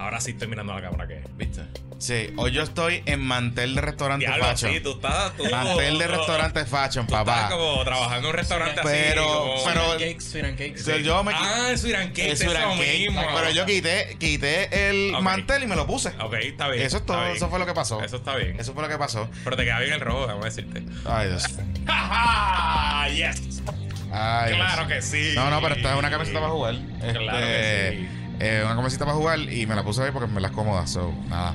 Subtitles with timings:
[0.00, 1.60] Ahora sí estoy mirando la cámara que, ¿viste?
[1.98, 4.72] Sí, hoy yo estoy en mantel de restaurante Diablo, fashion.
[4.72, 5.36] sí, tú estás.
[5.36, 7.50] Tú, Mantel de restaurante fashion, Tú estás papá.
[7.50, 9.64] como trabajando en un restaurante Pero- así.
[9.68, 10.78] pero- Cakes, Sweet and Cakes.
[10.82, 13.22] Sí, yo me Ah, el Sweet and Cake, el es Sweet and eso Cake, mismo.
[13.34, 16.08] Pero yo quité, quité el mantel y me lo puse.
[16.18, 16.82] Ok, está bien.
[16.86, 18.02] Eso es todo, eso fue lo que pasó.
[18.02, 18.58] Eso está bien.
[18.58, 19.28] Eso fue lo que pasó.
[19.44, 20.82] Pero te queda bien el rojo, déjame decirte.
[21.04, 21.44] Ay, Dios.
[21.86, 23.62] ¡Ja, ¡Yes!
[24.12, 24.88] Ay, Claro Dios.
[24.96, 25.32] que sí.
[25.34, 26.74] No, no, pero esta es una camiseta para jugar.
[27.00, 28.16] Claro Este, que sí.
[28.40, 30.86] Eh, una camiseta para jugar y me la puse hoy porque me la es cómoda.
[30.86, 31.54] So, nada.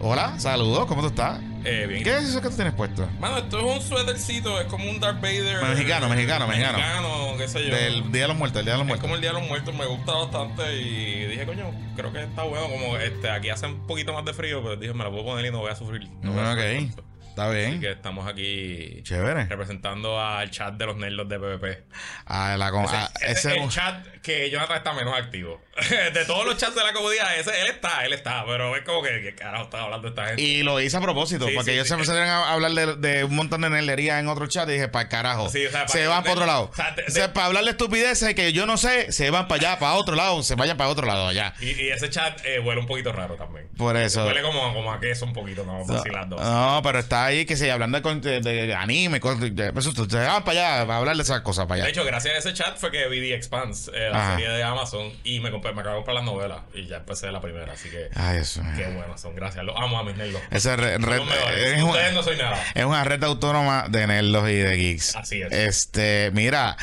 [0.00, 1.40] Hola, saludos, ¿cómo tú estás?
[1.64, 2.04] Eh, bien.
[2.04, 3.08] ¿Qué es eso que tú tienes puesto?
[3.18, 5.60] Mano, esto es un suétercito, es como un Darth Vader.
[5.60, 6.78] Mexicano, mexicano, mexicano.
[6.78, 7.74] Mexicano, qué sé yo.
[7.74, 9.02] Del Día de los Muertos, el Día de los Es Muertos.
[9.02, 12.42] como el Día de los Muertos, me gusta bastante y dije, coño, creo que está
[12.44, 12.68] bueno.
[12.68, 15.46] Como este, aquí hace un poquito más de frío, pero dije, me la puedo poner
[15.46, 16.08] y no voy a sufrir.
[16.22, 17.04] No voy a sufrir Ok, tanto.
[17.30, 17.80] está Así bien.
[17.80, 19.46] que estamos aquí Chévere.
[19.46, 21.84] representando al chat de los nerdos de PvP.
[22.26, 25.60] Ah, la con- Ese, ah, ese ese- es el chat que Jonathan está menos activo.
[26.14, 28.44] de todos los chats de la comunidad, ese, él está, él está.
[28.46, 30.42] Pero es como que, ¿qué carajo está hablando esta gente?
[30.42, 31.88] Y lo hice a propósito, Sí, porque sí, ellos sí.
[31.88, 34.88] se empezaron a hablar de, de un montón de nerdería en otro chat y dije,
[34.88, 35.48] para carajo.
[35.48, 36.70] Sí, o sea, para se van para otro lado.
[36.72, 39.30] o sea, de- O sea, de- para hablar de estupideces que yo no sé, se
[39.30, 41.54] van para allá, para otro lado, se vayan para otro lado allá.
[41.60, 43.68] Y, y ese chat eh, huele un poquito raro también.
[43.76, 44.24] Por eso.
[44.26, 46.36] Huele como, como a queso un poquito, no, vacilando.
[46.36, 50.44] No, pero está ahí que se hablando de, de- de anime, de, eso, se van
[50.44, 51.90] para allá, para hablar de esas cosas para De allá.
[51.90, 54.36] hecho, gracias a ese chat fue que vi The Expanse, eh, la Ajá.
[54.36, 56.58] serie de Amazon, y me, compré, me acabo de comprar las novelas.
[56.74, 58.62] Y ya empecé la primera, así que Ay, eso.
[58.76, 59.34] qué buenas son.
[59.34, 59.64] Gracias.
[59.64, 60.40] Los amo a mis nerdos.
[60.50, 61.26] Esa red, mejores.
[61.58, 62.56] es, una, Ustedes no soy nada.
[62.74, 65.16] es una red autónoma de nerdos y de geeks.
[65.16, 65.52] Así es.
[65.52, 66.76] Este, mira,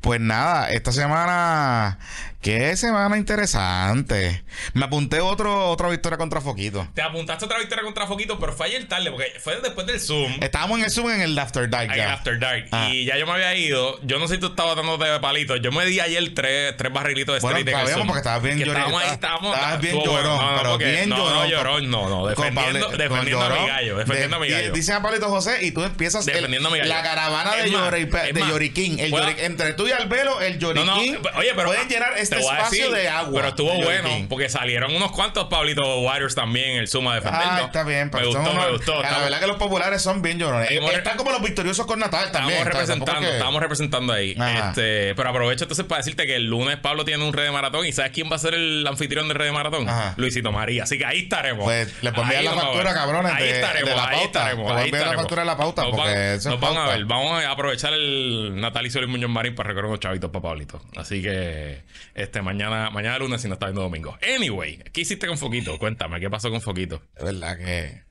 [0.00, 1.98] pues nada, esta semana,
[2.40, 4.44] qué semana interesante.
[4.74, 6.86] Me apunté otro, otra victoria contra Foquito.
[6.94, 10.32] Te apuntaste otra victoria contra Foquito, pero fue ayer tarde, porque fue después del Zoom.
[10.40, 11.90] Estábamos en el Zoom en el After Dark.
[11.90, 12.12] en ya.
[12.14, 12.66] After Dark.
[12.72, 12.88] Ah.
[12.90, 13.98] Y ya yo me había ido.
[14.02, 15.60] Yo no sé si tú estabas dándote de palitos.
[15.62, 18.06] Yo me di ayer tres, tres barrilitos de Bueno, street en el Zoom.
[18.06, 18.76] porque estabas bien llorón.
[18.76, 19.54] Estábamos ahí, estábamos.
[19.56, 20.12] estabas bien bueno.
[20.12, 21.34] llorón, No, no, pero porque- bien no, llorón.
[21.34, 22.18] No, llorón, no, no.
[22.18, 23.66] Con Defendiendo, Pablo- defendiendo con a mi llorón.
[23.68, 23.96] gallo.
[23.98, 24.72] Defendiendo a mi De- gallo.
[24.72, 26.88] Dice a Pablito José y tú empiezas el- Defendiendo a mi gallo.
[26.88, 28.50] la caravana de, Es más, de más.
[28.98, 32.27] El puedo- Yori- entre tú y Albelo, el no, Yoriquín oye, pero pueden llenar te
[32.36, 33.32] este espacio decir, de agua.
[33.34, 37.14] Pero estuvo de bueno, porque salieron unos cuantos Pablito Warriors también en el Zoom a
[37.16, 37.46] defenderlo.
[37.50, 38.94] Ah, está bien, pero me gustó, unos- me gustó.
[38.94, 40.70] La Estamos- verdad que los populares son bien llorones.
[40.70, 42.58] Estamos- Están como los victoriosos con Natal también.
[42.58, 44.36] Estamos representando, que- estamos representando ahí.
[44.68, 47.86] Este, pero aprovecho entonces para decirte que el lunes Pablo tiene un red de maratón.
[47.86, 49.88] ¿Y sabes quién va a ser el anfitrión del red de maratón?
[49.88, 50.14] Ajá.
[50.16, 50.84] Luisito María.
[50.84, 51.64] Así que ahí estaremos.
[51.64, 54.38] Pues le puedo enviar Ahí la factura, cabrones, Ahí de- estaremos, de la ahí pauta.
[54.40, 57.04] estaremos, ahí la factura de la pauta, Nos porque van- eso a ver.
[57.04, 60.80] Vamos a aprovechar el natalicio del Muñoz Marín para recoger unos chavitos para Pablito.
[60.96, 61.82] Así que
[62.22, 64.18] este mañana, mañana lunes si no está viendo domingo.
[64.36, 65.78] Anyway, ¿qué hiciste con Foquito?
[65.78, 67.02] Cuéntame, ¿qué pasó con Foquito?
[67.16, 68.02] Es verdad que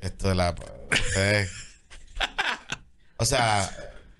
[0.00, 0.54] esto de la
[1.16, 1.46] eh,
[3.16, 3.70] o sea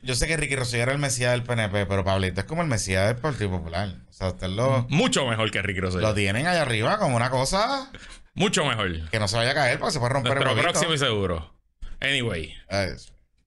[0.03, 2.69] yo sé que Ricky Rosselló era el mesías del PNP pero Pablito es como el
[2.69, 6.01] mesías del Partido Popular o sea usted lo, Mucho mejor que Ricky Rosselló.
[6.09, 7.91] lo tienen allá arriba como una cosa
[8.35, 9.11] Mucho mejor.
[9.11, 10.71] que no se vaya a caer porque se puede romper el Pero huevito.
[10.71, 11.55] próximo y seguro.
[12.01, 12.55] Anyway.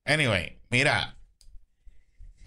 [0.06, 1.17] Anyway mira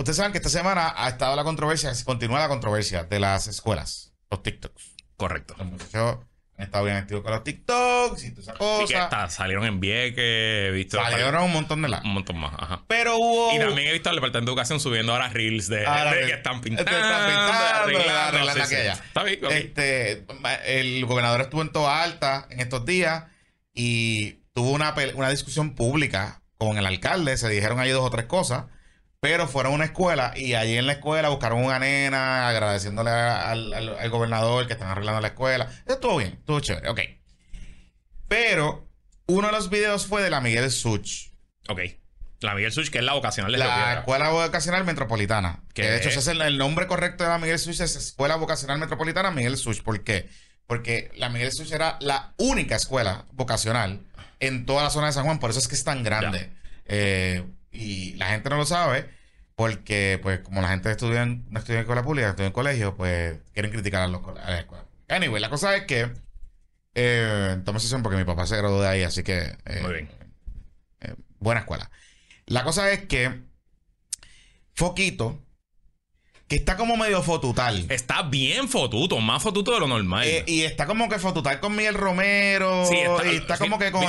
[0.01, 4.15] ustedes saben que esta semana ha estado la controversia continúa la controversia de las escuelas
[4.31, 5.55] los TikToks Correcto.
[5.59, 6.19] los muchachos
[6.61, 9.81] han estado bien activos con los TikToks y toda esa Y que está, salieron en
[9.81, 12.53] Vieques, he visto salieron un montón de la un montón más.
[12.59, 12.85] Ajá.
[12.87, 16.13] pero hubo Y también he visto al Departamento de Educación subiendo ahora reels de, Ahora
[16.13, 18.75] de que están pintando, están pintando, arreglando, arreglando sí, sí.
[18.75, 18.93] aquella.
[18.93, 19.51] Está bien, ok.
[19.53, 20.27] Este,
[20.67, 23.25] el gobernador estuvo en toda alta en estos días
[23.73, 27.39] y tuvo una, una discusión pública con el alcalde.
[27.39, 28.67] Se dijeron ahí dos o tres cosas,
[29.21, 33.73] pero fueron a una escuela y allí en la escuela buscaron una nena agradeciéndole al,
[33.75, 35.65] al- al gobernador que están arreglando la escuela.
[35.85, 37.01] Eso estuvo bien, estuvo chévere, ok.
[38.29, 38.89] Pero
[39.27, 41.33] uno de los videos fue de la Miguel Such.
[41.69, 41.81] Ok.
[42.41, 43.99] La Miguel Such, que es la vocacional de Río La Piedra.
[44.01, 45.63] Escuela Vocacional Metropolitana.
[45.75, 48.37] Que de hecho ese es el, el nombre correcto de la Miguel Such, es Escuela
[48.37, 49.83] Vocacional Metropolitana Miguel Such.
[49.83, 50.31] ¿Por qué?
[50.67, 54.01] Porque la Miguel Such era la única escuela vocacional
[54.39, 56.51] en toda la zona de San Juan, por eso es que es tan grande.
[56.87, 59.09] Eh, y la gente no lo sabe,
[59.55, 62.97] porque pues como la gente estudia en, no estudia en escuela pública, estudia en colegio,
[62.97, 64.85] pues quieren criticar a, los, a la escuela.
[65.09, 66.11] Anyway, la cosa es que
[66.95, 70.11] eh, toma sesión porque mi papá se graduó de ahí, así que eh, Muy bien.
[71.01, 71.91] eh, buena escuela.
[72.47, 73.43] La cosa es que
[74.75, 75.43] Foquito,
[76.51, 77.87] que está como medio fotutal.
[77.89, 80.27] Está bien fotuto, más fotuto de lo normal.
[80.27, 82.85] eh, y está como que fotutal con Miguel Romero.
[82.87, 82.97] Sí,
[83.33, 84.01] y está sí, como que con.
[84.01, 84.07] vi,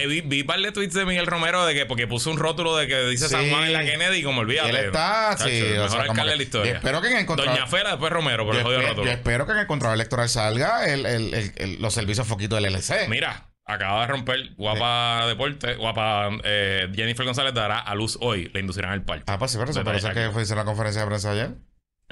[0.00, 2.86] eh, vi, par de tweets de Miguel Romero de que porque puso un rótulo de
[2.86, 3.50] que dice San Sí.
[3.50, 4.70] Juan en la Kennedy y como olvídate.
[4.70, 6.72] él está, sí, el o mejor sea, como alcalde de la historia.
[6.76, 9.06] espero que en el control- Doña Fela, después Romero, por yo, el jodido espe- rótulo.
[9.06, 13.08] yo espero que en el control electoral salga el, el- los servicios Foquito del LC.
[13.08, 18.60] Mira, acaba de romper Guapa Deporte, Guapa eh, Jennifer González dará a luz hoy, la
[18.60, 19.24] inducirán al parque.
[19.26, 21.50] Ah, pues sí, pero eso parece que fue la conferencia de prensa ayer.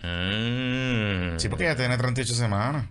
[0.02, 1.34] Ah.
[1.38, 2.86] Sí, porque ya tiene 38 semanas.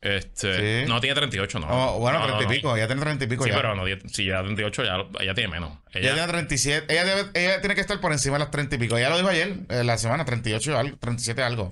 [0.00, 0.88] Este, Sí.
[0.88, 1.66] No tiene 38, no.
[1.68, 2.60] Oh, bueno, No, no, 30 y no.
[2.60, 2.76] pico.
[2.76, 3.56] Ella tiene 30 y pico Sí, ya.
[3.56, 5.78] pero no, si ya 38, ya, ella tiene menos.
[5.92, 6.92] Ella Ella, tiene 37.
[6.92, 8.96] Ella, debe- ella tiene que estar por encima de las 30 y pico.
[8.98, 11.70] Ella lo dijo ayer, eh, la semana 38 algo, 37 algo.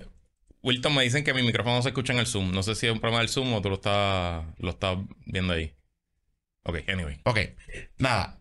[0.62, 2.52] Wilton me dicen que mi micrófono no se escucha en el Zoom.
[2.52, 4.96] No sé si es un problema del Zoom o tú lo estás, lo estás
[5.26, 5.74] viendo ahí.
[6.64, 7.20] Ok, anyway.
[7.24, 7.38] Ok,
[7.98, 8.38] nada.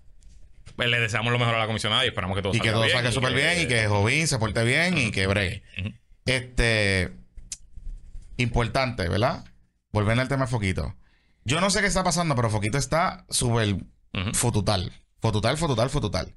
[0.79, 2.73] Pues le deseamos lo mejor a la comisionada y esperamos que todo Y salga que
[2.73, 2.95] todo bien.
[2.95, 5.61] salga súper bien y que Jovín se porte bien y que bregue.
[6.25, 7.11] Este.
[8.37, 9.43] Importante, ¿verdad?
[9.91, 10.95] Volviendo al tema de Foquito.
[11.43, 14.33] Yo no sé qué está pasando, pero Foquito está súper Ujú.
[14.33, 14.93] fotutal.
[15.19, 16.33] Fotutal, fotutal, fotutal.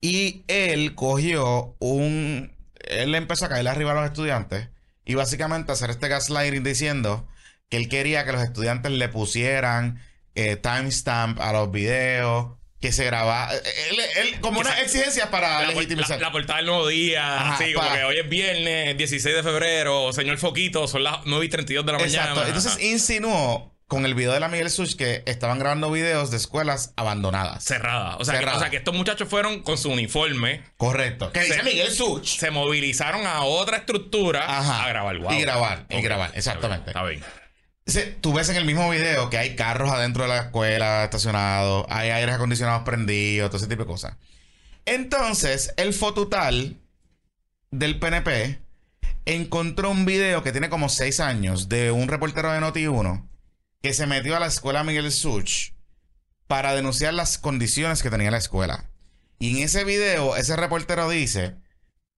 [0.00, 2.52] Y él cogió un.
[2.88, 4.70] Él empezó a caerle arriba a los estudiantes
[5.04, 7.28] y básicamente hacer este gaslighting diciendo
[7.68, 10.00] que él quería que los estudiantes le pusieran
[10.34, 13.50] eh, timestamp a los videos, que se grababa.
[13.54, 16.18] Él, él- como Que una se- exigencia para La, legitimizar.
[16.20, 19.42] la- la portada del nuevo día, Ajá, así como que hoy es viernes, 16 de
[19.42, 22.30] febrero, señor Foquito, son las 9 y 32 de la Exacto.
[22.30, 22.46] mañana.
[22.48, 22.82] Entonces Ajá.
[22.82, 27.62] insinuó con el video de la Miguel Such que estaban grabando videos de escuelas abandonadas.
[27.62, 28.16] cerrada.
[28.16, 28.56] O sea, Cerrada.
[28.56, 31.30] o sea, que estos muchachos fueron con su uniforme, Correcto.
[31.32, 32.26] Que dice Miguel Such.
[32.26, 34.84] se movilizaron a otra estructura Ajá.
[34.84, 35.18] a grabar.
[35.18, 35.32] Wow.
[35.32, 36.90] Y grabar, y Ok, grabar, exactamente.
[36.90, 37.20] Está bien.
[37.20, 37.30] Dice,
[38.20, 42.10] Tú ves en el mismo video que hay carros adentro de la escuela estacionados, hay
[42.10, 44.16] aires acondicionados prendidos, todo ese tipo de cosas.
[44.84, 46.76] Entonces, el fotutal
[47.70, 48.60] del PNP
[49.24, 53.28] encontró un video que tiene como seis años de un reportero de Noti1
[53.82, 55.72] que se metió a la escuela Miguel Such
[56.48, 58.90] para denunciar las condiciones que tenía la escuela.
[59.38, 61.54] Y en ese video, ese reportero dice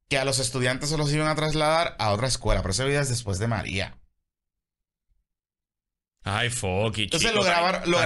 [0.09, 3.03] que a los estudiantes se los iban a trasladar a otra escuela, pero ese video
[3.03, 3.98] es después de María.
[6.37, 7.05] Ay, Foki.
[7.05, 8.03] Entonces chico, lo grabaron- tan- lo que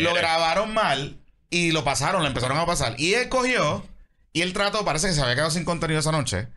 [0.00, 1.18] Lo grabaron mal
[1.50, 2.94] y lo pasaron, lo empezaron a pasar.
[2.98, 3.86] Y él cogió
[4.32, 6.48] y él trató, parece que se había quedado sin contenido esa noche,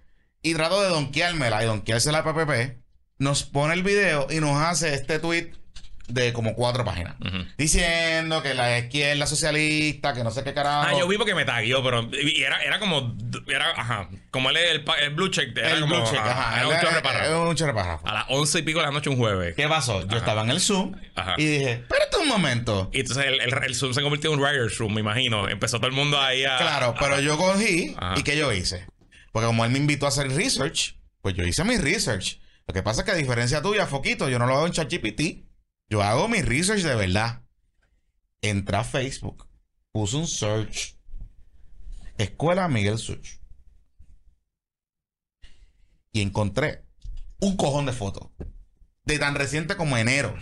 [0.42, 2.78] y trató de donkeármela y donkearse la PPP.
[3.18, 5.52] Nos pone el video y nos hace este tweet
[6.08, 7.16] de como cuatro páginas.
[7.58, 10.88] Diciendo que la izquierda socialista, que no sé qué carajo.
[10.88, 13.16] Ah, yo vi porque me taguió, pero y era, era como.
[13.48, 14.10] Era, ajá.
[14.32, 15.58] Como él el, el blue check.
[15.58, 15.96] Era el como.
[15.96, 16.60] blue check, ajá, ajá.
[16.60, 17.26] Era un chorre para.
[17.26, 18.08] el- un chorre párrafo.
[18.08, 19.56] A las once y pico de la noche, un jueves.
[19.56, 20.06] ¿Qué pasó?
[20.08, 21.36] Yo estaba en el Zoom Ajá.
[21.38, 22.90] y dije, espérate un momento.
[22.94, 25.48] Y entonces el, el, el Zoom se convirtió en un Writer's Room, me imagino.
[25.50, 26.58] Empezó todo el mundo ahí a.
[26.58, 28.86] Claro, pero yo cogí y ¿qué yo hice?
[29.32, 32.40] Porque como él me invitó a hacer research, pues yo hice mi research.
[32.68, 35.45] Lo que pasa es que a diferencia tuya, Foquito, yo no lo hago en ChatGPT.
[35.90, 37.44] Yo hago mi research de verdad.
[38.42, 39.48] Entré a Facebook,
[39.92, 40.98] puse un search.
[42.18, 43.40] Escuela Miguel Such.
[46.12, 46.86] Y encontré
[47.40, 48.30] un cojón de fotos.
[49.04, 50.36] De tan reciente como enero.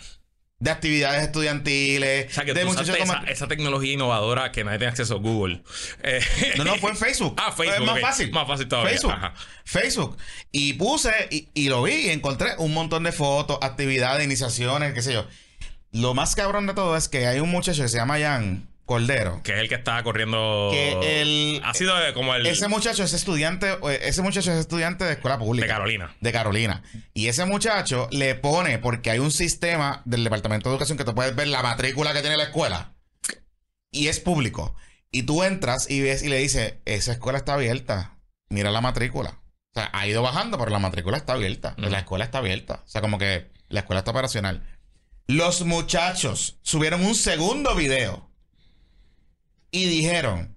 [0.64, 2.32] De actividades estudiantiles.
[2.32, 5.18] O sea, que de muchachos como- esa, esa tecnología innovadora que nadie tiene acceso a
[5.20, 5.62] Google.
[6.04, 6.22] Eh,
[6.58, 7.36] No, no, fue en Facebook.
[7.38, 8.32] Ah, Facebook, Es más fácil.
[8.32, 9.12] Más fácil todavía, Facebook.
[9.12, 9.34] ajá.
[9.66, 10.18] Facebook.
[10.54, 15.02] Y puse y, y lo vi y encontré un montón de fotos, actividades, iniciaciones, qué
[15.02, 15.28] sé yo.
[15.92, 19.42] Lo más cabrón de todo es que hay un muchacho que se llama Jan Cordero.
[19.44, 20.70] que es el que estaba corriendo.
[20.72, 22.46] Que el- Ha sido como el.
[22.46, 25.66] Ese muchacho es estudiante, eh, ese muchacho es estudiante de escuela pública.
[25.66, 26.16] de Carolina.
[26.20, 26.84] De Carolina.
[27.14, 31.16] Y ese muchacho le pone, porque hay un sistema del Departamento de Educación que tú
[31.16, 32.94] puedes ver la matrícula que tiene la escuela.
[33.92, 34.76] Y es público.
[35.12, 38.18] Y tú entras y ves y le dices, esa escuela está abierta.
[38.50, 39.40] Mira la matrícula.
[39.76, 41.74] O sea, ha ido bajando, pero la matrícula está abierta.
[41.78, 42.82] La escuela está abierta.
[42.86, 44.64] O sea, como que la escuela está operacional.
[45.28, 48.30] Los muchachos subieron un segundo video
[49.74, 50.56] y dijeron,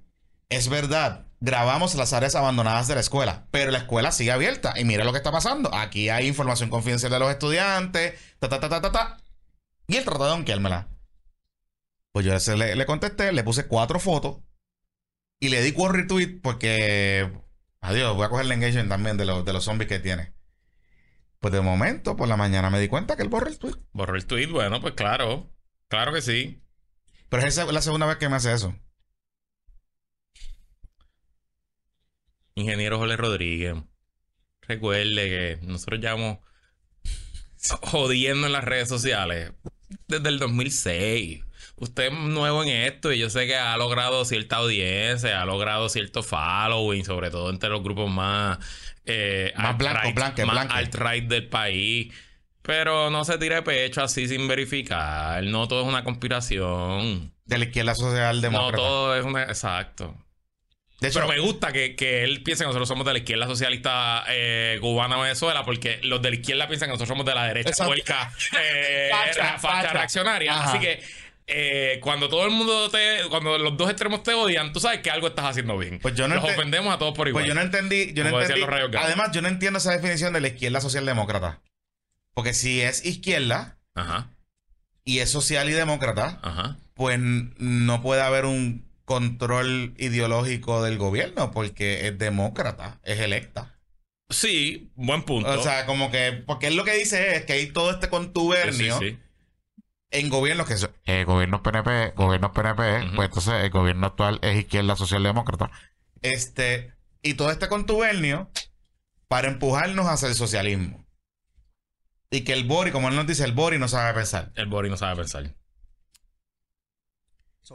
[0.50, 4.78] es verdad, grabamos las áreas abandonadas de la escuela, pero la escuela sigue abierta.
[4.78, 5.74] Y mira lo que está pasando.
[5.74, 9.16] Aquí hay información confidencial de los estudiantes, ta, ta, ta, ta, ta, ta.
[9.88, 10.88] Y él trató de donkeármela.
[12.12, 14.42] Pues yo le, le contesté, le puse cuatro fotos
[15.40, 17.32] y le di cuatro retweet porque,
[17.80, 20.34] adiós, voy a coger el engagement también de los, de los zombies que tiene.
[21.40, 23.76] Pues de momento, por la mañana me di cuenta que él borró el tweet.
[23.92, 25.50] Borró el tweet, bueno, pues claro.
[25.88, 26.62] Claro que sí.
[27.30, 28.74] Pero es la segunda vez que me hace eso.
[32.56, 33.74] Ingeniero Jorge Rodríguez.
[34.62, 36.38] Recuerde que nosotros llevamos
[37.82, 39.52] jodiendo en las redes sociales
[40.08, 41.44] desde el 2006.
[41.78, 45.90] Usted es nuevo en esto y yo sé que ha logrado cierta audiencia, ha logrado
[45.90, 48.58] cierto following, sobre todo entre los grupos más...
[49.04, 52.12] eh, Más blanco, alt-right- más del país.
[52.62, 55.44] Pero no se tire pecho así sin verificar.
[55.44, 57.32] No todo es una conspiración.
[57.44, 58.76] De la izquierda social No demócrata.
[58.78, 59.42] todo es una...
[59.44, 60.16] Exacto.
[61.00, 63.46] De hecho, Pero me gusta que, que él piense que nosotros somos de la izquierda
[63.46, 67.44] socialista eh, cubana Venezuela, porque los de la izquierda piensan que nosotros somos de la
[67.44, 69.10] derecha puerca, eh,
[69.58, 70.54] Facha, reaccionaria.
[70.54, 70.70] Ajá.
[70.70, 71.02] Así que
[71.48, 75.10] eh, cuando todo el mundo te, cuando los dos extremos te odian, tú sabes que
[75.10, 75.98] algo estás haciendo bien.
[76.00, 77.44] Pues yo no los ofendemos a todos por igual.
[77.44, 78.60] Pues yo no entendí, yo no entendí.
[78.60, 79.06] los rayos gamma.
[79.06, 81.60] Además, yo no entiendo esa definición de la izquierda socialdemócrata.
[82.32, 84.30] Porque si es izquierda, Ajá.
[85.04, 86.78] y es social y demócrata, Ajá.
[86.94, 93.80] pues no puede haber un control ideológico del gobierno porque es demócrata, es electa.
[94.28, 95.50] Sí, buen punto.
[95.50, 98.08] O sea, como que, porque él lo que dice es que hay todo este
[98.62, 99.18] Sí, sí, contubernio sí.
[100.10, 104.58] en gobiernos que son eh, gobiernos PNP, gobiernos PNP, pues entonces el gobierno actual es
[104.58, 105.70] izquierda socialdemócrata.
[106.22, 108.50] este y todo este contubernio
[109.28, 111.06] para empujarnos hacia el socialismo.
[112.30, 114.52] Y que el Bori, como él nos dice, el Bori no sabe pensar.
[114.56, 115.54] El Boris no sabe pensar.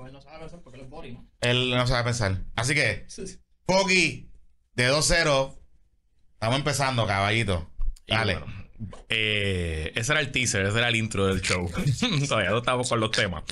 [0.06, 1.28] Él no sabe pensar porque él es body, ¿no?
[1.42, 2.44] Él no sabe pensar.
[2.56, 3.06] Así que.
[3.68, 4.30] Foggy,
[4.74, 5.58] de 2-0,
[6.34, 7.70] estamos empezando, caballito.
[8.08, 8.40] Dale.
[8.40, 8.62] bueno,
[9.10, 11.70] eh, ese era el teaser, ese era el intro del show.
[12.28, 13.44] Todavía no estamos con los temas.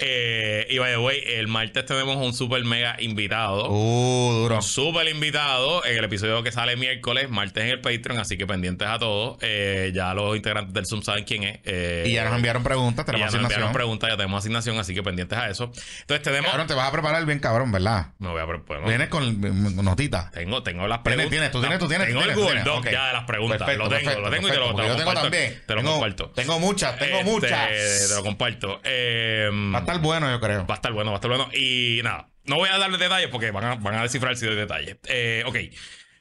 [0.00, 3.68] Eh, y by the way, el martes tenemos un super mega invitado.
[3.70, 4.56] Uh, duro.
[4.56, 8.46] Un super invitado en el episodio que sale miércoles, martes en el Patreon, así que
[8.46, 9.38] pendientes a todos.
[9.42, 11.60] Eh, ya los integrantes del Zoom saben quién es.
[11.64, 14.78] eh, Y ya nos enviaron preguntas, y ya tenemos nos enviaron preguntas, ya tenemos asignación,
[14.78, 15.70] así que pendientes a eso.
[16.00, 16.50] Entonces tenemos.
[16.50, 18.06] Cabrón, te vas a preparar bien cabrón, ¿verdad?
[18.18, 19.40] Me voy a pre- bueno, Vienes con
[19.76, 20.30] con notitas.
[20.32, 21.30] Tengo, tengo las Tienes, preguntas.
[21.30, 22.06] tienes, tú tienes, tú tienes.
[22.08, 22.92] Tengo tú el tienes, Google Doc tienes.
[23.00, 23.58] ya de las preguntas.
[23.58, 25.22] Perfecto, lo tengo, perfecto, lo tengo y te lo, te lo yo tengo comparto.
[25.22, 25.62] también.
[25.66, 26.30] Te lo Tengo- comparto.
[26.30, 27.68] Tengo muchas, tengo Este, muchas.
[28.08, 28.80] Te lo comparto.
[28.84, 30.66] Eh, a estar bueno, yo creo.
[30.66, 31.48] Va a estar bueno, va a estar bueno.
[31.54, 34.56] Y nada, no voy a darles detalles porque van a, van a descifrar si doy
[34.56, 34.96] detalles.
[35.08, 35.56] Eh, ok.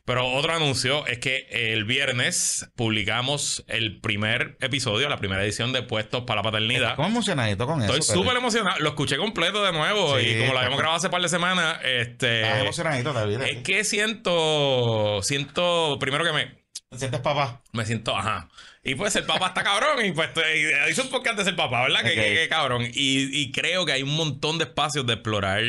[0.03, 5.83] Pero otro anuncio es que el viernes publicamos el primer episodio, la primera edición de
[5.83, 6.95] Puestos para la Paternidad.
[6.95, 7.95] ¿Cómo emocionadito con eso?
[7.95, 8.79] Estoy súper emocionado.
[8.79, 11.77] Lo escuché completo de nuevo Sí, y como lo habíamos grabado hace par de semanas,
[11.83, 12.41] este...
[12.41, 13.41] Estás emocionadito, David.
[13.41, 16.60] Es que siento, siento, primero que me,
[16.91, 17.61] ¿Te sientes papá?
[17.71, 18.49] me siento, ajá.
[18.83, 20.05] Y pues el papá está cabrón.
[20.05, 22.01] Y pues eh, hizo un podcast de ser papá, ¿verdad?
[22.01, 22.15] Que, Ok.
[22.15, 22.81] que- que cabrón.
[22.83, 25.63] Y, y creo que hay un montón de espacios de explorar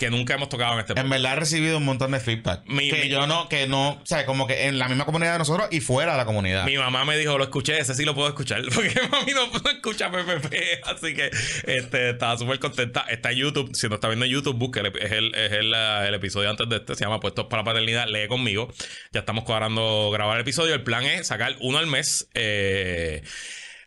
[0.00, 1.10] que nunca hemos tocado en este En podcast.
[1.10, 2.62] verdad he recibido un montón de feedback.
[2.66, 5.34] Mi- que mi- yo no, que no, o sea, como que en la misma comunidad
[5.34, 6.64] de nosotros y fuera de la comunidad.
[6.64, 8.62] Mi mamá me dijo, lo escuché, ese sí lo puedo escuchar.
[8.74, 10.54] Porque mami no puedo escuchar PPP.
[10.86, 11.30] Así que
[11.66, 13.02] este, estaba súper contenta.
[13.08, 13.70] Está en YouTube.
[13.74, 14.90] Si no está viendo en YouTube, búsquele.
[15.00, 16.94] Es, el, es el, uh, el episodio antes de este.
[16.94, 18.08] Se llama Puestos para la Paternidad.
[18.08, 18.72] Lee conmigo.
[19.12, 20.74] Ya estamos cuadrando grabar el episodio.
[20.74, 22.28] El plan es sacar uno al mes.
[22.34, 23.22] Eh,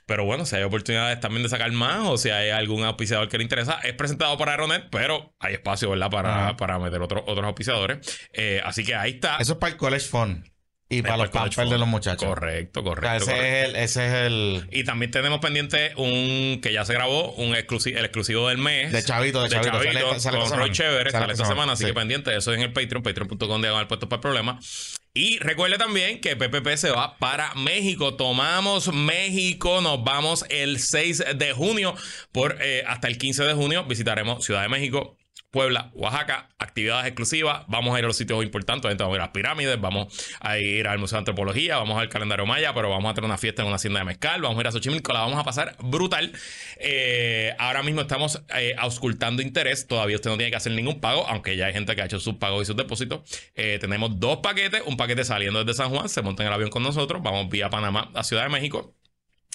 [0.06, 3.38] pero bueno, si hay oportunidades también de sacar más o si hay algún auspiciador que
[3.38, 6.10] le interesa, es presentado por Aeronet, pero hay espacio, ¿verdad?
[6.10, 8.20] Para, para meter otros otros auspiciadores.
[8.34, 9.38] Eh, así que ahí está.
[9.38, 10.53] Eso es para el college fund.
[10.94, 12.28] Y Es para los el college pampers de los muchachos.
[12.30, 13.18] Correcto, O sea, correcto.
[13.18, 13.46] ese, correcto.
[13.46, 14.68] Es el, ese es el.
[14.72, 18.92] Y también tenemos pendiente un que ya se grabó, un exclusivo, el exclusivo del mes.
[18.92, 19.72] De Chavito, de Chavito.
[19.78, 20.72] Sale- Chavito, sale con esta Roy.
[20.72, 21.90] Chévere, Sale sale esta semana, así sí.
[21.90, 24.60] que pendiente, eso es en el Patreon, patreon.com diagonal puestos para el problema.
[25.16, 28.16] Y recuerde también que PPP se va para México.
[28.16, 31.94] Tomamos México, nos vamos el 6 de junio
[32.32, 33.84] por eh, hasta el 15 de junio.
[33.84, 35.16] Visitaremos Ciudad de México,
[35.54, 37.64] Puebla, Oaxaca, actividades exclusivas.
[37.68, 38.98] Vamos a ir a los sitios importantes.
[38.98, 40.08] Vamos a ir a las pirámides, vamos
[40.40, 43.38] a ir al Museo de Antropología, vamos al calendario maya, pero vamos a tener una
[43.38, 44.42] fiesta en una hacienda de mezcal.
[44.42, 46.34] Vamos a ir a Xochimilco, la vamos a pasar brutal.
[46.78, 49.86] Eh, ahora mismo estamos eh, auscultando interés.
[49.86, 52.20] Todavía usted no tiene que hacer ningún pago, aunque ya hay gente que ha hecho
[52.20, 53.22] sus pagos y sus depósitos.
[53.54, 56.72] Eh, tenemos dos paquetes: un paquete saliendo desde San Juan, se monta en el avión
[56.72, 57.22] con nosotros.
[57.22, 58.96] Vamos vía Panamá a Ciudad de México.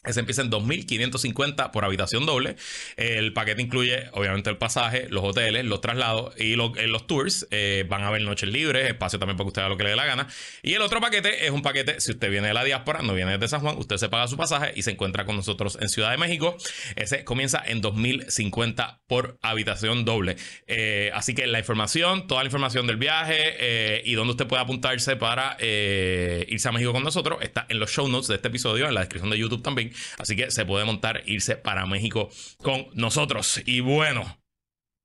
[0.05, 2.55] Ese empieza en 2.550 por habitación doble.
[2.97, 7.49] El paquete incluye, obviamente, el pasaje, los hoteles, los traslados y eh, los tours.
[7.51, 9.91] Eh, van a haber noches libres, espacio también para que usted haga lo que le
[9.91, 10.29] dé la gana.
[10.63, 13.33] Y el otro paquete es un paquete, si usted viene de la diáspora, no viene
[13.33, 16.13] desde San Juan, usted se paga su pasaje y se encuentra con nosotros en Ciudad
[16.13, 16.57] de México.
[16.95, 20.37] Ese comienza en 2.050 por habitación doble.
[20.69, 25.17] Eh, así que la información, toda la información del viaje y dónde usted puede apuntarse
[25.17, 28.95] para irse a México con nosotros está en los show notes de este episodio, en
[28.95, 29.88] la descripción de YouTube también.
[30.19, 32.29] Así que se puede montar, irse para México
[32.63, 33.63] con nosotros.
[33.67, 34.41] Y bueno,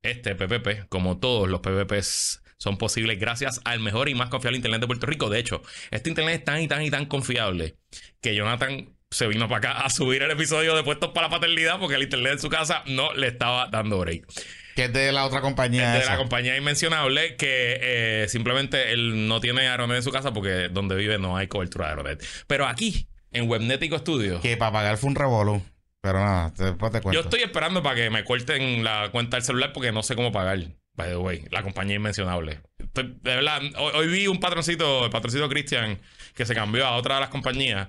[0.02, 4.80] este PPP, como todos los PPPs, son posibles gracias al mejor y más confiable Internet
[4.80, 5.28] de Puerto Rico.
[5.28, 7.76] De hecho, este Internet es tan y tan y tan confiable
[8.20, 11.78] que Jonathan se vino para acá a subir el episodio de Puestos para la Paternidad
[11.78, 14.26] porque el Internet en su casa no le estaba dando break.
[14.74, 15.92] Que es de la otra compañía.
[15.92, 16.12] de esa.
[16.12, 20.96] la compañía inmencionable que eh, simplemente él no tiene Aeronet en su casa porque donde
[20.96, 22.26] vive no hay cobertura de Aeronet.
[22.48, 25.62] Pero aquí, en Webnetico Studio, Que para pagar fue un revolú.
[26.00, 27.12] Pero nada, después te cuento.
[27.12, 30.32] yo estoy esperando para que me corten la cuenta del celular porque no sé cómo
[30.32, 30.58] pagar.
[30.96, 32.60] By the way, la compañía inmencionable.
[32.78, 35.98] Estoy- de verdad, hoy, hoy vi un patroncito, el patroncito Cristian,
[36.34, 37.88] que se cambió a otra de las compañías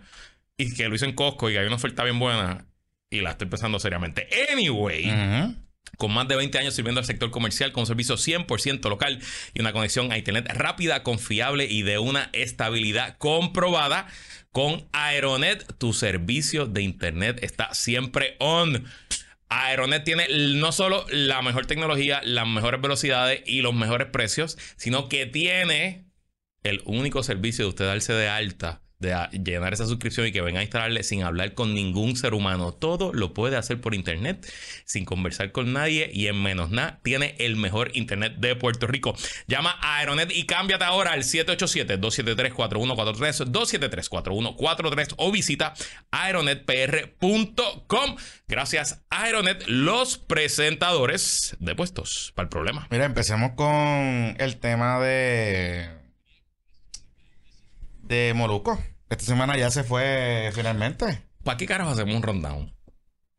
[0.57, 2.65] y que lo hizo en Costco y que hay una oferta bien buena
[3.11, 4.27] y la estoy pensando seriamente.
[4.51, 5.55] Anyway,
[5.97, 9.19] con más de 20 años sirviendo al sector comercial con un servicio 100% local
[9.53, 14.07] y una conexión a internet rápida, confiable y de una estabilidad comprobada.
[14.55, 18.85] Con Aeronet, tu servicio de internet está siempre on.
[19.49, 25.09] Aeronet tiene no solo la mejor tecnología, las mejores velocidades y los mejores precios, sino
[25.09, 26.05] que tiene
[26.63, 30.59] el único servicio de usted darse de alta de llenar esa suscripción y que venga
[30.59, 32.73] a instalarle sin hablar con ningún ser humano.
[32.73, 34.49] Todo lo puede hacer por internet,
[34.85, 36.99] sin conversar con nadie y en menos nada.
[37.03, 39.15] Tiene el mejor internet de Puerto Rico.
[39.47, 45.73] Llama a Aeronet y cámbiate ahora al 787-273-4143, 273-4143 o visita
[46.11, 48.15] aeronetpr.com.
[48.47, 52.87] Gracias Aeronet, los presentadores de puestos para el problema.
[52.91, 56.04] Mira, empecemos con el tema de.
[58.05, 58.79] De Molusco.
[59.09, 61.23] Esta semana ya se fue finalmente.
[61.43, 62.71] ¿Para qué carajo hacemos un rundown?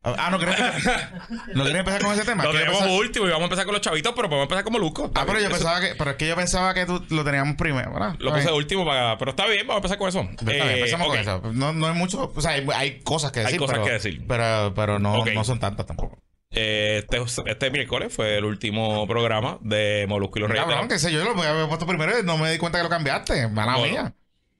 [0.03, 0.55] Ah, no quería
[1.53, 2.45] no quería empezar con ese tema.
[2.45, 4.79] Lo tenemos empezar- último y vamos a empezar con los chavitos, pero podemos empezar como
[4.79, 5.11] Luco.
[5.15, 5.95] Ah, pero yo pensaba que.
[5.95, 8.15] Pero es que yo pensaba que tú lo teníamos primero, ¿verdad?
[8.19, 9.17] Lo puse último, para...
[9.17, 10.21] pero está bien, vamos a empezar con eso.
[10.21, 11.41] Está bien, Eh, empezamos con eso.
[11.53, 12.31] No, no hay mucho.
[12.33, 13.59] O sea, hay, hay cosas que Hay decir.
[13.59, 14.23] cosas pero, que decir.
[14.25, 16.17] Pero, pero no, no son tantas tampoco.
[16.51, 17.21] Eh, este,
[17.51, 21.19] este miércoles fue el último programa de Molusco y los Reyes Cabrón, qué sé yo,
[21.21, 23.49] yo lo había puesto primero y no me di cuenta que lo cambiaste.
[23.49, 24.13] Mala Bueno, mía.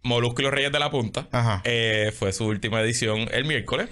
[0.07, 1.27] Molusco y los Reyes de la Punta.
[1.31, 1.61] Ajá.
[1.65, 3.89] Eh, fue su última edición el miércoles.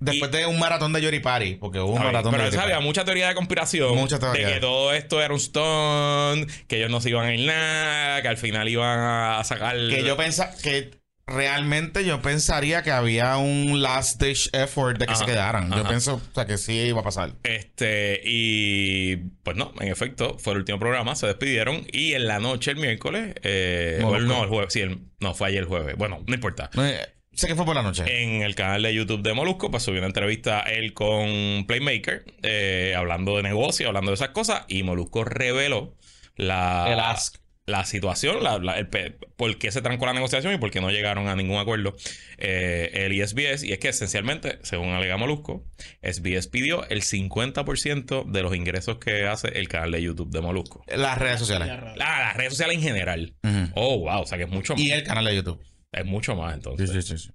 [0.00, 2.86] Después de un maratón de Yoripari, porque hubo un maratón Pero de esa había Yoripari.
[2.86, 3.96] mucha teoría de conspiración.
[3.96, 4.46] Mucha teoría.
[4.46, 8.22] De que todo esto era un stunt, que ellos no se iban a ir nada,
[8.22, 9.76] que al final iban a sacar.
[9.76, 10.90] Que yo pensaba que
[11.28, 15.70] realmente yo pensaría que había un last ditch effort de que Ajá, se quedaran.
[15.70, 17.32] Yo pienso, o sea, que sí iba a pasar.
[17.42, 22.38] Este, y pues no, en efecto, fue el último programa, se despidieron y en la
[22.40, 25.96] noche el miércoles, eh, el- no, el jueves, sí, el- no, fue ayer el jueves,
[25.96, 26.70] bueno, no importa.
[26.78, 27.00] Eh,
[27.32, 28.04] sé que fue por la noche.
[28.24, 32.94] En el canal de YouTube de Molusco, pues subió una entrevista él con Playmaker, eh,
[32.96, 35.96] hablando de negocio, hablando de esas cosas, y Molusco reveló
[36.36, 37.36] la, El ask.
[37.68, 38.88] La situación, la, la- el
[39.36, 41.94] por qué se trancó la negociación y por qué no llegaron a ningún acuerdo
[42.38, 43.62] eh, el y SBS.
[43.64, 45.64] Y es que esencialmente, según alega Molusco,
[46.02, 50.82] SBS pidió el 50% de los ingresos que hace el canal de YouTube de Molusco.
[50.88, 51.68] Las redes sociales.
[51.68, 53.34] La- las redes sociales en general.
[53.74, 54.82] Oh, wow, o sea que es mucho más.
[54.82, 55.62] Y el canal de YouTube.
[55.92, 56.90] Es mucho más entonces.
[56.90, 57.28] Sí, sí, sí.
[57.28, 57.30] sí.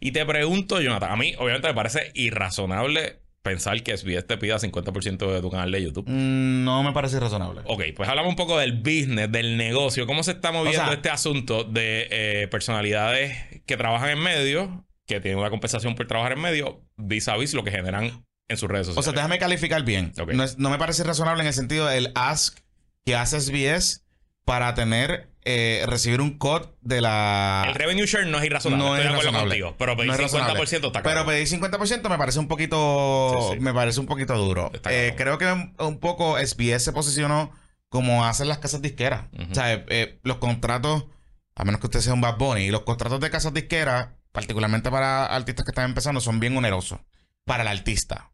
[0.00, 4.58] Y te pregunto, Jonathan, a mí obviamente me parece irrazonable pensar que SBS te pida
[4.58, 6.04] 50% de tu canal de YouTube.
[6.08, 7.62] Mm, No me parece razonable.
[7.66, 10.92] Ok, pues hablamos un poco del business, del negocio, cómo se está moviendo O sea-
[10.94, 13.36] este asunto de eh, personalidades
[13.66, 14.68] que trabajan en medios,
[15.06, 18.56] que tienen una compensación por trabajar en medios, vis a vis lo que generan en
[18.56, 19.04] sus redes O sociales.
[19.06, 20.12] sea, déjame calificar bien.
[20.34, 22.58] No, es- no me parece razonable en el sentido del ask
[23.04, 24.04] que hace SBS
[24.44, 27.64] para tener, eh, recibir un cut de la...
[27.68, 29.60] el revenue share no es irrazonable, No estoy es de acuerdo razonable.
[29.60, 30.62] contigo, pero pedir No es 50% razonable.
[30.64, 31.26] está Pero claro.
[31.26, 33.48] pedir 50% me parece un poquito.
[33.50, 33.60] Sí, sí.
[33.60, 34.70] Me parece un poquito duro.
[34.90, 35.46] Eh, creo que
[35.78, 37.52] un, poco SBS se posicionó
[37.88, 39.26] como hacen las casas disqueras.
[39.50, 41.06] O sea, eh, los contratos,
[41.54, 45.26] a menos que usted sea un Bad Bunny, los contratos de casas disqueras, particularmente para
[45.26, 47.00] artistas que están empezando, son bien onerosos
[47.44, 48.30] para el artista.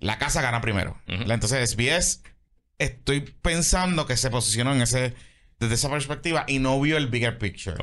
[0.00, 1.00] La casa gana primero.
[1.06, 2.22] Entonces, SBS,
[2.78, 5.14] estoy pensando que se posicionó en ese,
[5.58, 7.76] desde esa perspectiva y no vio el bigger picture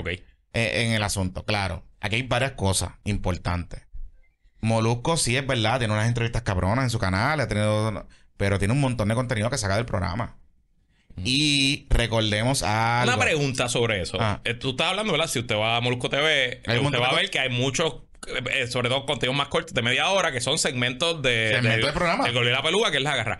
[0.53, 1.45] eh, en el asunto.
[1.45, 3.83] Claro, aquí hay varias cosas importantes.
[4.61, 8.73] Molusco sí es verdad, tiene unas entrevistas cabronas en su canal, ha tenido, pero tiene
[8.73, 10.37] un montón de contenido que saca del programa.
[11.23, 14.17] Y recordemos a Una pregunta sobre eso.
[14.19, 14.39] Ah.
[14.45, 15.27] Eh, Tú estás hablando, ¿verdad?
[15.27, 17.95] Si usted va a Molusco TV, usted va a de ver que hay muchos,
[18.51, 21.51] eh, sobre todo contenidos más cortos de media hora, que son segmentos de...
[21.55, 22.27] Segmentos de programa.
[22.27, 23.39] El la Pelúa, que es la garra.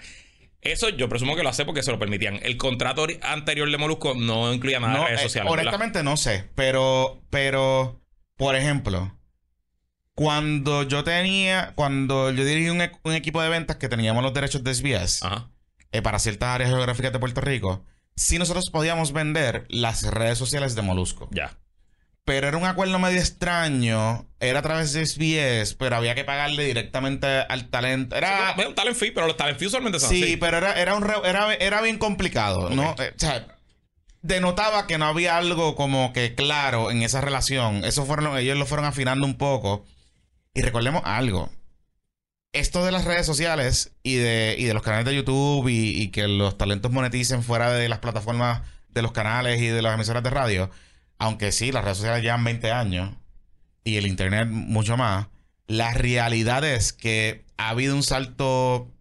[0.61, 2.39] Eso yo presumo que lo hace porque se lo permitían.
[2.43, 5.49] El contrato anterior de Molusco no incluía nada No, de redes eh, sociales.
[5.51, 5.65] ¿verdad?
[5.67, 7.99] honestamente no sé, pero, pero,
[8.37, 9.17] por ejemplo,
[10.13, 14.63] cuando yo tenía, cuando yo dirigí un, un equipo de ventas que teníamos los derechos
[14.63, 15.49] de SBS Ajá.
[15.91, 17.83] eh, para ciertas áreas geográficas de Puerto Rico,
[18.15, 21.27] sí nosotros podíamos vender las redes sociales de Molusco.
[21.31, 21.57] Ya.
[22.23, 26.65] Pero era un acuerdo medio extraño, era a través de SBS, pero había que pagarle
[26.65, 28.15] directamente al talento.
[28.15, 30.37] Era, un talent fee, pero los talent fee usualmente son Sí, así.
[30.37, 32.95] pero era, era, un re- era, era bien complicado, ¿no?
[32.99, 33.47] Eh, o sea,
[34.21, 37.83] denotaba que no había algo como que claro en esa relación.
[37.85, 39.83] Eso fueron, ellos lo fueron afinando un poco.
[40.53, 41.49] Y recordemos algo.
[42.53, 46.09] Esto de las redes sociales y de, y de los canales de YouTube y, y
[46.09, 50.21] que los talentos moneticen fuera de las plataformas de los canales y de las emisoras
[50.21, 50.69] de radio,
[51.21, 53.11] aunque sí, las redes sociales llevan 20 años
[53.83, 55.27] y el Internet mucho más,
[55.67, 58.91] la realidad es que ha habido un salto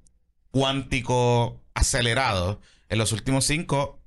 [0.51, 4.03] cuántico acelerado en los últimos cinco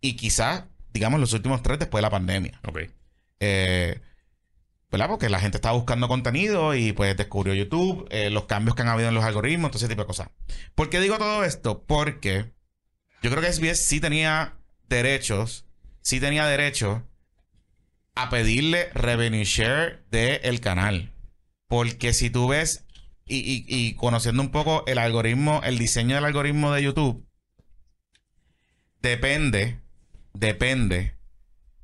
[0.00, 2.58] y quizás, digamos, los últimos tres después de la pandemia.
[2.66, 2.78] Ok.
[3.40, 4.00] Eh,
[4.90, 5.08] ¿Verdad?
[5.08, 8.88] Porque la gente estaba buscando contenido y pues descubrió YouTube, eh, los cambios que han
[8.88, 10.30] habido en los algoritmos, todo ese tipo de cosas.
[10.74, 11.84] ¿Por qué digo todo esto?
[11.84, 12.54] Porque
[13.22, 14.54] yo creo que SBS sí tenía
[14.88, 15.66] derechos,
[16.00, 17.06] sí tenía derecho
[18.22, 21.12] a pedirle revenue share del canal.
[21.68, 22.84] Porque si tú ves
[23.26, 27.24] y, y- y conociendo un poco el algoritmo, el diseño del algoritmo de YouTube,
[29.02, 29.80] depende,
[30.34, 31.14] depende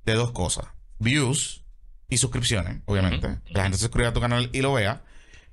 [0.05, 0.67] de dos cosas.
[0.99, 1.65] Views
[2.09, 3.39] y suscripciones, obviamente.
[3.51, 5.03] La gente se suscriba a tu canal y lo vea.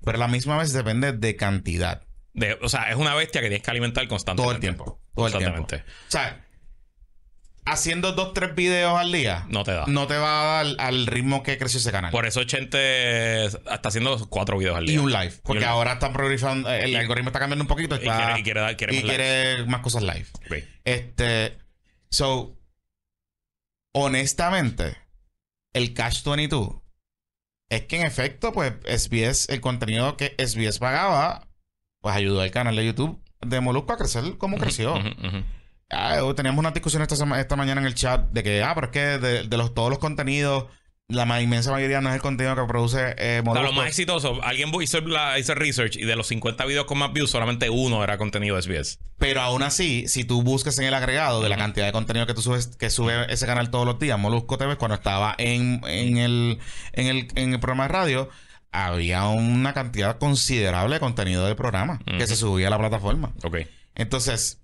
[0.03, 2.03] Pero a la misma vez depende de cantidad.
[2.33, 4.43] De- o sea, es una bestia que tienes que alimentar constantemente.
[4.43, 5.01] Todo el tiempo.
[5.15, 5.63] Todo el tiempo.
[5.63, 6.45] O sea,
[7.65, 9.85] haciendo dos, tres videos al día, No te da.
[9.87, 12.11] no te va a dar al ritmo que creció ese canal.
[12.11, 14.95] Por eso Chente está haciendo cuatro videos al día.
[14.95, 15.33] y un live.
[15.43, 17.95] Porque un- ahora están priorizando, el algoritmo está cambiando un poquito.
[17.95, 20.25] Y quiere- y quiere dar- quiere y más quiere más cosas live.
[20.83, 21.57] Este,
[22.09, 22.57] so,
[23.93, 24.97] honestamente,
[25.73, 26.75] el Cash 22
[27.69, 31.47] es que en efecto, pues SBS, el contenido que SBS pagaba,
[32.01, 34.93] pues ayudó al canal de YouTube de Molusco a crecer como creció.
[34.95, 35.43] Ujú.
[35.93, 38.87] Ah, eh, teníamos una discusión esta, esta mañana en el chat de que, ah, pero
[38.87, 40.65] es que de, de los, todos los contenidos,
[41.09, 43.63] la ma- inmensa mayoría no es el contenido que produce eh, O sea, Molusco.
[43.67, 47.11] lo más exitoso, alguien hizo, la, hizo research y de los 50 videos con más
[47.13, 48.99] views, solamente uno era contenido de SBS.
[49.17, 52.33] Pero aún así, si tú buscas en el agregado de la cantidad de contenido que
[52.33, 56.17] tú subes, que sube ese canal todos los días, Molusco TV, cuando estaba en, en,
[56.17, 56.59] el,
[56.93, 58.29] en, el, en el programa de radio,
[58.71, 63.33] había una cantidad considerable de contenido del programa que se subía a la plataforma.
[63.43, 63.57] Ok.
[63.93, 64.62] Entonces,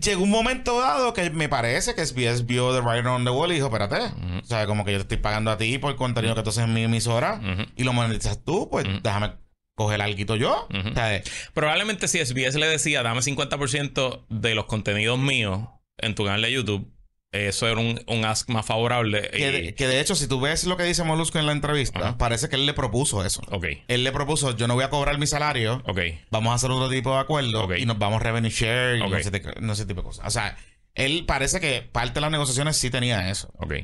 [0.00, 3.50] llegó un momento dado que me parece que SBS vio The Writing on the Wall
[3.52, 4.38] y dijo, espérate, Ujú.
[4.42, 6.50] o sea, como que yo te estoy pagando a ti por el contenido que tú
[6.50, 7.40] haces en mi emisora
[7.76, 9.32] y lo monetizas tú, pues déjame
[9.76, 10.68] coger algo yo.
[10.68, 11.22] O sea, eh,
[11.54, 15.60] Probablemente si SBS le decía, dame 50% de los contenidos míos
[15.98, 16.92] en tu canal de YouTube,
[17.32, 19.30] eso era un, un ask más favorable.
[19.30, 21.98] Que de, que de hecho, si tú ves lo que dice Molusco en la entrevista,
[22.00, 22.18] Ajá.
[22.18, 23.40] parece que él le propuso eso.
[23.50, 26.00] Ok, Él le propuso, yo no voy a cobrar mi salario, ok.
[26.30, 27.74] vamos a hacer otro tipo de acuerdo Ok.
[27.78, 30.26] y nos vamos revenue share y no, ese, te- no ese tipo de cosas.
[30.26, 30.56] O sea,
[30.94, 33.52] él parece que parte de las negociaciones sí tenía eso.
[33.58, 33.74] Ok.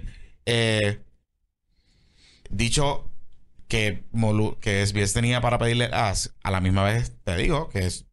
[0.47, 0.99] Eh,
[2.51, 3.11] dicho
[3.69, 7.87] que, Molu- que SBS tenía para pedirle as, a la misma vez te digo que
[7.87, 8.07] es,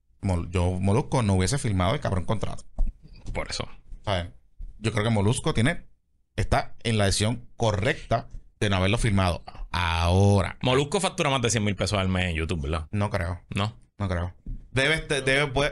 [0.49, 2.63] yo, Molusco, no hubiese firmado el cabrón contrato.
[3.33, 3.67] Por eso.
[4.05, 4.27] ¿sabes?
[4.83, 5.87] Yo creo que Molusco tiene,
[6.35, 8.27] está en la decisión correcta
[8.59, 9.43] de no haberlo firmado.
[9.71, 12.87] Ahora, Molusco factura más de 100 mil pesos al mes en YouTube, ¿verdad?
[12.91, 13.75] no creo, No.
[13.97, 14.35] no creo.
[14.71, 15.71] Debe, este- debe, pues,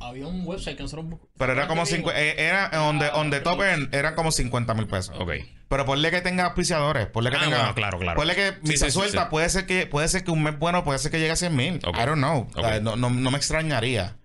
[0.00, 1.32] Había un website que nosotros buscamos.
[1.38, 4.74] pero era como cincu- eh, era on the, on the top end, eran como 50
[4.74, 5.14] mil pesos.
[5.18, 5.30] Ok.
[5.68, 7.58] Pero ponle que tenga auspiciadores, ponle que Ah, tenga.
[7.58, 8.16] bueno, claro, claro.
[8.18, 9.28] Ponle que Sí, misa sí, suelta, sí.
[9.30, 11.54] puede ser que, puede ser que un mes bueno, puede ser que llegue a 100
[11.56, 11.80] mil.
[11.86, 11.96] Ok.
[11.96, 12.48] I don't know.
[12.56, 12.82] O sea, Ok.
[12.82, 14.16] no, no- no me extrañaría.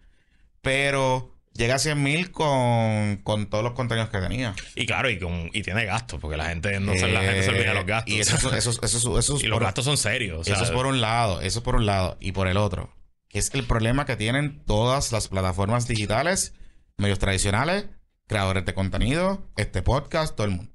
[0.62, 4.54] Pero llega a 100 mil con, con todos los contenidos que tenía.
[4.76, 7.50] Y claro, y, con, y tiene gastos, porque la gente no se, la gente se
[7.50, 8.14] olvida los Eh, gastos.
[8.14, 10.48] Y eso, eso, eso, eso, eso es Y los gastos son serios.
[10.48, 12.18] eso es por un lado, eso es por un lado.
[12.20, 12.94] Y por el otro,
[13.30, 16.54] que es el problema que tienen todas las plataformas digitales,
[16.98, 17.86] medios tradicionales,
[18.28, 20.72] creadores de contenido, este podcast, todo el mundo.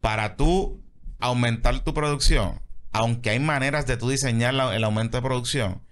[0.00, 0.82] Para tú
[1.18, 2.60] aumentar tu producción,
[2.92, 5.82] aunque hay maneras de tú diseñar la- el aumento de producción,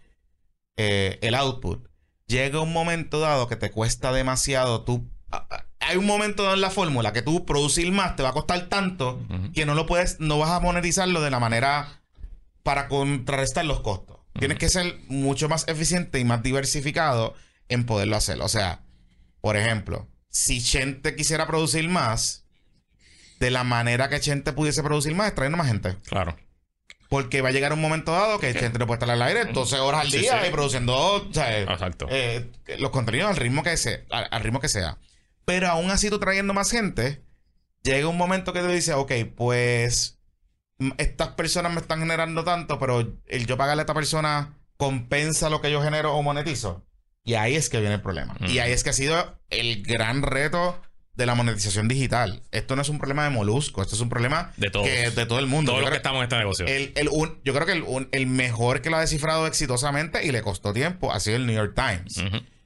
[0.76, 1.87] eh, el output,
[2.28, 5.10] llega un momento dado que te cuesta demasiado tú...
[5.80, 8.68] Hay un momento dado en la fórmula que tú producir más te va a costar
[8.68, 9.20] tanto
[9.54, 12.02] que no lo puedes, no vas a monetizarlo de la manera
[12.62, 14.18] para contrarrestar los costos.
[14.38, 17.34] Tienes que ser mucho más eficiente y más diversificado
[17.68, 18.40] en poderlo hacer.
[18.40, 18.82] O sea,
[19.40, 22.46] por ejemplo, si Chente quisiera producir más,
[23.40, 25.96] de la manera que Chente pudiese producir más, es trayendo más gente.
[26.06, 26.36] Claro.
[27.08, 29.78] Porque va a llegar un momento dado que Chente no puede estar al aire 12
[29.78, 31.58] horas al día y produciendo o sea,
[32.10, 34.98] eh, los contenidos al ritmo que sea, al, al ritmo que sea.
[35.46, 37.22] Pero aún así tú trayendo más gente,
[37.82, 40.18] llega un momento que tú dices, ok, pues
[40.78, 45.48] mm, estas personas me están generando tanto, pero el yo pagarle a esta persona compensa
[45.48, 46.84] lo que yo genero o monetizo.
[47.24, 48.36] Y ahí es que viene el problema.
[48.40, 48.60] Y Ujú.
[48.60, 50.80] ahí es que ha sido el gran reto
[51.18, 52.42] de la monetización digital.
[52.52, 54.86] Esto no es un problema de Molusco, esto es un problema De todos.
[54.86, 55.72] que- de todo el mundo.
[55.72, 56.66] Todos Yo los que estamos en este negocio.
[56.66, 60.24] el, el un- yo creo que el, un- el mejor que lo ha descifrado exitosamente
[60.24, 62.22] y le costó tiempo ha sido el New York Times.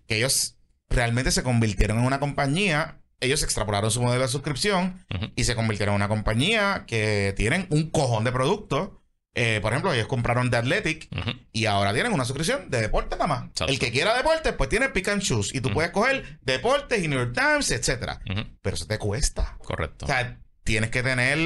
[0.07, 0.57] Que ellos
[0.89, 2.99] realmente se convirtieron en una compañía.
[3.21, 7.89] Ellos extrapolaron su modelo de suscripción y se convirtieron en una compañía que tienen un
[7.91, 8.91] cojón de productos.
[9.35, 11.09] Eh, por ejemplo, ellos compraron The Athletic
[11.53, 13.45] y ahora tienen una suscripción de deporte nada más.
[13.49, 13.73] Exacto.
[13.73, 15.57] El que quiera deporte, pues tiene pick and choose.
[15.57, 18.21] Y tú puedes coger deportes y New York Times, etcétera.
[18.61, 19.57] Pero eso te cuesta.
[19.65, 20.05] Correcto.
[20.05, 21.39] O sea, tienes que tener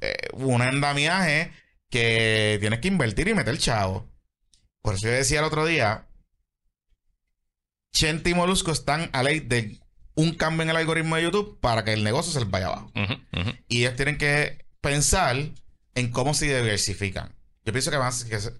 [0.00, 1.52] eh, un andamiaje
[1.90, 4.10] que tienes que invertir y meter chavo.
[4.80, 6.08] Por eso yo decía el otro día,
[7.92, 9.78] Chente y Molusco están a ley de
[10.14, 12.90] un cambio en el algoritmo de YouTube para que el negocio se les vaya abajo.
[13.68, 15.36] Y ellos tienen que pensar
[15.94, 17.33] en cómo se diversifican.
[17.64, 18.12] Yo pienso que van,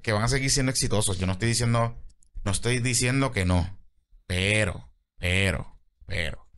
[0.03, 1.19] que van a seguir siendo exitosos.
[1.19, 1.97] Yo no estoy diciendo,
[2.43, 3.79] no estoy diciendo que no.
[4.27, 6.49] Pero, pero, pero.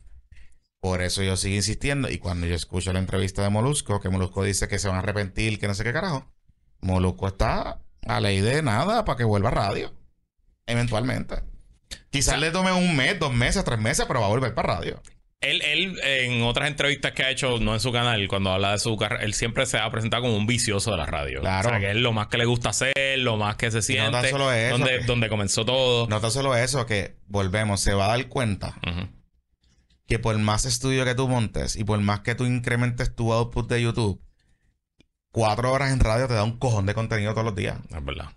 [0.79, 2.09] Por eso yo sigo insistiendo.
[2.09, 4.99] Y cuando yo escucho la entrevista de Molusco, que Molusco dice que se van a
[4.99, 6.31] arrepentir, que no sé qué carajo.
[6.79, 9.93] Molusco está a ley de nada para que vuelva a radio.
[10.65, 11.43] Eventualmente.
[12.09, 15.01] Quizás le tome un mes, dos meses, tres meses, pero va a volver para radio.
[15.39, 18.79] Él, él, en otras entrevistas que ha hecho, no en su canal, cuando habla de
[18.79, 21.41] su carrera, él siempre se ha presentado como un vicioso de la radio.
[21.41, 21.67] Claro.
[21.67, 24.11] O sea, que es lo más que le gusta hacer, lo más que se siente.
[24.11, 26.07] tan solo eso, donde, que- donde comenzó todo.
[26.07, 28.79] No tan solo eso, que volvemos, se va a dar cuenta
[30.07, 33.69] que por más estudio que tú montes y por más que tú incrementes tu output
[33.69, 34.19] de YouTube,
[35.31, 37.77] cuatro horas en radio te da un cojón de contenido todos los días.
[37.95, 38.31] Es verdad.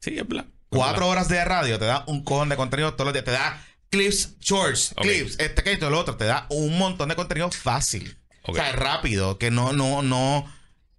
[0.00, 0.46] Sí, es verdad.
[0.46, 1.10] Es Cuatro verdad.
[1.10, 3.24] horas de radio te da un cojón de contenido todos los días.
[3.24, 3.60] Te da
[3.92, 6.16] clips, shorts, clips, este que esto, lo otro.
[6.16, 8.18] Te da un montón de contenido fácil.
[8.42, 8.48] Ok.
[8.48, 10.50] O sea, rápido, que no, no, no.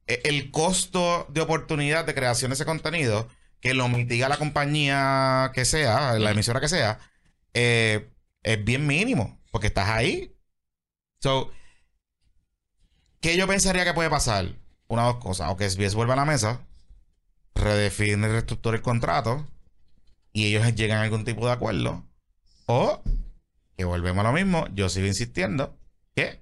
[0.07, 3.27] e- El costo de oportunidad de creación de ese contenido,
[3.59, 6.99] que lo mitiga la compañía que sea, la emisora que sea,
[7.53, 8.09] eh,
[8.43, 10.35] es bien mínimo, porque estás ahí.
[11.19, 11.51] So,
[13.21, 14.55] ¿qué yo pensaría que puede pasar?
[14.87, 15.49] Una o dos cosas.
[15.49, 16.61] O que SBS vuelva a la mesa,
[17.55, 19.47] redefine y reestructure el contrato,
[20.31, 22.05] y ellos llegan a algún tipo de acuerdo.
[22.65, 23.03] O
[23.77, 25.77] que volvemos a lo mismo, yo sigo insistiendo
[26.15, 26.41] que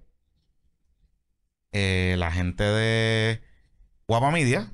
[1.71, 3.41] eh, la gente de
[4.07, 4.73] Guapa Media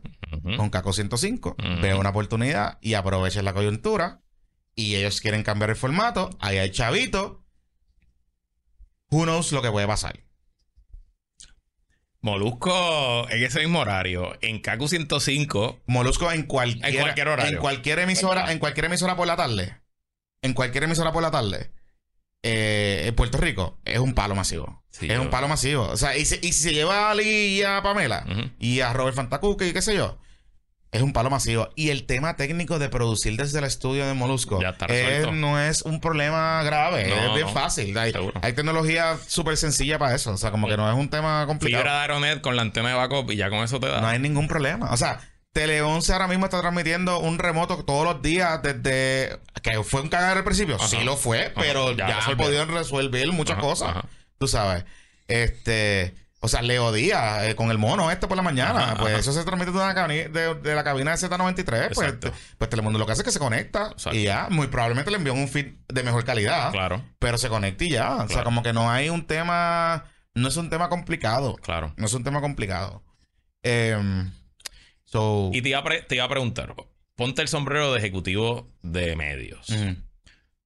[0.57, 1.81] con Caco 105 Ujú.
[1.81, 4.21] ve una oportunidad y aprovechen la coyuntura
[4.75, 7.43] y ellos quieren cambiar el formato, ahí hay chavito.
[9.10, 10.19] Who knows lo que puede pasar.
[12.21, 17.53] Molusco en ese mismo horario, en KQ 105, Molusco en cualquier, En cualquier horario.
[17.53, 19.77] en cualquier emisora, en cualquier emisora por la tarde.
[20.41, 21.71] En cualquier emisora por la tarde.
[22.43, 24.84] eh, en Puerto Rico es un palo masivo.
[24.91, 25.84] Sí, es un palo masivo.
[25.89, 27.23] O sea, y, si- y si se lleva a Ali
[27.58, 28.26] y a Pamela
[28.60, 30.17] y a Robert Fantacuque y qué sé yo,
[30.91, 31.67] es un palo masivo.
[31.76, 36.00] Y el tema técnico de producir desde el estudio de Molusco eh, no es un
[36.00, 37.54] problema grave, No, es bien no.
[37.54, 37.97] fácil.
[37.97, 40.32] Hay, hay tecnología súper sencilla para eso.
[40.32, 41.82] O sea, como que no es un tema complicado.
[41.84, 44.00] fibra de Aeronet con la antena de backup y ya con eso te da.
[44.00, 44.91] No hay ningún problema.
[44.93, 45.19] O sea,
[45.57, 49.39] Tele 11 ahora mismo está transmitiendo un remoto todos los días desde...
[49.63, 50.75] Que fue un cagar al principio.
[50.75, 50.87] Ajá.
[50.87, 53.95] Sí lo fue, pero Ya ya, han podido resolver muchas Ajá, cosas.
[54.37, 54.85] Tú sabes.
[55.27, 56.13] Este...
[56.41, 58.95] O sea, Leo Díaz eh, con el mono este por la mañana.
[58.99, 61.93] Pues eso se transmite de, una cabina- de, de la cabina de Z93.
[61.95, 62.13] Pues,
[62.59, 63.89] pues Telemundo lo que hace es que se conecta.
[63.93, 64.15] Exacto.
[64.15, 66.71] Y ya, muy probablemente le envió un feed de mejor calidad.
[66.71, 68.17] Claro, Pero se conecta y ya.
[68.17, 70.05] O sea, como que no hay un tema...
[70.35, 71.55] No es un tema complicado.
[71.55, 71.93] claro.
[71.97, 73.01] No es un tema complicado.
[73.63, 74.31] Em,
[75.07, 76.75] so, Y te iba, te iba a preguntar,
[77.15, 79.67] ponte el sombrero de ejecutivo de medios.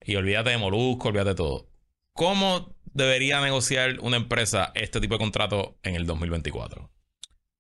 [0.04, 1.70] Y olvídate de Molusco, olvídate de todo.
[2.14, 6.92] ¿Cómo debería negociar una empresa este tipo de contrato en el 2024?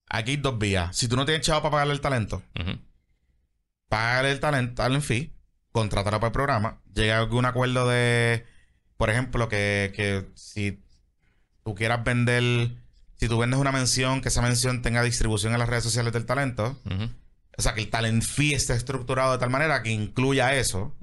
[0.09, 0.95] Aquí hay dos vías.
[0.97, 2.77] Si tú no tienes chavo para pagarle el talento, Ujú.
[3.87, 5.33] págale el talento, dale en fee,
[5.71, 8.45] contrátalo para el programa, llega a algún acuerdo de,
[8.97, 10.83] por ejemplo, que, que si
[11.63, 12.71] tú quieras vender,
[13.21, 16.25] si tú vendes una mención, que esa mención tenga distribución en las redes sociales del
[16.25, 16.81] talento,
[17.55, 20.97] o sea, que el talent fee esté estructurado de tal manera que incluya eso.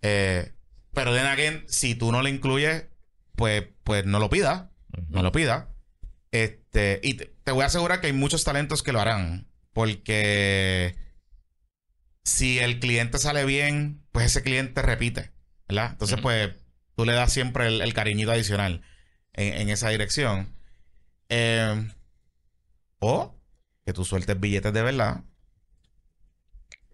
[0.00, 0.54] Eh,
[0.94, 2.86] pero then again, si tú no lo incluyes,
[3.36, 4.70] pues, pues no lo pidas.
[5.10, 5.68] no lo pida.
[6.30, 9.48] Este, y te, te voy a asegurar que hay muchos talentos que lo harán.
[9.74, 10.96] Porque
[12.24, 15.32] si el cliente sale bien, pues ese cliente repite.
[15.68, 15.90] ¿Verdad?
[15.90, 16.54] Entonces, pues,
[16.96, 18.80] tú le das siempre el, el cariñito adicional
[19.34, 20.56] en, en esa dirección.
[21.28, 21.88] Eh,
[23.00, 23.34] o
[23.84, 25.24] que tú sueltes billetes de verdad.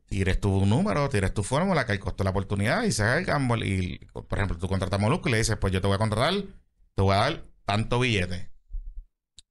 [0.06, 3.18] Tires tu número, tires tu fórmula, que el costo de la oportunidad y se haga
[3.18, 3.66] el gamble.
[3.66, 5.98] Y, por ejemplo, tú contratas a Molusco y le dices, pues yo te voy a
[5.98, 6.34] contratar,
[6.94, 8.52] te voy a dar tanto billete.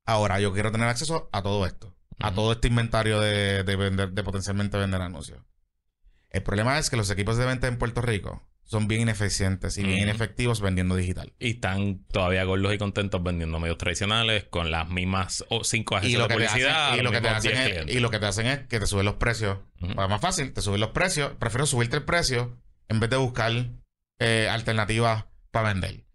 [0.05, 1.95] Ahora, yo quiero tener acceso a todo esto.
[2.19, 5.43] A todo este inventario de, de vender, de potencialmente vender anuncios.
[6.29, 8.41] El problema es que los equipos de venta en Puerto Rico
[8.73, 11.31] son bien ineficientes y bien inefectivos vendiendo digital.
[11.39, 15.97] Y están todavía gordos y contentos vendiendo medios tradicionales con las mismas o cinco Y
[15.97, 16.87] agencias lo, de que publicidad.
[16.87, 17.95] hacen, y, lo que te hacen 10 es, clientes.
[17.95, 19.59] y lo que te hacen es que te suben los precios.
[19.95, 21.33] Para más fácil, te suben los precios.
[21.39, 22.57] Prefiero subirte el precio
[22.89, 23.51] en vez de buscar
[24.19, 26.05] eh, alternativas para vender.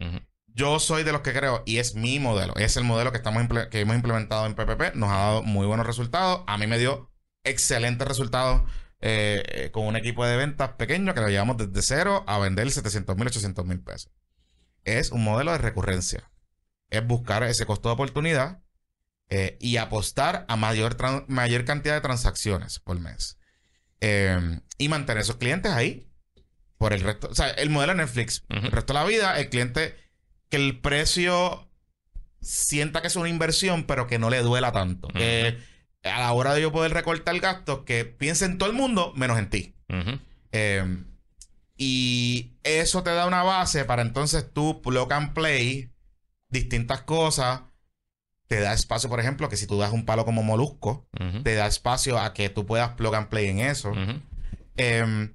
[0.46, 3.46] Yo soy de los que creo, y es mi modelo, es el modelo que, estamos
[3.70, 6.42] que hemos implementado en PPP, nos ha dado muy buenos resultados.
[6.48, 7.12] A mí me dio
[7.44, 8.62] excelentes resultados
[9.00, 12.70] eh, eh, con un equipo de ventas pequeño que lo llevamos desde cero a vender
[12.70, 14.12] 700 mil, 800 mil pesos.
[14.84, 16.30] Es un modelo de recurrencia.
[16.90, 18.62] Es buscar ese costo de oportunidad
[19.30, 20.96] eh, y apostar a mayor,
[21.28, 23.38] mayor cantidad de transacciones por mes.
[24.00, 26.10] Eh, y mantener esos clientes ahí
[26.78, 27.28] por el resto.
[27.28, 29.96] O sea, el modelo de Netflix, el resto de la vida, el cliente,
[30.48, 31.68] que el precio
[32.40, 35.08] sienta que es una inversión, pero que no le duela tanto.
[35.08, 35.58] Que
[36.08, 39.38] a la hora de yo poder recortar gastos, que piense en todo el mundo menos
[39.38, 39.74] en ti.
[40.52, 41.04] Eh,
[41.76, 45.90] y eso te da una base para entonces tú plug and play
[46.48, 47.62] distintas cosas.
[48.48, 51.06] Te da espacio, por ejemplo, que si tú das un palo como molusco,
[51.44, 53.92] te da espacio a que tú puedas plug and play en eso.
[54.76, 55.34] Em,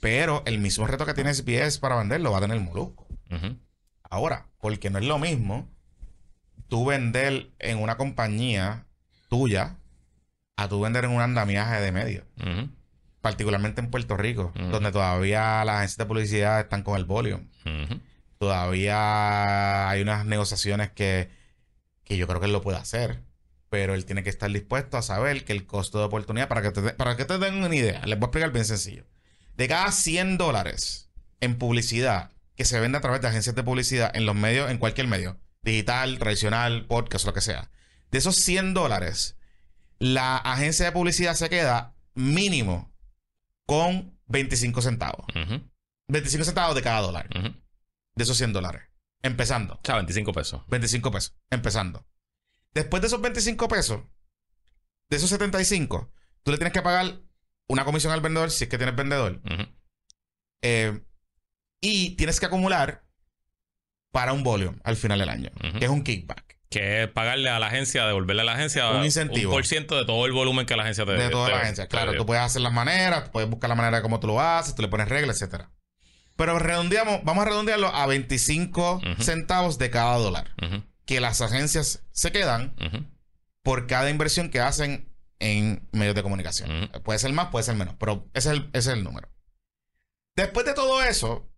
[0.00, 3.06] pero el mismo reto que tiene SBS para venderlo va a tener Molusco.
[4.10, 5.68] Ahora, Porque no es lo mismo
[6.68, 8.86] tú vender en una compañía
[9.28, 9.78] tuya
[10.62, 12.24] a tú vender en un andamiaje de medios.
[13.20, 17.48] Particularmente en Puerto Rico, donde todavía las agencias de publicidad están con el volumen.
[18.38, 21.30] Todavía hay unas negociaciones que,
[22.04, 23.22] que yo creo que él lo puede hacer.
[23.70, 26.72] Pero él tiene que estar dispuesto a saber que el costo de oportunidad, para que
[26.72, 29.06] te, para que te den una idea, les voy a explicar bien sencillo.
[29.56, 34.14] De cada 100 dólares en publicidad que se vende a través de agencias de publicidad
[34.14, 37.70] en los medios, en cualquier medio, digital, tradicional, podcast, lo que sea,
[38.10, 39.36] de esos 100 dólares,
[40.02, 42.92] la agencia de publicidad se queda mínimo
[43.66, 45.24] con 25 centavos.
[45.28, 45.62] Ujú,
[46.08, 48.82] 25 centavos de cada dólar de esos 100 dólares.
[49.22, 49.74] Empezando.
[49.74, 50.62] O sea, 25 pesos.
[50.66, 51.36] 25 pesos.
[51.50, 52.04] Empezando.
[52.74, 54.00] Después de esos 25 pesos,
[55.08, 56.12] de esos 75,
[56.42, 57.20] tú le tienes que pagar
[57.68, 59.40] una comisión al vendedor si es que tienes vendedor.
[60.62, 61.00] Eh,
[61.80, 63.06] y tienes que acumular
[64.10, 66.51] para un volume al final del año, que es un kickback.
[66.72, 69.50] Que es pagarle a la agencia, devolverle a la agencia Un incentivo.
[69.50, 71.60] un por ciento de todo el volumen que la agencia te De toda te- la
[71.60, 71.86] agencia.
[71.86, 74.74] Claro, tú puedes hacer las maneras, puedes buscar la manera de cómo tú lo haces,
[74.74, 75.70] tú le pones reglas, etcétera.
[76.36, 79.22] Pero redondeamos, vamos a redondearlo a 25 Ujú.
[79.22, 80.50] centavos de cada dólar
[81.04, 82.74] que las agencias se quedan
[83.62, 86.90] por cada inversión que hacen en medios de comunicación.
[87.04, 89.28] Puede ser más, puede ser menos, pero ese es el, ese es el número.
[90.36, 91.50] Después de todo eso,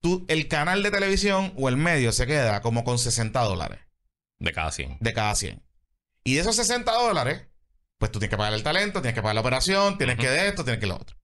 [0.00, 3.78] tú, el canal de televisión o el medio se queda como con 60 dólares
[4.40, 4.96] De cada 100.
[5.00, 5.62] de cada 100.
[6.24, 7.46] Y de esos 60 dólares,
[7.98, 10.22] pues tú tienes que pagar el talento, tienes que pagar la operación, tienes Ujú.
[10.24, 11.16] que de esto, tienes que lo otro.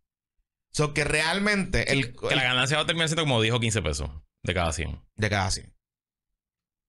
[0.70, 4.10] So que realmente el, Que la ganancia va a terminar siendo como dijo 15 pesos
[4.42, 5.00] de cada 100.
[5.16, 5.72] de cada 100.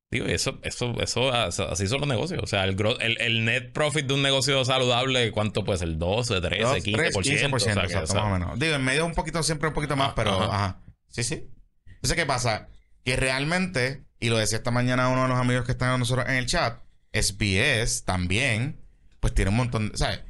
[0.10, 2.40] Digo, eso, eso, eso, así son los negocios.
[2.42, 5.98] O sea, el, el, el net profit de un negocio saludable, ¿cuánto puede ser?
[5.98, 6.96] 12, 13, Dos, 15%.
[6.96, 8.60] tres, 15%, o sea, que, exacto, o sea, más o menos.
[8.60, 10.46] Digo, en medio un poquito, siempre un poquito más, Ah, pero ajá.
[10.66, 10.82] ajá.
[11.10, 11.50] Sí, sí.
[11.86, 12.70] Entonces, ¿qué pasa?
[13.04, 16.28] Que realmente, y lo decía esta mañana uno de los amigos que están con nosotros
[16.28, 16.80] en el chat,
[17.14, 18.82] SBS también,
[19.20, 20.22] pues tiene un montón, de- ¿sabes?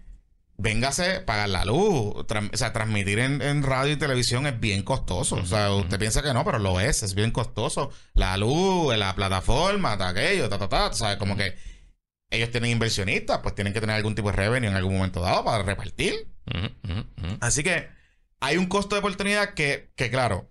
[0.60, 5.36] Véngase, pagar la luz, o sea, transmitir en, en radio y televisión es bien costoso.
[5.36, 7.92] O sea, usted piensa que no, pero lo es, es bien costoso.
[8.16, 11.18] La luz, la plataforma, ta aquello, ta, ta, ta, ¿sabes?
[11.18, 11.56] Como que
[12.32, 15.46] ellos tienen inversionistas, pues tienen que tener algún tipo de revenue en algún momento dado
[15.46, 16.28] para repartir.
[17.40, 17.90] Así que
[18.40, 20.50] hay un costo de oportunidad que, que, claro,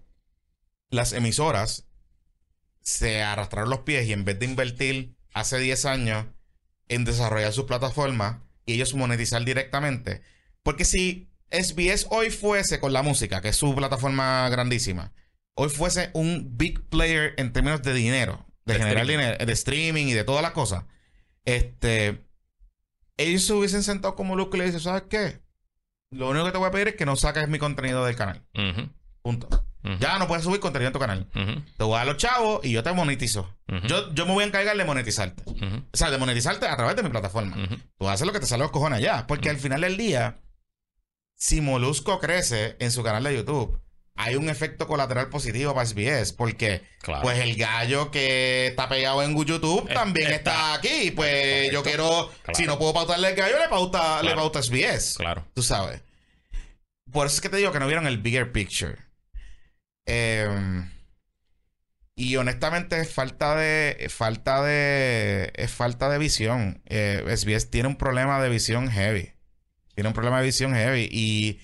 [0.88, 1.85] las emisoras
[2.86, 6.26] se arrastraron los pies y en vez de invertir hace 10 años
[6.86, 10.22] en desarrollar sus plataformas y ellos monetizar directamente.
[10.62, 15.12] Porque si SBS hoy fuese con la música, que es su plataforma grandísima,
[15.54, 19.24] hoy fuese un big player en términos de dinero, de, De generar streaming.
[19.24, 20.84] dinero, de streaming y de todas las cosas,
[21.44, 22.24] este,
[23.16, 25.40] ellos se hubiesen sentado como Luke y le dicen, ¿sabes qué?
[26.12, 28.44] Lo único que te voy a pedir es que no saques mi contenido del canal.
[29.22, 29.48] Punto.
[30.00, 31.26] Ya no puedes subir contenido en tu canal.
[31.34, 33.54] ujú, Te voy a dar los chavos y yo te monetizo.
[33.86, 35.42] Yo, yo me voy a encargar de monetizarte.
[35.46, 37.56] O sea, de monetizarte a través de mi plataforma.
[37.98, 39.26] Tú haces lo que te sale los cojones allá.
[39.26, 40.38] Porque al final del día,
[41.34, 43.78] si Molusco crece en su canal de YouTube,
[44.18, 46.32] hay un efecto colateral positivo para SBS.
[46.32, 47.22] Porque, Claro.
[47.22, 50.74] pues, el gallo que está pegado en YouTube también está, está.
[50.74, 51.10] aquí.
[51.10, 52.56] Pues, yo quiero, Claro.
[52.58, 55.16] si no puedo pautarle al gallo, le pauta, le pauta SBS.
[55.18, 55.44] Claro.
[55.54, 56.00] Tú sabes.
[57.12, 58.96] Por eso es que te digo que no vieron el bigger picture.
[60.06, 60.90] Em,
[62.14, 64.06] y honestamente es falta de.
[64.08, 65.52] falta de.
[65.54, 66.80] Es falta de visión.
[66.86, 69.32] Eh, SBS tiene un problema de visión heavy.
[69.94, 71.08] Tiene un problema de visión heavy.
[71.10, 71.60] Y,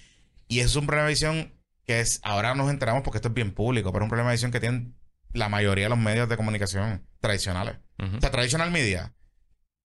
[0.49, 1.55] y es un problema de visión
[1.87, 2.21] que es.
[2.23, 4.61] Ahora nos enteramos porque esto es bien público, pero es un problema de visión que
[4.61, 4.95] tienen
[5.33, 7.77] la mayoría de los medios de comunicación tradicionales.
[7.99, 8.17] Ujú.
[8.17, 9.15] O sea, traditional media.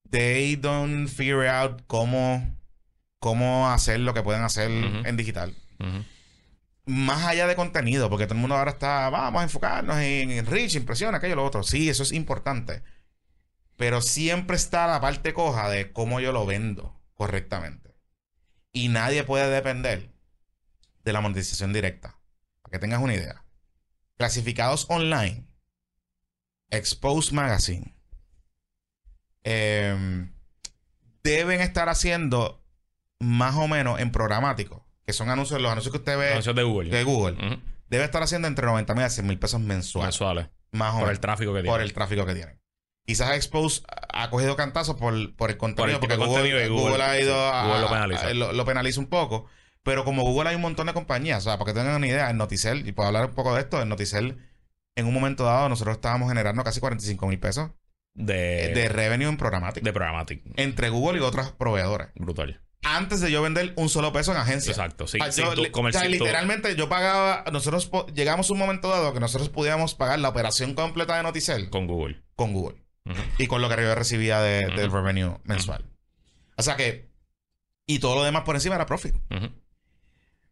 [0.10, 2.58] They don't figure out cómo,
[3.20, 5.54] cómo hacer lo que pueden hacer en digital.
[5.80, 6.04] Ujú.
[6.88, 10.46] Más allá de contenido, porque todo el mundo ahora está, vamos a enfocarnos en, en
[10.46, 11.62] reach, impresión, aquello, lo otro.
[11.64, 12.82] Sí, eso es importante.
[13.76, 17.94] Pero siempre está la parte coja de cómo yo lo vendo correctamente.
[18.72, 20.14] Y nadie puede depender
[21.04, 22.20] de la monetización directa.
[22.62, 23.44] Para que tengas una idea.
[24.18, 25.46] Clasificados online.
[26.70, 27.96] Expose Magazine.
[29.44, 30.34] em,
[31.24, 32.64] deben estar haciendo
[33.20, 34.87] más o menos en programático.
[35.08, 36.90] Que son anuncios, los anuncios que usted ve Anuncios de Google.
[36.92, 37.60] de Google.
[37.90, 40.08] Debe estar haciendo entre 90 mil a 100 mil pesos mensuales.
[40.08, 40.50] Mensuales.
[40.74, 41.22] Más o Por el menos.
[41.22, 41.70] tráfico que tiene.
[41.74, 42.60] Por el tráfico que tienen.
[43.06, 46.90] Quizás Expose ha cogido cantazos por, por el contenido, tipo porque de Google, contenido Google
[46.92, 48.28] Google- ha ido a, Google lo penaliza.
[48.28, 49.46] a- lo, lo penaliza un poco.
[49.84, 52.30] Pero como Google hay un montón de compañías, o sea, para que tengan una idea,
[52.30, 54.38] en Noticel, y puedo hablar un poco de esto, en Noticel,
[54.98, 57.72] en un momento dado, nosotros estábamos generando casi 45 mil pesos
[58.14, 59.86] De, de revenue en programático.
[59.86, 60.42] de Programmatic.
[60.58, 62.10] entre Google y otros proveedores.
[62.16, 62.60] Brutal.
[62.84, 64.72] Antes de yo vender un solo peso en agencia.
[64.72, 68.90] Exacto, sí, O sea, yo tú o literalmente yo pagaba, nosotros llegamos a un momento
[68.90, 72.24] dado que nosotros pudiéramos pagar la operación completa de Noticel con, Con Google.
[72.38, 73.22] Google Ujú.
[73.38, 75.86] y con lo que yo recibía de, del revenue mensual.
[76.56, 77.10] O sea que,
[77.86, 79.16] y todo lo demás por encima era profit.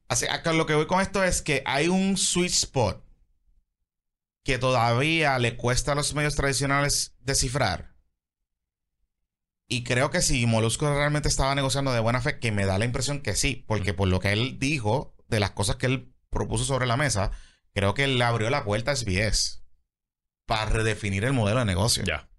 [0.08, 3.04] Así, acá lo que voy con esto es que hay un sweet spot
[4.44, 7.95] que todavía le cuesta a los medios tradicionales descifrar.
[9.68, 12.86] Y creo que si Molusco realmente estaba negociando de buena fe, que me da la
[12.86, 16.66] impresión que sí, porque por lo que él dijo, de las cosas que él propuso
[16.66, 17.32] sobre la mesa,
[17.74, 19.66] creo que él le abrió la puerta a SBS
[20.46, 22.04] para redefinir el modelo de negocio.
[22.04, 22.30] Ya.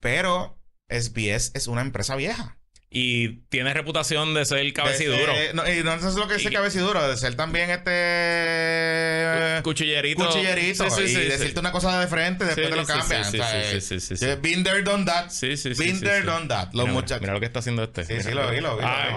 [0.00, 2.57] Pero SBS es una empresa vieja.
[2.90, 5.30] Y tiene reputación de ser cabeciduro.
[5.34, 9.60] De- eh, no, y no es lo que dice Y- cabeciduro, de ser también este.
[9.62, 10.24] Cuchillerito.
[10.26, 10.88] cuchillerito.
[10.88, 13.24] Sí, sí, y sí, decirte una cosa de frente, después te lo cambian.
[13.24, 14.26] sí, o sea, sí, sí, eh, sí.
[14.40, 15.28] Been there, done that.
[15.30, 15.84] Sí, sí, sí.
[15.84, 16.68] Been there, done that.
[16.72, 17.20] Los Mira, muchachos.
[17.20, 18.04] Mira lo que está haciendo este.
[18.06, 18.84] Sí, sí, lo vi, lo vi.
[18.86, 19.12] Ay.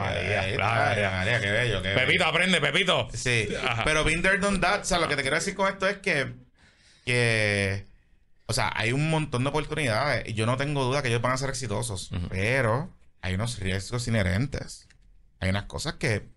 [0.57, 1.39] María, María.
[1.39, 2.25] Qué bello, qué Pepito, bello.
[2.25, 3.07] aprende, Pepito.
[3.13, 3.47] Sí.
[3.65, 3.83] Ajá.
[3.85, 4.81] Pero been there, done that.
[4.81, 6.33] O sea, lo que te quiero decir con esto es que.
[7.05, 7.85] que
[8.47, 10.27] o sea, hay un montón de oportunidades.
[10.27, 12.09] Y yo no tengo duda que ellos van a ser exitosos.
[12.29, 12.89] Pero
[13.21, 14.87] hay unos riesgos inherentes.
[15.39, 16.29] Hay unas cosas que.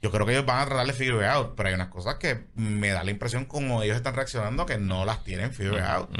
[0.00, 1.54] Yo creo que ellos van a tratar de figure out.
[1.56, 5.04] Pero hay unas cosas que me da la impresión como ellos están reaccionando que no
[5.04, 6.10] las tienen figure out.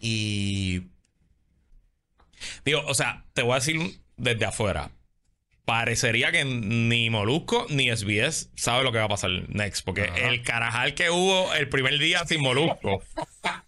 [0.00, 0.88] Y.
[2.64, 4.90] Digo, o sea, te voy a decir desde afuera.
[5.64, 9.84] Parecería que ni Molusco ni SBS sabe lo que va a pasar next.
[9.84, 13.02] Porque el carajal que hubo el primer día sin Molusco.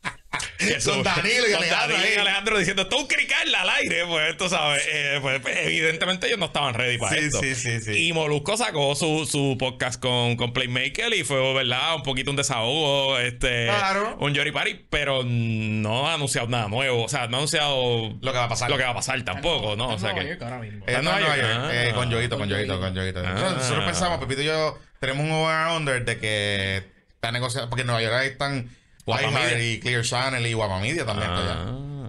[0.58, 2.18] Eso- Son Danilo y Alejandro Danilo y.
[2.18, 4.04] Alejandro diciendo, es un crical al aire.
[4.06, 7.40] Pues tú sabes, eh, pues, evidentemente ellos no estaban ready para Sí, esto.
[7.40, 8.08] sí, sí, sí.
[8.08, 11.96] Y Molusco sacó su, su podcast con, con Playmaker y fue, ¿verdad?
[11.96, 14.16] Un poquito un desahogo, este, Claro.
[14.20, 17.04] un Jory Party, pero no ha anunciado nada nuevo.
[17.04, 18.70] O sea, no ha anunciado Lo que va a pasar.
[18.70, 19.88] lo que va a pasar tampoco, ¿no?
[19.90, 20.28] O sea Nueva que.
[20.30, 20.84] York ahora mismo.
[20.86, 21.74] ¿Está en no, Nueva Nueva York?
[21.84, 22.80] York, con Yoito, con Yoito.
[22.80, 23.20] con Yoito.
[23.20, 23.32] Ah.
[23.32, 26.82] Nosotros, nosotros pensamos, Pepito y yo tenemos un over-under de que
[27.14, 28.70] está negociando, porque en Nueva York ahí están
[29.06, 31.56] IHeart y Clear Channel y Guapamedia también está allá.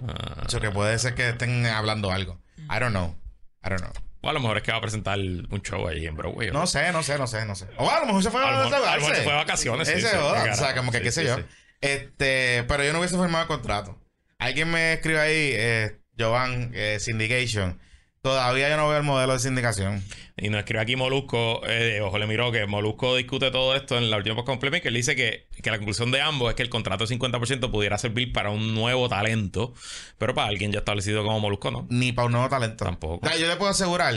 [0.08, 0.44] Ah.
[0.46, 2.40] Eso que puede ser que estén hablando algo.
[2.70, 3.16] I don't know.
[3.64, 3.92] I don't know.
[4.20, 6.48] O a lo mejor es que va a presentar un show ahí en Broadway.
[6.50, 7.66] ¿o No sé, no sé, no sé, no sé.
[7.76, 9.32] O a lo mejor se fue A lo a, mejor- a lo mejor se fue
[9.32, 11.36] de vacaciones, Ese sí, qué o sea, como que Sí, qué sé sí, yo.
[11.80, 13.96] Este, pero yo no hubiese firmado el contrato.
[14.38, 17.78] Alguien me escribe ahí, eh, Jovan, eh, Syndication.
[18.22, 20.02] Todavía yo no veo el modelo de sindicación.
[20.36, 24.10] Y nos escribe aquí Molusco, eh, ojo, le miró que Molusco discute todo esto en
[24.10, 26.62] la última post complement, que él dice que, que la conclusión de ambos es que
[26.62, 29.72] el contrato de 50% pudiera servir para un nuevo talento,
[30.18, 31.86] pero para alguien ya establecido como Molusco, ¿no?
[31.90, 32.84] Ni para un nuevo talento.
[32.84, 33.24] Tampoco.
[33.26, 34.14] O sea, yo le puedo asegurar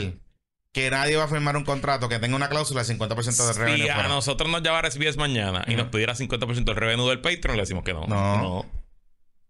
[0.72, 3.58] que nadie va a firmar un contrato que tenga una cláusula de 50% de Si
[3.58, 3.90] revenue.
[3.90, 4.08] a fuera.
[4.08, 7.84] nosotros nos llamara SBS mañana y nos pidiera 50% del revenue del Patreon, le decimos
[7.84, 8.06] que no.
[8.06, 8.66] No.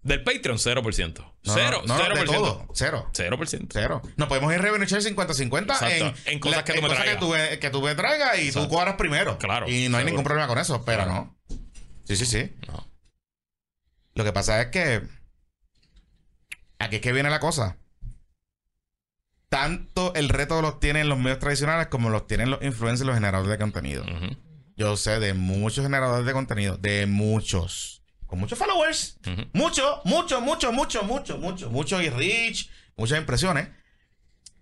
[0.03, 1.14] Del Patreon, 0%.
[1.44, 2.18] No, Cero, no, no, 0%.
[2.18, 2.68] de todo.
[2.74, 3.09] Cero.
[3.12, 3.68] 0%.
[3.72, 4.03] Cero.
[4.16, 6.14] No podemos ir revenue share 50-50 en.
[6.26, 7.14] En cosas que tú me cosas traigas.
[7.14, 8.68] que tú, me- que tú me traigas y Exacto.
[8.68, 9.38] tú cobras primero.
[9.38, 10.05] Claro, Y no hay seguro.
[10.07, 11.36] ningún problema con eso, pero Claro.
[11.48, 11.57] no.
[12.05, 12.53] Sí, sí, sí.
[12.66, 12.88] No.
[14.14, 15.03] Lo que pasa es que
[16.80, 17.78] aquí es que viene la cosa.
[19.48, 23.14] Tanto el reto los tienen los medios tradicionales como los tienen los influencers y los
[23.14, 24.05] generadores de contenido.
[24.76, 28.01] Yo sé de muchos generadores de contenido, de muchos,
[28.33, 29.43] con muchos followers, ujú.
[29.53, 33.68] mucho, mucho, mucho, mucho, mucho, mucho, mucho y reach, muchas impresiones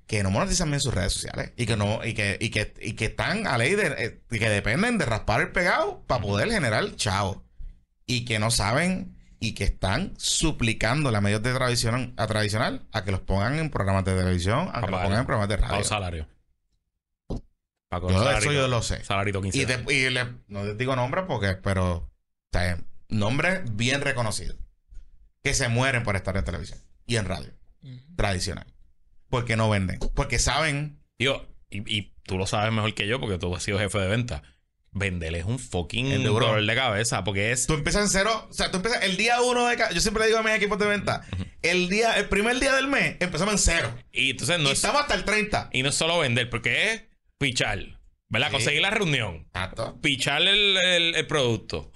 [0.09, 2.95] que no monetizan bien sus redes sociales y que no y que y que, y
[2.95, 6.51] que están a ley de eh, y que dependen de raspar el pegado para poder
[6.51, 7.45] generar chao
[8.07, 13.05] y que no saben y que están suplicando a medios de tradición a tradicional a
[13.05, 15.85] que los pongan en programas de televisión, a que los pongan en programas de radio.
[15.85, 16.27] salario.
[17.89, 18.39] Pago Yo salario.
[18.39, 19.05] eso yo lo sé.
[19.05, 19.85] Salarito 15.
[19.89, 22.11] Y, y le- no les digo nombres porque, pero, o
[22.53, 22.79] sea,
[23.11, 24.57] nombres bien reconocidos.
[25.43, 27.53] Que se mueren por estar en televisión y en radio.
[28.17, 28.67] Tradicional.
[29.29, 29.99] Porque no venden.
[30.15, 31.01] Porque saben.
[31.19, 34.09] Digo, y, y tú lo sabes mejor que yo porque tú has sido jefe de
[34.09, 34.43] venta.
[34.93, 36.47] Vender es un fucking duro.
[36.47, 37.67] dolor de cabeza porque es...
[37.69, 38.49] Tú empiezas en cero.
[38.51, 39.93] O sea, tú empiezas el día uno de cada.
[39.93, 41.25] Yo siempre le digo a mis equipos de venta.
[41.63, 43.95] El día, el primer día del mes empezamos en cero.
[44.13, 45.71] Y entonces no y es, estamos hasta el 30.
[45.73, 47.03] y no es solo vender, porque es
[47.39, 47.79] pichar,
[48.29, 48.49] ¿verdad?
[48.49, 48.53] Sí.
[48.55, 49.97] Conseguir la reunión, Exacto.
[50.03, 51.93] pichar el, el- el producto,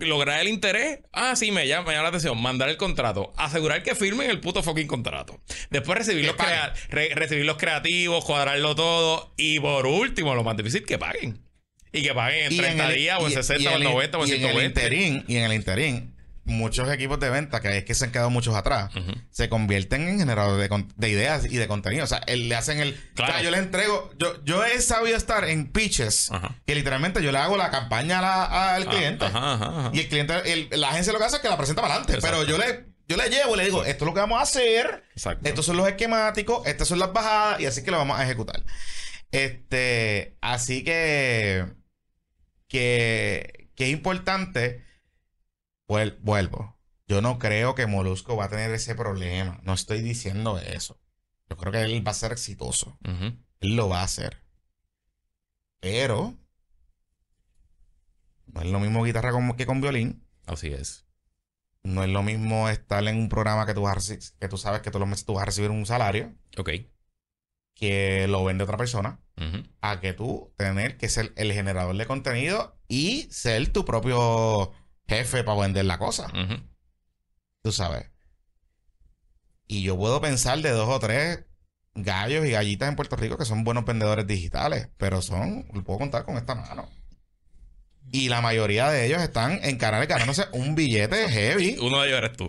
[0.00, 1.00] lograr el interés.
[1.12, 2.40] Ah, sí, me llama, me llama la atención.
[2.40, 5.40] Mandar el contrato, asegurar que firmen el puto fucking contrato.
[5.70, 9.32] Después recibir, los, crea- re- recibir los creativos, cuadrarlo todo.
[9.36, 11.40] Y por último, lo más difícil, que paguen.
[11.92, 13.76] Y que paguen en Y 30 el- días, o en y- 60, y o en
[13.78, 14.80] el- 90, o en y en el 120.
[14.82, 16.14] interín, y en el interín,
[16.50, 18.90] muchos equipos de venta, que es que se han quedado muchos atrás,
[19.30, 22.04] se convierten en generadores de, ideas y de contenido.
[22.04, 22.94] O sea, el- le hacen el.
[23.14, 23.32] Claro.
[23.32, 24.10] O sea, yo les entrego.
[24.18, 26.30] Yo, yo he sabido estar en pitches
[26.66, 29.26] que literalmente yo le hago la campaña a la- al Ah, cliente.
[29.96, 32.18] Y el cliente, el- la agencia lo que hace es que la presenta para adelante.
[32.22, 34.42] Pero yo le, Yo le llevo y le digo, esto es lo que vamos a
[34.42, 35.02] hacer.
[35.16, 35.48] Exacto.
[35.48, 38.62] Estos son los esquemáticos, estas son las bajadas y así que lo vamos a ejecutar.
[39.32, 41.64] Este, así que,
[42.68, 44.84] que, que es importante,
[45.90, 46.78] vuel- vuelvo.
[47.08, 49.60] Yo no creo que Molusco va a tener ese problema.
[49.64, 51.00] No estoy diciendo eso.
[51.48, 52.96] Yo creo que él va a ser exitoso.
[53.60, 54.44] Él lo va a hacer.
[55.80, 56.36] Pero
[58.46, 60.24] no es lo mismo guitarra con- que con violín.
[60.46, 61.06] Así es.
[61.82, 64.82] No es lo mismo estar en un programa que tú, vas a que tú sabes
[64.82, 66.70] que todos los meses tú vas a recibir un salario Ok.
[67.74, 69.20] que lo vende otra persona
[69.80, 74.70] a que tú tener que ser el generador de contenido y ser tu propio
[75.10, 76.28] jefe para vender la cosa.
[77.62, 78.06] Tú sabes.
[79.66, 81.44] Y yo puedo pensar de dos o tres
[81.94, 85.98] gallos y gallitas en Puerto Rico que son buenos vendedores digitales, pero son, lo puedo
[85.98, 86.88] contar con esta mano.
[88.12, 91.76] Y la mayoría de ellos están en canales ganándose un billete heavy.
[91.82, 92.44] Uno de ellos eres tú.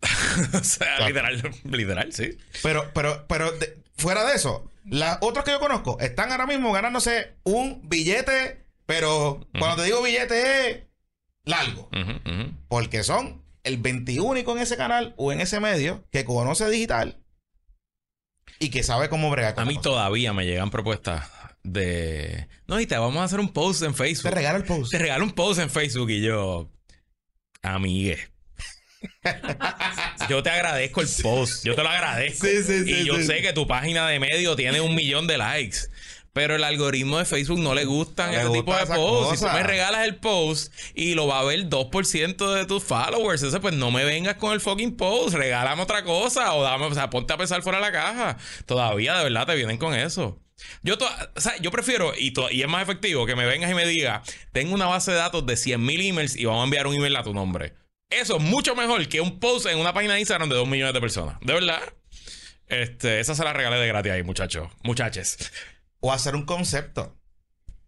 [0.54, 1.06] o sea, Claro.
[1.08, 2.36] literal, literal, sí.
[2.62, 6.72] Pero, pero, pero de- fuera de eso, las otros que yo conozco están ahora mismo
[6.72, 10.78] ganándose un billete, pero cuando te digo billete es
[11.48, 11.90] largo.
[12.68, 17.22] Porque son el 21 en ese canal o en ese medio que conoce digital
[18.58, 21.28] y que sabe cómo bregar con A mí todavía me llegan propuestas
[21.62, 22.48] de...
[22.66, 24.32] No, y te vamos a hacer un post en Te Facebook.
[24.32, 24.90] regalo el post.
[24.90, 26.70] Te regalo un post en Facebook y yo...
[27.62, 28.18] Amigue.
[30.28, 31.64] yo te agradezco el post.
[31.64, 32.46] Yo te lo agradezco.
[32.46, 35.38] Sí, sí, sí, y yo sé que tu página de medio tiene un millón de
[35.38, 35.78] likes.
[36.38, 39.40] Pero el algoritmo de Facebook no le gustan le este tipo de posts.
[39.40, 43.42] Si tú me regalas el post y lo va a ver 2% de tus followers,
[43.42, 45.34] entonces pues no me vengas con el fucking post.
[45.34, 48.36] Regálame otra cosa o dame, o sea, ponte a pensar fuera de la caja.
[48.66, 50.38] Todavía de verdad te vienen con eso.
[50.84, 53.68] Yo, to- o sea, yo prefiero, y, to- y es más efectivo, que me vengas
[53.72, 54.22] y me digas,
[54.52, 57.24] tengo una base de datos de 100.000 emails y vamos a enviar un email a
[57.24, 57.74] tu nombre.
[58.10, 60.94] Eso es mucho mejor que un post en una página de Instagram de 2 millones
[60.94, 61.36] de personas.
[61.40, 61.80] De verdad.
[62.68, 64.68] Este, esa se la regalé de gratis ahí, muchachos.
[64.84, 65.50] Muchaches.
[66.00, 67.16] O hacer un concepto.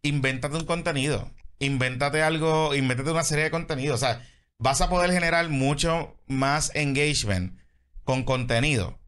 [0.03, 1.31] Invéntate un contenido.
[1.59, 4.03] Invéntate algo, invéntate una serie de contenidos.
[4.03, 4.27] O sea,
[4.59, 7.59] vas a poder generar mucho más engagement
[8.05, 8.99] con contenido.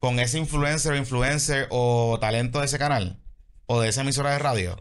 [0.00, 3.20] Con ese influencer o influencer o talento de ese canal.
[3.66, 4.78] O de esa emisora de radio.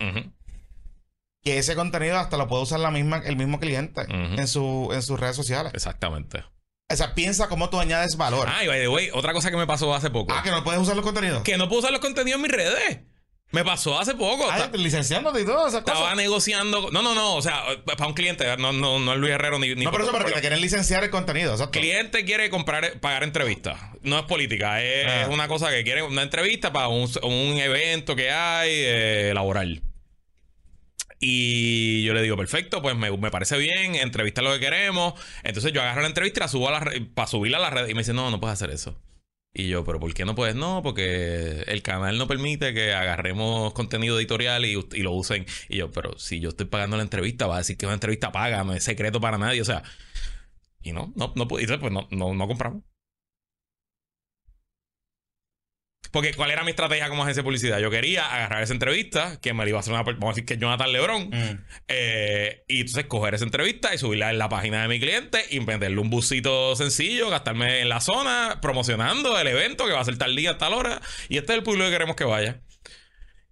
[1.43, 5.01] Que ese contenido hasta lo puede usar la misma, el mismo cliente en, su, en
[5.01, 5.73] sus redes sociales.
[5.73, 6.43] Exactamente.
[6.89, 8.47] O sea, piensa cómo tú añades valor.
[8.49, 10.33] Ah, y by the way, otra cosa que me pasó hace poco.
[10.33, 11.43] Ah, que no puedes usar los contenidos.
[11.43, 12.99] Que no puedo usar los contenidos en mis redes.
[13.51, 14.45] Me pasó hace poco.
[14.51, 16.17] Ah, licenciándote y todas esas Estaba cosas.
[16.17, 16.91] negociando.
[16.91, 17.35] No, no, no.
[17.35, 18.45] O sea, para un cliente.
[18.57, 19.73] No, no, no es Luis Herrero ni.
[19.73, 21.53] ni No, pero eso, pero que te quieren licenciar el contenido.
[21.53, 21.79] Exacto.
[21.79, 23.79] cliente quiere comprar, pagar entrevistas.
[24.01, 25.21] No es política, es, Ah.
[25.21, 29.81] es una cosa que quiere una entrevista para un, un evento que hay eh, laboral.
[31.19, 35.13] Y yo le digo, perfecto, pues me, me parece bien, entrevista lo que queremos.
[35.43, 37.87] Entonces yo agarro la entrevista y la subo a la para subirla a la red.
[37.87, 38.95] Y me dice, no, no puedes hacer eso.
[39.59, 40.53] Y yo, pero ¿por qué no puedes?
[40.53, 45.47] No, porque el canal no permite que agarremos contenido editorial y, lo usen.
[45.67, 48.31] Y yo, pero si yo estoy pagando la entrevista, va a decir que una entrevista
[48.31, 49.59] paga, no es secreto para nadie.
[49.59, 49.81] O sea,
[50.83, 52.83] y no, no, no, y pues no, no, no compramos.
[56.11, 57.79] Porque ¿cuál era mi estrategia como agencia de publicidad?
[57.79, 60.45] Yo quería agarrar esa entrevista, que me la iba a hacer una, vamos a decir
[60.45, 61.59] que Jonathan Lebron, Mm.
[61.89, 65.59] eh, y entonces coger esa entrevista y subirla en la página de mi cliente y
[65.59, 70.17] venderle un busito sencillo, gastarme en la zona, promocionando el evento que va a ser
[70.17, 72.61] tal día, tal hora, y este es el público que queremos que vaya.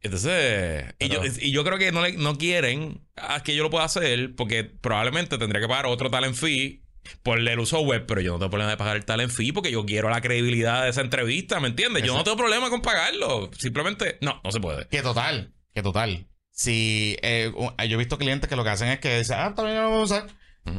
[0.02, 3.72] Entonces, y, yo, y yo creo que no, le- no quieren a que yo lo
[3.72, 6.84] pueda hacer porque probablemente tendría que pagar otro talent fee
[7.24, 9.72] por el uso web, pero yo no tengo problema de pagar el talent fee porque
[9.72, 12.04] yo quiero la credibilidad de esa entrevista, ¿me entiendes?
[12.04, 14.88] Yo no tengo problema con pagarlo, simplemente no, no se puede.
[14.88, 16.28] Que total, que total.
[16.52, 19.54] Si eh, u- yo he visto clientes que lo que hacen es que dicen, ah,
[19.56, 20.28] también lo vamos a usar.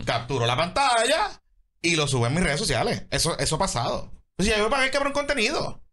[0.05, 1.41] Capturo la pantalla
[1.83, 3.05] y lo subo en mis redes sociales.
[3.11, 4.13] Eso, eso ha pasado.
[4.37, 5.85] Pues ya yo pagué cabrón contenido.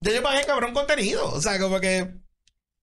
[0.00, 1.26] Ya yo pagué cabrón contenido.
[1.32, 2.12] O sea, como que.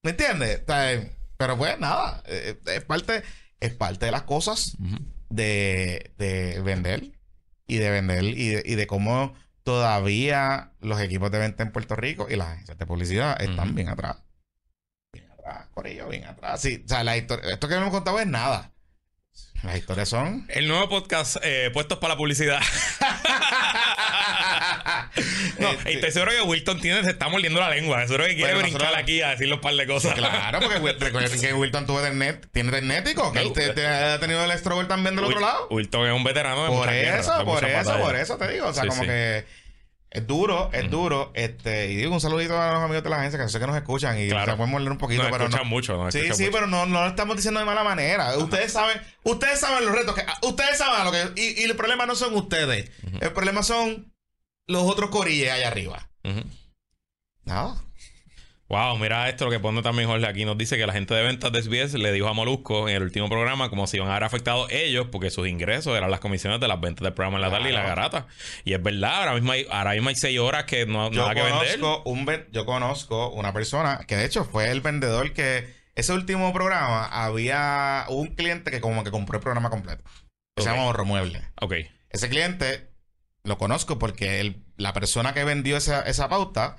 [0.02, 0.62] ¿Me entiendes?
[0.62, 2.22] O sea, eh, pero pues nada.
[2.26, 3.22] eh, Es parte,
[3.60, 4.76] es parte de las cosas
[5.34, 7.12] de, de vender
[7.66, 11.96] y de vender y de, y de cómo todavía los equipos de venta en Puerto
[11.96, 14.18] Rico y las agencias de publicidad están bien atrás.
[15.12, 16.60] Bien atrás, por ello, bien atrás.
[16.60, 18.73] Sí, o sea, la historia, esto que hemos contado es nada.
[19.64, 20.44] Las historias son.
[20.48, 22.60] El nuevo podcast eh, puestos para la publicidad.
[25.58, 28.02] no, Este- estoy seguro que Wilton tiene, se está mordiendo la lengua.
[28.06, 30.14] Seguro que quiere Bueno, brincar nosotros- aquí a decirle un par de cosas.
[30.14, 34.44] Claro, porque recuerden que Wilton tuvo Ethernet, tiene Ethernético, que No, te- te ha tenido
[34.44, 35.68] el struggle también del otro lado.
[35.70, 38.66] Wilton es un veterano de Por guerras, eso, por eso, por eso te digo.
[38.68, 39.08] O sea, Sí, como sí.
[39.08, 39.44] que
[40.14, 41.32] Es duro, es duro.
[41.34, 43.76] Este, y digo un saludito a los amigos de la agencia que sé que nos
[43.76, 44.52] escuchan y Claro.
[44.52, 45.68] se pueden morder un poquito, Nos pero escuchan no.
[45.70, 46.52] mucho, nos Sí, escuchan sí, mucho.
[46.54, 48.38] pero no, no lo estamos diciendo de mala manera.
[48.38, 50.24] Ustedes saben, ustedes saben los retos que.
[50.46, 51.40] Ustedes saben lo que.
[51.42, 52.90] Y, y el problema no son ustedes.
[53.20, 54.14] El problema son
[54.68, 56.08] los otros corilles allá arriba.
[56.22, 56.40] Ujú.
[57.44, 57.83] Nada.
[58.68, 60.44] Wow, mira esto lo que pone también Jorge aquí.
[60.46, 63.02] Nos dice que la gente de ventas de SBS le dijo a Molusco en el
[63.02, 66.60] último programa como si iban a haber afectado ellos porque sus ingresos eran las comisiones
[66.60, 68.26] de las ventas del programa en la tarde y la garata.
[68.64, 71.34] Y es verdad, ahora mismo hay, ahora mismo hay seis horas que no Yo nada
[71.34, 71.78] que vender.
[71.78, 76.52] conozco, un yo conozco una persona que de hecho fue el vendedor que ese último
[76.54, 80.02] programa había un cliente que como que compró el programa completo.
[80.56, 81.42] Que Se llama Ahorro Mueble.
[81.60, 81.74] Ok.
[82.10, 82.88] Ese cliente
[83.44, 86.78] lo conozco porque él- la persona que vendió esa, esa pauta,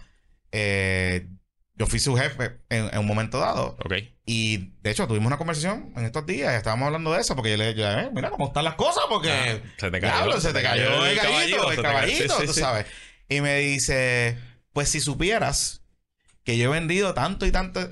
[0.52, 1.28] eh,
[1.76, 3.78] yo fui su jefe en, en un momento dado.
[3.84, 3.94] Ok.
[4.26, 7.58] Y de hecho tuvimos una conversación en estos días, estábamos hablando de eso, porque yo
[7.58, 10.54] le dije, eh, mira cómo están las cosas, porque Ah, se te cayó, diablo, se
[10.54, 12.60] te cayó el se el caballito, sí, sí, tú sí.
[12.62, 12.86] sabes.
[13.30, 14.38] Y me dice,
[14.74, 15.84] pues si supieras
[16.44, 17.88] que yo he vendido tanto y tanto,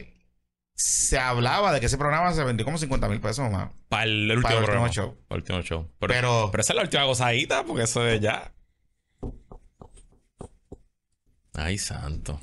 [0.75, 3.69] se hablaba de que ese programa se vendió como 50 mil pesos más.
[3.89, 4.89] Para el, último Para el último programa.
[4.93, 5.17] show.
[5.27, 5.91] Para el último show.
[5.99, 8.53] Pero, Pero, pero esa es la última gozadita porque eso es ya.
[11.53, 12.39] Ay, santo.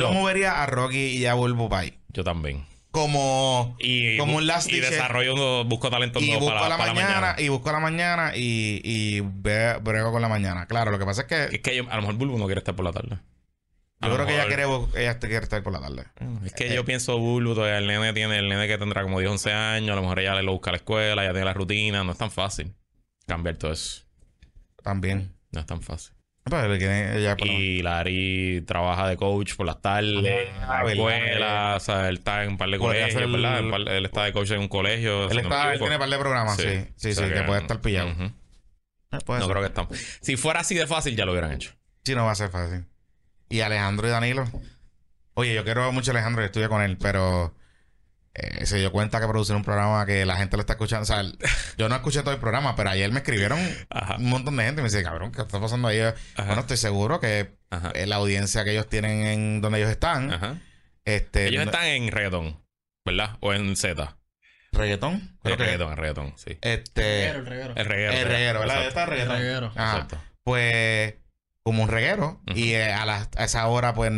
[0.00, 2.64] Yo lo- movería a Rocky y a Bulbo Pie yo también.
[2.90, 7.34] como, Y, como un last y desarrollo, busco talento y busco para, la para mañana,
[7.38, 10.66] y busco a la mañana y, y ve- brego con la mañana.
[10.66, 12.60] Claro, lo que pasa es que Es que yo- a lo mejor Bulbo no quiere
[12.60, 13.18] estar por la tarde.
[14.00, 14.64] Yo creo que ella quiere,
[14.96, 16.04] ella quiere estar por la tarde.
[16.44, 19.18] Es que Eh, yo pienso Bulbo, todavía el nene tiene, el nene que tendrá como
[19.18, 21.46] 10, 11 años, a lo mejor ella le lo busca a la escuela, ya tiene
[21.46, 22.74] la rutina, no es tan fácil
[23.26, 24.02] cambiar todo eso.
[24.82, 25.32] También.
[25.52, 26.12] No es tan fácil.
[26.44, 31.80] Por la- Y Larry trabaja de coach por las tardes, en Ah, la escuela, o
[31.80, 33.60] sea, él está en un par de colegios, ¿verdad?
[33.96, 35.30] Él está de coach en un colegio.
[35.30, 36.68] Él, está, tiene par de programas, sí.
[36.96, 38.10] Sí, O sí, sea que, puede estar pillado.
[38.10, 39.52] Eh, puede No ser.
[39.52, 39.98] creo que estamos.
[40.20, 41.72] Si fuera así de fácil, ya lo hubieran hecho.
[42.04, 42.84] Sí, no va a ser fácil.
[43.48, 44.44] Y Alejandro y Danilo.
[45.34, 47.54] Oye, yo quiero mucho a Alejandro y estudio con él, pero
[48.34, 51.02] eh, se dio cuenta que producir un programa que la gente lo está escuchando.
[51.02, 51.38] O sea, el-
[51.78, 53.58] yo no escuché todo el programa, pero ayer me escribieron
[53.90, 54.16] Ajá.
[54.16, 56.00] un montón de gente y me dice, cabrón, ¿qué está pasando ahí?
[56.36, 57.56] Bueno, estoy seguro que
[57.94, 60.58] eh, la audiencia que ellos tienen en donde ellos están, Ajá.
[61.04, 62.60] este, Ellos no- están en reggaetón,
[63.04, 63.36] ¿verdad?
[63.40, 64.16] O en Z.
[64.72, 66.58] reggaetón, que- reggaetón, en reggaetón, sí.
[66.60, 67.74] este, El reguero.
[67.76, 68.12] El reguero.
[68.12, 68.76] el reguero, ¿verdad?
[68.84, 68.88] Exacto.
[68.88, 69.36] Está El reggaetón.
[69.38, 69.72] reguero.
[69.76, 69.92] Ajá.
[69.92, 70.20] Exacto.
[70.42, 71.14] pues
[71.62, 74.10] como un reguero y eh, a, las- a esa hora pues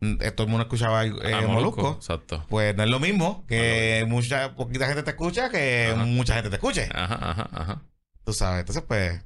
[0.00, 2.44] todo el mundo escuchaba el eh, Ah, molusco Exacto.
[2.48, 6.04] pues no es lo mismo que mucha poquita gente te escucha que Ajá.
[6.04, 7.82] mucha gente te escuche Ajá, ajá, ajá.
[8.24, 9.20] tú sabes entonces pues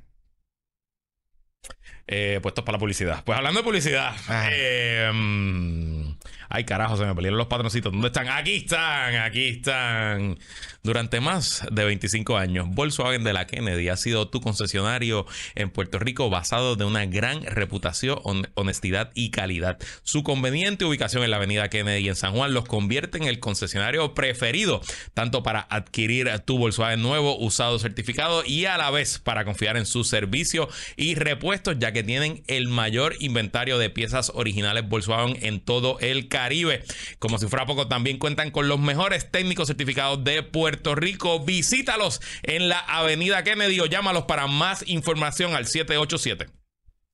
[2.09, 3.23] Eh, puestos para la publicidad.
[3.25, 4.09] Pues hablando de publicidad.
[4.09, 4.49] Ajá.
[4.53, 6.11] eh, mm,
[6.55, 7.93] ay, carajo, se me perdieron los patroncitos.
[7.93, 8.29] ¿Dónde están?
[8.29, 10.39] Aquí están, aquí están.
[10.83, 15.99] Durante más de 25 años, Volkswagen de la Kennedy ha sido tu concesionario en Puerto
[15.99, 19.79] Rico basado de una gran reputación, hon- honestidad y calidad.
[20.03, 24.13] Su conveniente ubicación en la avenida Kennedy en San Juan los convierte en el concesionario
[24.15, 24.81] preferido,
[25.15, 29.87] tanto para adquirir tu Volkswagen nuevo, usado, certificado y a la vez para confiar en
[29.87, 35.61] su servicio y repuestos, ya que tienen el mayor inventario de piezas originales Volkswagen en
[35.61, 36.83] todo el Caribe.
[37.21, 41.45] Como si fuera poco, también cuentan con los mejores técnicos certificados de Puerto Rico.
[41.45, 46.49] Visítalos en la Avenida Kennedy o llámalos para más información al 787.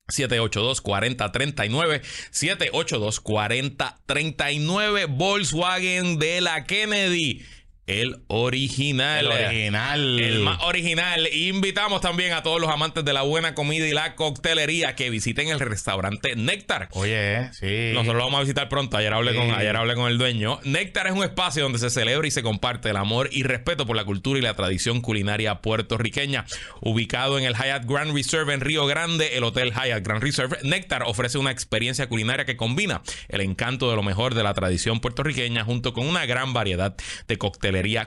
[0.07, 2.01] 782-4039,
[2.31, 7.45] 782-4039, Volkswagen de la Kennedy,
[7.89, 9.25] el original.
[9.25, 11.27] el original El más original.
[11.33, 15.47] Invitamos también a todos los amantes de la buena comida y la coctelería que visiten
[15.49, 16.89] el restaurante Néctar.
[16.91, 18.97] oye sí Nosotros lo vamos a visitar pronto.
[18.97, 19.37] Ayer hablé, Sí.
[19.37, 20.59] con, ayer hablé con el dueño.
[20.63, 23.95] Néctar es un espacio donde se celebra y se comparte el amor y respeto por
[23.95, 26.45] la cultura y la tradición culinaria puertorriqueña.
[26.81, 31.03] Ubicado en el Hyatt Grand Reserve en Río Grande, el Hotel Hyatt Grand Reserve, Néctar
[31.03, 35.63] ofrece una experiencia culinaria que combina el encanto de lo mejor de la tradición puertorriqueña
[35.63, 36.95] junto con una gran variedad
[37.27, 37.37] de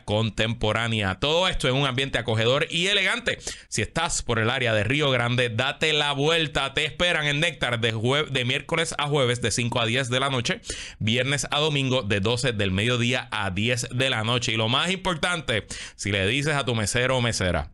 [0.05, 1.17] contemporánea.
[1.17, 3.39] Todo esto en un ambiente acogedor y elegante.
[3.69, 6.75] Si estás por el área de Río Grande, date la vuelta.
[6.75, 7.93] Te esperan en Néctar de,
[8.31, 10.61] de miércoles a jueves de 5 a 10 de la noche,
[10.99, 14.53] viernes a domingo de 12 del mediodía a 10 de la noche.
[14.53, 15.67] Y lo más importante,
[15.97, 17.73] si le dices a tu mesero o mesera,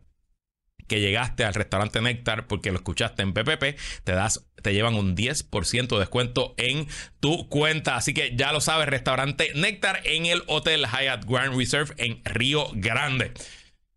[0.89, 5.15] que llegaste al restaurante Néctar porque lo escuchaste en PPP, te das te llevan un
[5.15, 6.85] 10% de descuento en
[7.21, 7.95] tu cuenta.
[7.95, 12.67] Así que ya lo sabes, restaurante Néctar en el Hotel Hyatt Grand Reserve en Río
[12.73, 13.31] Grande.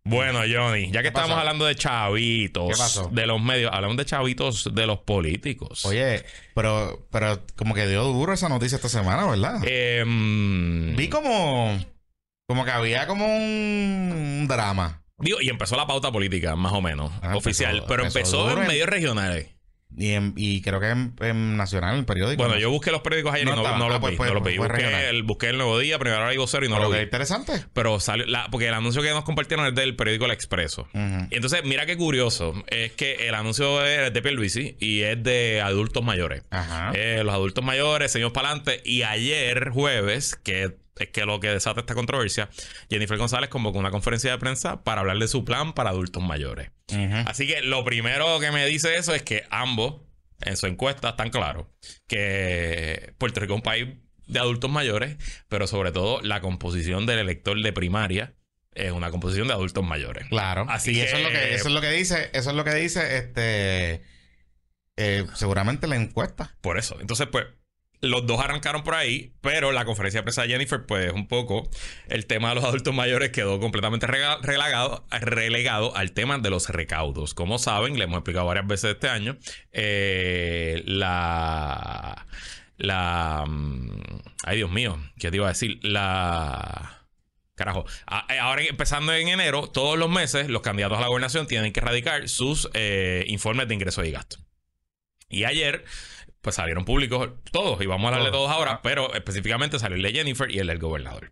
[0.05, 1.39] Bueno, Johnny, ya que ¿Qué estamos pasó?
[1.39, 5.85] hablando de chavitos de los medios, hablamos de chavitos de los políticos.
[5.85, 6.23] oye
[6.53, 11.79] pero pero como que dio duro esa noticia esta semana verdad Eh, mm, vi como
[12.49, 17.11] como que había como un drama digo, y empezó la pauta política, más o menos,
[17.21, 19.49] Ah, oficial, empezó- pero empezó en medios regionales.
[19.95, 22.41] Y, en- y creo que en, en Nacional, en el periódico.
[22.41, 24.17] Bueno, no yo busqué los periódicos ayer No y no, los Ah, pues, vi.
[24.17, 24.57] pues, no los pues, vi.
[24.57, 27.03] Busqué el, busqué el Nuevo Día, Primera Hora y Vocero y no Pero lo vi.
[27.03, 27.63] interesante.
[27.73, 30.87] Pero salió, la, porque el anuncio que nos compartieron es del periódico El Expreso.
[30.95, 32.55] Y entonces, mira qué curioso.
[32.69, 36.41] Es que el anuncio es de Pierluisi y es de adultos mayores.
[36.49, 36.91] Ajá.
[36.95, 38.81] Eh, los adultos mayores, seguimos para adelante.
[38.83, 42.49] Y ayer, jueves, que es que lo que desata esta controversia,
[42.89, 46.69] Jennifer González convocó una conferencia de prensa para hablar de su plan para adultos mayores.
[47.25, 50.01] Así que lo primero que me dice eso es que ambos,
[50.41, 51.65] en su encuesta, están claros
[52.07, 53.87] que Puerto Rico es un país
[54.27, 55.17] de adultos mayores,
[55.49, 58.35] pero sobre todo la composición del elector de primaria
[58.73, 60.27] es una composición de adultos mayores.
[60.29, 60.65] Claro.
[60.69, 62.63] Así y que- eso es lo que eso es lo que dice, eso es lo
[62.63, 64.03] que dice este
[64.95, 66.55] eh, seguramente la encuesta.
[66.61, 66.97] Por eso.
[67.01, 67.45] Entonces, pues,
[68.03, 71.69] los dos arrancaron por ahí, pero la conferencia de prensa de Jennifer, pues, un poco,
[72.07, 77.33] el tema de los adultos mayores quedó completamente relegado, relegado al tema de los recaudos.
[77.33, 79.37] Como saben, le hemos explicado varias veces este año,
[79.71, 82.27] eh, la...
[82.77, 83.45] La...
[83.47, 84.01] mm,
[84.43, 85.79] Ay, Dios mío, ¿qué te iba a decir?
[85.83, 87.07] La...
[87.55, 87.85] Carajo.
[88.29, 91.81] Eh, Ahora empezando en enero, todos los meses los candidatos a la gobernación tienen que
[91.81, 94.43] radicar sus eh, informes de ingresos y gastos.
[95.29, 95.85] Y ayer,
[96.43, 98.51] pues salieron públicos todos, y vamos a hablar de Todos.
[98.51, 98.79] ahora, Ah.
[98.83, 101.31] pero específicamente salió el de Jennifer y el del gobernador.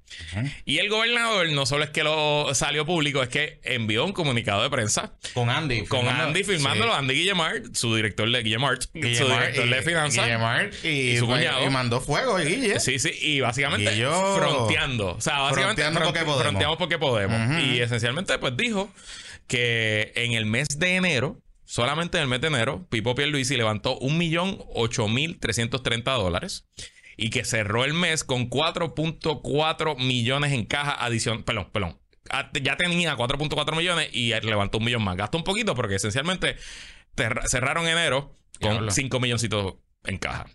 [0.64, 4.64] Y el gobernador no solo es que lo salió público, es que envió un comunicado
[4.64, 5.86] de prensa Con Andy.
[5.86, 10.30] con firmando- Andy firmándolo, Andy Guillemard, su director de Guillemard, su director y- de finanzas.
[10.84, 11.66] Y, y su cuñado.
[11.66, 12.80] y mandó fuego, Guille.
[12.80, 15.16] Sí, sí, y básicamente yo- fronteando.
[15.16, 16.42] O sea, básicamente Fronteando porque podemos.
[16.44, 17.62] fronteamos porque podemos.
[17.66, 18.90] Y esencialmente, pues dijo
[19.48, 21.38] que en el mes de enero,
[21.72, 26.68] solamente en el mes de enero, Pipo Pierluisi levantó 1.008.330 dólares
[27.16, 31.46] y que cerró el mes con 4.4 millones en caja adicional.
[31.46, 31.98] Perdón, perdón.
[32.30, 35.16] Ah, Ya tenía 4.4 millones y levantó un millón más.
[35.16, 36.58] Gastó un poquito porque esencialmente
[37.48, 38.92] cerraron enero con Diablo.
[38.92, 40.48] 5 milloncitos en caja.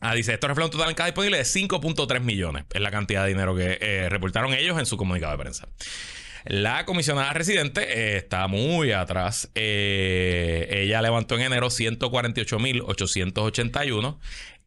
[0.00, 2.64] Ah, dice, esto refleja un total en caja disponible de 5.3 millones.
[2.72, 5.68] Es la cantidad de dinero que eh, reportaron ellos en su comunicado de prensa.
[6.44, 9.50] La comisionada residente eh, está muy atrás.
[9.54, 14.18] Eh, ella levantó en enero 148.881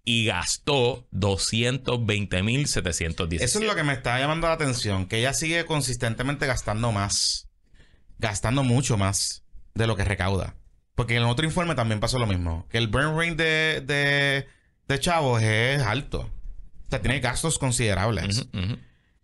[0.05, 3.41] y gastó 220.717.
[3.41, 7.49] Eso es lo que me está llamando la atención, que ella sigue consistentemente gastando más,
[8.19, 10.55] gastando mucho más de lo que recauda.
[10.93, 14.47] Porque en el otro informe también pasó lo mismo, que el burn rate de, de,
[14.87, 16.29] de Chavos es alto.
[16.87, 18.47] O sea, tiene gastos considerables.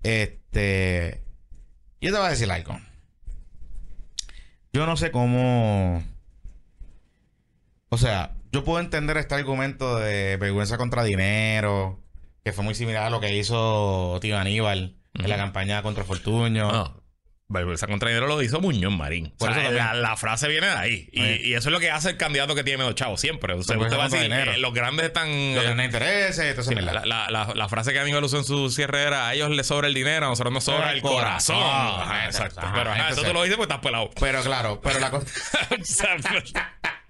[0.04, 1.24] Este.
[2.02, 2.80] Yo te voy a decir algo.
[4.74, 6.04] Yo no sé cómo.
[7.90, 12.00] O sea, yo puedo entender este argumento de vergüenza contra dinero,
[12.44, 16.72] que fue muy similar a lo que hizo Tío Aníbal en la campaña contra Fortuño.
[16.72, 17.01] No.
[17.52, 19.34] Vergüenza contra dinero lo hizo Muñoz Marín.
[19.38, 21.10] Por O sea, eso la, frase viene de ahí.
[21.12, 21.42] Y, Sí.
[21.46, 23.54] y eso es lo que hace el candidato que tiene menos chavos siempre.
[23.54, 25.28] O sea, usted va a decir, eh, los grandes están...
[25.56, 29.04] Lo que eh, entonces Sí, la, la- la- frase que Aníbal usó en su cierre
[29.04, 31.56] era: a ellos les sobra el dinero, a nosotros nos sobra El el corazón.
[31.58, 32.02] corazón.
[32.02, 32.60] Ajá, exacto.
[32.62, 34.10] Ajá, pero ajá, eso tú lo dices porque estás pelado.
[34.20, 35.26] Pero claro, pero la cosa.
[35.70, 36.04] Pues,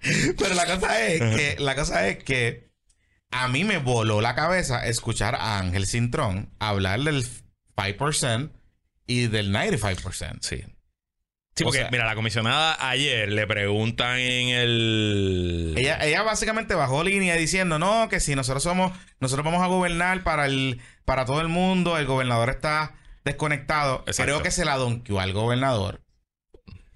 [0.38, 2.70] Pero la cosa es que, la cosa es que
[3.30, 7.24] a mí me voló la cabeza escuchar a Ángel Cintrón hablar del
[7.76, 8.50] 5%
[9.06, 10.38] y del 95%.
[10.42, 10.64] sí.
[11.54, 15.74] Sí, O porque sea- mira, la comisionada ayer le preguntan en el.
[15.76, 18.90] Ella, ella básicamente bajó línea diciendo, no, que si nosotros somos,
[19.20, 22.94] nosotros vamos a gobernar para el, para todo el mundo, el gobernador está
[23.26, 23.98] desconectado.
[24.06, 24.22] Exacto.
[24.32, 26.00] Creo que se la donqueó al gobernador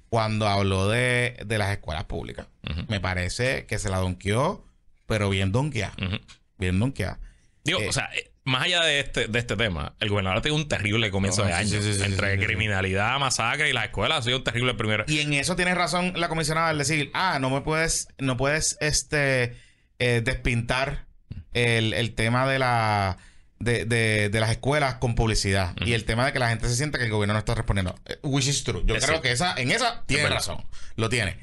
[0.09, 2.46] cuando habló de, de las escuelas públicas.
[2.88, 4.64] Me parece que se la donqueó,
[5.07, 5.92] pero bien donkeada.
[6.02, 6.16] ujú.
[6.57, 7.18] Bien donkeada.
[7.62, 8.09] Digo, Eh, o sea,
[8.47, 11.49] más allá de este, de este tema, el gobernador ha tenido un terrible comienzo No,
[11.49, 11.68] de año.
[11.68, 15.05] sí, sí, sí, Entre criminalidad, masacre y las escuelas ha sido un terrible primero.
[15.09, 18.78] Y en eso tiene razón la comisionada al decir, ah, no me puedes, no puedes
[18.80, 19.57] este
[19.99, 21.07] eh, despintar
[21.53, 23.18] el, el tema de la
[23.59, 25.74] de, de- de las escuelas con publicidad.
[25.84, 27.94] Y el tema de que la gente se sienta que el gobierno no está respondiendo.
[28.05, 28.82] Eh, Which is true.
[28.84, 30.64] Yo Es creo que esa, en esa tiene razón.
[30.97, 31.38] Lo tiene.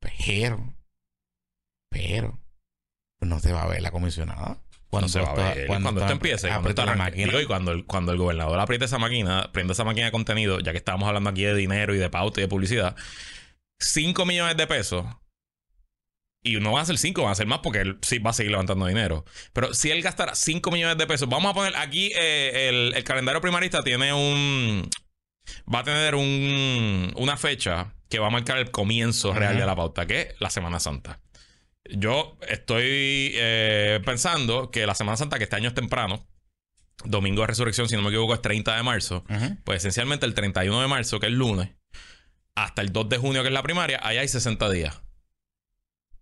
[0.00, 0.74] Pero,
[1.88, 2.38] pero,
[3.20, 4.58] no te va a ver la comisionada.
[4.92, 7.40] Cuando se va a ver, cuando, esto empiece, cuando aprieta esto la máquina.
[7.40, 10.72] Y cuando el, cuando el gobernador apriete esa máquina, prende esa máquina de contenido, ya
[10.72, 12.94] que estábamos hablando aquí de dinero y de pauta y de publicidad,
[13.78, 15.06] 5 millones de pesos.
[16.42, 18.32] Y no van a ser 5, van a ser más porque él sí va a
[18.34, 19.24] seguir levantando dinero.
[19.54, 23.04] Pero si él gastara 5 millones de pesos, vamos a poner aquí eh, el, el
[23.04, 24.90] calendario primarista tiene un.
[25.74, 29.74] Va a tener un, una fecha que va a marcar el comienzo real de la
[29.74, 31.21] pauta, que es la Semana Santa.
[31.92, 36.26] Yo estoy eh, pensando que la Semana Santa, que este año es temprano,
[37.04, 39.24] domingo de resurrección, si no me equivoco, es 30 de marzo.
[39.64, 41.70] Pues esencialmente el 31 de marzo, que es lunes,
[42.54, 45.02] hasta el 2 de junio, que es la primaria, ahí hay 60 días.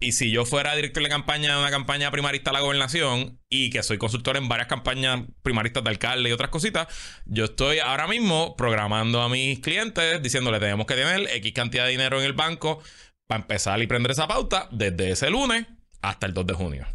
[0.02, 3.68] Y si yo fuera director de campaña de una campaña primarista a la gobernación y
[3.68, 6.88] que soy consultor en varias campañas primaristas de alcalde y otras cositas,
[7.26, 11.90] yo estoy ahora mismo programando a mis clientes diciéndole tenemos que tener X cantidad de
[11.90, 12.82] dinero en el banco
[13.30, 15.64] para empezar y prender esa pauta desde ese lunes
[16.02, 16.86] hasta el 2 de junio.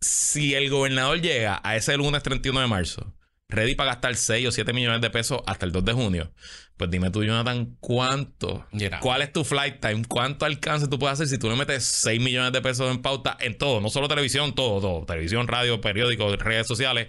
[0.00, 3.14] Si el gobernador llega a ese lunes 31 de marzo,
[3.50, 6.32] ready para gastar 6 o 7 millones de pesos hasta el 2 de junio,
[6.78, 8.66] pues dime tú, Jonathan, ¿cuánto?
[9.02, 10.02] ¿Cuál es tu flight time?
[10.08, 13.36] ¿Cuánto alcance tú puedes hacer si tú le metes 6 millones de pesos en pauta
[13.38, 13.82] en todo?
[13.82, 15.04] No solo televisión, todo, todo.
[15.04, 17.08] Televisión, radio, periódicos, redes sociales,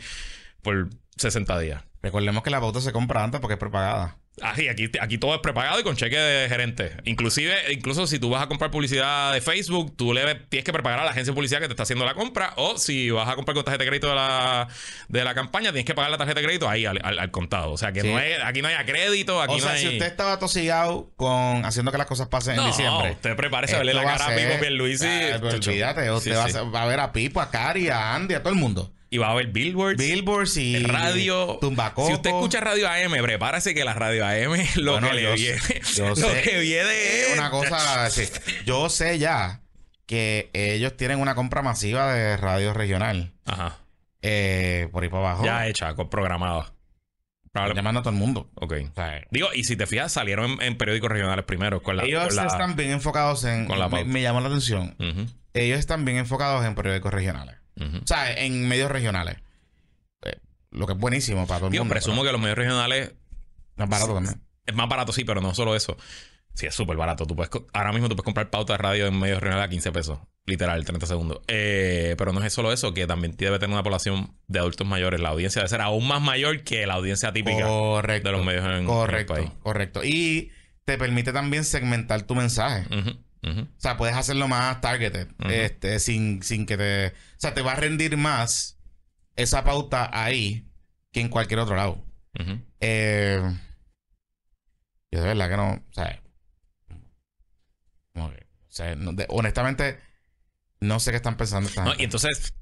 [0.61, 1.83] por 60 días.
[2.01, 4.17] Recordemos que la pauta se compra antes porque es prepagada.
[4.41, 6.93] Así, aquí, aquí todo es prepagado y con cheque de gerente.
[7.03, 10.99] Inclusive, incluso si tú vas a comprar publicidad de Facebook, tú le tienes que prepagar
[10.99, 12.53] a la agencia de publicidad que te está haciendo la compra.
[12.55, 14.69] O si vas a comprar con tarjeta de crédito de la,
[15.09, 17.71] de la campaña, tienes que pagar la tarjeta de crédito ahí al, al- al contado.
[17.73, 18.07] O sea que Sí.
[18.07, 19.81] no es, aquí no hay crédito, aquí o sea, no hay.
[19.81, 23.11] si usted estaba tosigado con haciendo que las cosas pasen no, en diciembre.
[23.11, 25.05] usted prepárese a verle la cara a ser- Pipo Pierluisi.
[25.07, 25.69] Ah, Chacho.
[25.71, 26.57] olvídate, usted Sí, va, sí.
[26.57, 28.91] A, va a ver a Pipo, a Cari, a Andy, a todo el mundo.
[29.13, 29.97] Y va a haber billboards.
[29.97, 31.57] Billboards y radio.
[31.59, 32.07] Tumbacoco.
[32.07, 35.33] Si usted escucha radio AM, prepárese que la radio AM lo Bueno, que le yo
[35.33, 35.59] viene.
[35.95, 36.41] yo lo sé.
[36.43, 37.33] que viene es.
[37.37, 38.23] una cosa, sí.
[38.65, 39.61] yo sé ya
[40.05, 43.79] que ellos tienen una compra masiva de radio regional Ajá.
[44.21, 45.43] eh, por ahí para abajo.
[45.45, 46.73] Ya hecha, con- programada.
[47.45, 48.49] Están llamando a todo el mundo.
[48.55, 48.73] Ok.
[48.91, 52.03] O sea, Digo, y si te fijas, salieron en, en periódicos regionales primero con la.
[52.05, 53.65] ellos con la- están bien enfocados en.
[53.65, 54.95] con la me, me llamó la atención.
[55.53, 57.57] Ellos están bien enfocados en periódicos regionales.
[57.77, 59.37] O sea, en medios regionales.
[60.23, 60.37] Eh,
[60.71, 61.93] lo que es buenísimo para todo el Digo, mundo.
[61.93, 63.13] presumo que los medios regionales
[63.77, 64.41] es barato también.
[64.65, 65.97] es más barato, sí, pero no solo eso.
[66.53, 67.25] Sí, es súper barato.
[67.25, 69.91] Tú puedes, ahora mismo tú puedes comprar pauta de radio en medios regionales a 15
[69.93, 70.19] pesos.
[70.45, 71.39] Literal, 30 segundos.
[71.47, 75.21] Eh, pero no es solo eso, que también debe tener una población de adultos mayores.
[75.21, 78.29] La audiencia debe ser aún más mayor que la audiencia típica Correcto.
[78.29, 79.53] de los medios en, en correcto, el país.
[79.63, 80.01] correcto.
[80.03, 80.51] Y
[80.83, 82.85] te permite también segmentar tu mensaje.
[83.43, 85.27] O sea, puedes hacerlo más targeted.
[85.49, 87.07] Este, sin, sin que te.
[87.07, 88.77] O sea, te va a rendir más
[89.35, 90.69] esa pauta ahí
[91.11, 92.05] que en cualquier otro lado.
[92.79, 93.41] Eh,
[95.11, 95.71] yo de verdad que no.
[95.73, 96.21] O sea.
[98.13, 99.99] como que, o sea, no- de- honestamente,
[100.79, 102.53] no sé qué están pensando esta No, y entonces,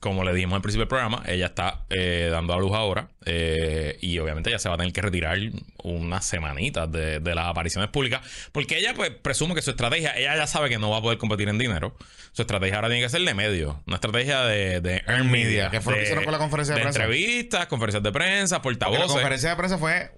[0.00, 3.98] como le dijimos al principio del programa, ella está eh, dando a luz ahora eh,
[4.00, 5.38] y obviamente ella se va a tener que retirar
[5.84, 10.36] unas semanitas de, de las apariciones públicas porque ella pues presumo que su estrategia, ella
[10.36, 11.94] ya sabe que no va a poder competir en dinero.
[12.32, 15.68] Su estrategia ahora tiene que ser de medio, una estrategia de, de earn media.
[15.70, 17.00] ¿Qué fue lo que hicieron con la conferencia de prensa?
[17.02, 19.12] entrevistas, conferencias de prensa, Porque la portavoces.
[19.12, 20.10] conferencia de prensa fue.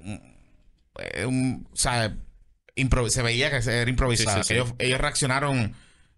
[1.26, 2.14] un- o sea,
[3.09, 4.43] se veía que era improvisada.
[4.43, 4.55] Sí, sí, sí.
[4.55, 5.74] Ellos, ellos reaccionaron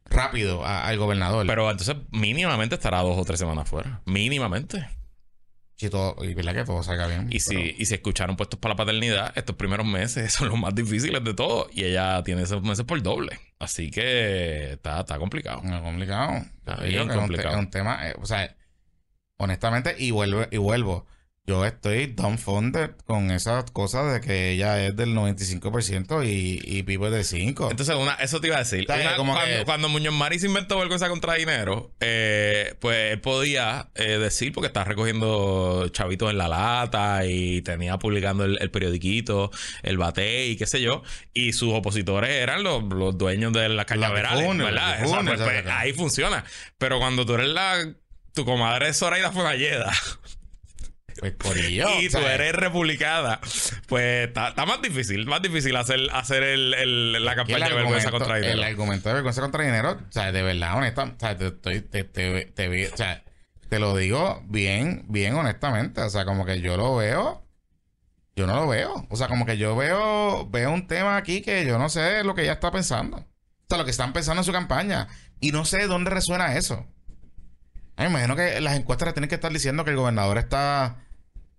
[0.06, 1.46] rápido a- al gobernador.
[1.46, 4.00] Pero entonces mínimamente estará dos o tres semanas fuera.
[4.06, 4.88] Mínimamente.
[5.76, 7.26] y, todo, y verdad que todo salga bien.
[7.30, 10.58] Y si, pero- y si escucharon puestos para la paternidad, estos primeros meses son los
[10.58, 11.68] más difíciles de todo.
[11.72, 13.38] Y ella tiene esos meses por doble.
[13.58, 15.60] Así que está, está complicado.
[15.64, 16.32] Es complicado.
[16.58, 17.54] Está bien creo que es un te- complicado.
[17.56, 18.54] Es un tema, eh, o sea,
[19.36, 21.06] honestamente, y vuelvo, y vuelvo.
[21.46, 27.06] Yo estoy dumbfounded con esas cosas de que ella es del 95% y, y Pipo
[27.08, 27.70] es del 5%.
[27.70, 28.86] Entonces, una, eso te iba a decir.
[28.88, 33.90] Una- como cuando, que- cuando Muñoz Maris inventó vergüenza contra dinero, eh, pues él podía
[33.94, 39.50] eh, decir, porque estaba recogiendo chavitos en la lata y tenía publicando el, el periodiquito,
[39.82, 41.02] el bate y qué sé yo,
[41.34, 44.96] y sus opositores eran los, los dueños de las cañaverales, difuntos, ¿verdad?
[45.26, 46.42] pues, pues, ahí funciona.
[46.78, 47.86] Pero cuando tú eres la.
[48.32, 49.92] Tu comadre es Zoraida Fonalleda
[51.32, 53.40] Pues y o sea, tú eres republicana,
[53.88, 57.74] pues está, más difícil, más difícil hacer, hacer el, el- la y el campaña de
[57.74, 58.52] vergüenza contra dinero.
[58.54, 61.80] El argumento de vergüenza contra dinero, o sea, de verdad, honesta, o sea, te, estoy-
[61.80, 63.22] te, te- te vi- o sea,
[63.68, 67.44] te lo digo bien, bien honestamente, o sea, como que yo lo veo,
[68.36, 71.64] yo no lo veo, o sea, como que yo veo, veo un tema aquí que
[71.64, 73.26] yo no sé lo que ella está pensando, o
[73.68, 75.08] sea, lo que están pensando en su campaña,
[75.40, 76.86] y no sé dónde resuena eso.
[77.96, 81.03] Me imagino que las encuestas le tienen que estar diciendo que el gobernador está,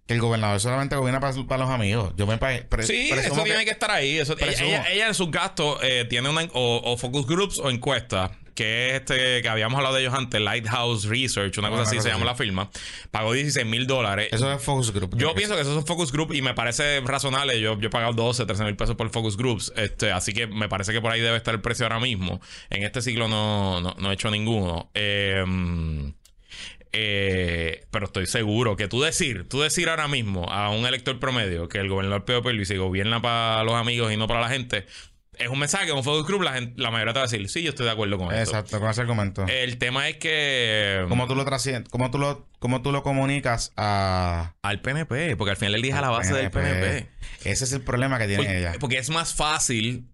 [0.08, 2.14] el gobernador solamente gobierna para, para los amigos.
[2.16, 4.18] Yo me pre- Sí, eso tiene que estar ahí.
[4.20, 4.68] Eso, ella, presumo.
[4.70, 8.92] ella- ella en sus gastos eh, tiene una, o, o focus groups o encuestas, que
[8.92, 12.08] es este que habíamos hablado de ellos antes, Lighthouse Research, una Ah, cosa así se
[12.10, 12.70] llama la firma.
[13.12, 14.30] Pagó 16 mil dólares.
[14.32, 15.18] Eso es focus group.
[15.18, 17.60] Yo pienso que esos son focus group y me parece razonable.
[17.60, 19.74] Yo, yo he pagado 12, 13 mil pesos por focus groups.
[19.76, 22.40] Este, así que me parece que por ahí debe estar el precio ahora mismo.
[22.70, 24.90] En este ciclo no, no, no he hecho ninguno.
[24.94, 25.44] Eh,
[26.98, 31.68] eh, pero estoy seguro que tú decir, tú decir ahora mismo a un elector promedio
[31.68, 34.86] que el gobernador Pedro Pierluisi gobierna para los amigos y no para la gente,
[35.40, 37.62] es un mensaje, un focus group, la, gente- la mayoría te va a decir, sí,
[37.64, 38.52] yo estoy de acuerdo con esto.
[38.52, 39.46] Exacto, con ese argumento.
[39.48, 41.06] El tema es que...
[41.10, 41.90] ¿Cómo tú lo trasciendes?
[41.92, 45.98] ¿Cómo tú lo, cómo tú lo comunicas a Al PNP, porque al final día es
[46.00, 47.10] a la base del PNP.
[47.44, 48.74] Ese es el problema que tiene Porque, ella.
[48.80, 50.08] porque es más fácil,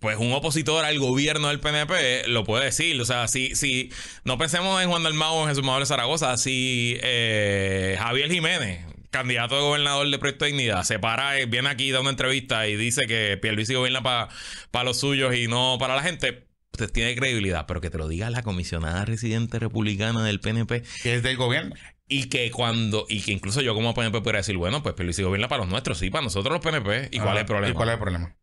[0.00, 3.00] pues un opositor al gobierno del PNP lo puede decir.
[3.00, 3.90] O sea, si, si
[4.24, 9.54] no pensemos en Juan Dalmau o en Jesús Manuel Zaragoza, si eh, Javier Jiménez, candidato
[9.54, 13.02] de gobernador de Proyecto Dignidad, se para, eh, viene aquí, da una entrevista y dice
[13.06, 17.80] que Pierluisi gobierna para los suyos y no para la gente, usted tiene credibilidad, pero
[17.80, 21.74] que te lo diga la comisionada residente republicana del PNP Que es del gobierno.
[22.08, 25.46] y que cuando, y que incluso yo como PNP podría decir, bueno, pues Pierluisi gobierna
[25.48, 27.08] para los nuestros, sí, para nosotros los PNP.
[27.14, 27.68] ¿Y cuál es el problema?
[27.68, 28.36] Ah, ¿Y cuál es el problema?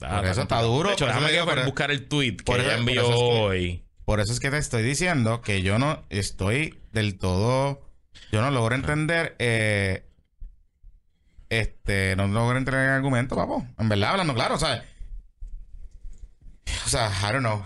[0.00, 2.76] Ah, eso está duro, De hecho, déjame que por- buscar el tweet que por ella
[2.76, 3.84] envió por eso es que- hoy.
[4.04, 7.87] Por eso es que te estoy diciendo que yo no estoy del todo.
[8.32, 9.34] Yo no logro entender.
[9.38, 10.04] eh,
[11.48, 12.14] este.
[12.16, 13.66] No logro entender el argumento, papo.
[13.78, 14.84] En verdad, hablando claro, o sea.
[16.84, 17.64] O sea, I don't know.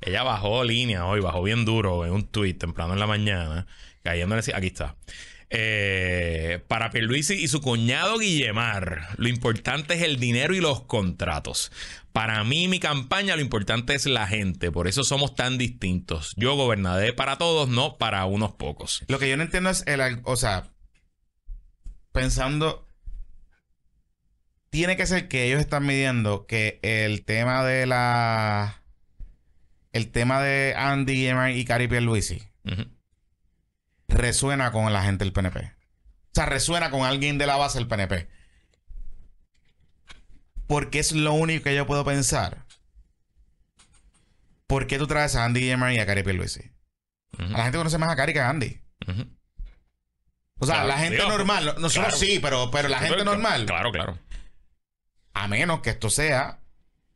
[0.00, 3.66] Ella bajó línea hoy, bajó bien duro en un tweet temprano en la mañana,
[4.04, 4.94] cayéndole así- aquí está.
[5.50, 11.72] Eh, para Pierluisi y su cuñado Guillemar, lo importante es el dinero y los contratos.
[12.12, 14.70] Para mí, mi campaña, lo importante es la gente.
[14.70, 16.34] Por eso somos tan distintos.
[16.36, 19.04] Yo gobernaré para todos, no para unos pocos.
[19.08, 20.20] Lo que yo no entiendo es el.
[20.24, 20.68] O sea.
[22.12, 22.86] Pensando.
[24.70, 28.82] Tiene que ser que ellos están midiendo que el tema de la.
[29.92, 32.84] El tema de Andy Guillemard y Cari Pierluisi Ujú.
[34.08, 35.60] Resuena con la gente del PNP.
[35.60, 38.28] O sea, resuena con alguien de la base del PNP.
[40.66, 42.66] Porque es lo único que yo puedo pensar.
[44.66, 46.70] ¿Por qué tú traes a Andy Guillemard y a Cari Pierluisi?
[47.38, 48.80] A la gente conoce más a Cari que a Andy.
[50.60, 52.16] O sea, Claro, la gente digo, normal, no- nosotros claro.
[52.16, 53.64] sí, pero, pero la gente normal.
[53.64, 54.18] Claro, claro.
[55.32, 56.60] A menos que esto sea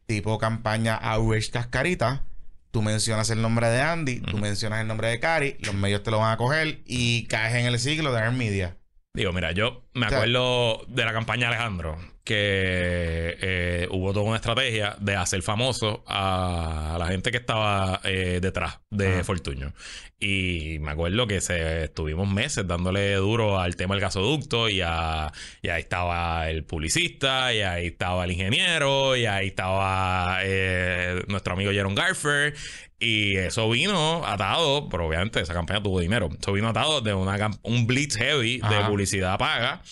[0.07, 2.25] tipo campaña Outrage Cascarita.
[2.73, 6.11] Tú mencionas el nombre de Andy, tú mencionas el nombre de Cari, los medios te
[6.11, 8.79] lo van a coger y caes en el siglo de Earn Media.
[9.15, 14.13] Digo, mira, yo me O sea- acuerdo de la campaña de Alejandro, que eh, hubo
[14.13, 19.25] toda una estrategia de hacer famoso a la gente que estaba eh, detrás de Ajá.
[19.25, 19.73] Fortuño.
[20.21, 25.33] Y me acuerdo que se estuvimos meses dándole duro al tema del gasoducto y, a-
[25.63, 31.55] y ahí estaba el publicista, y ahí estaba el ingeniero, y ahí estaba eh, nuestro
[31.55, 32.55] amigo Jaron Garfer.
[33.01, 36.29] Y eso vino atado, pero obviamente esa campaña tuvo dinero.
[36.41, 39.83] Eso vino atado de una un blitz heavy de publicidad paga.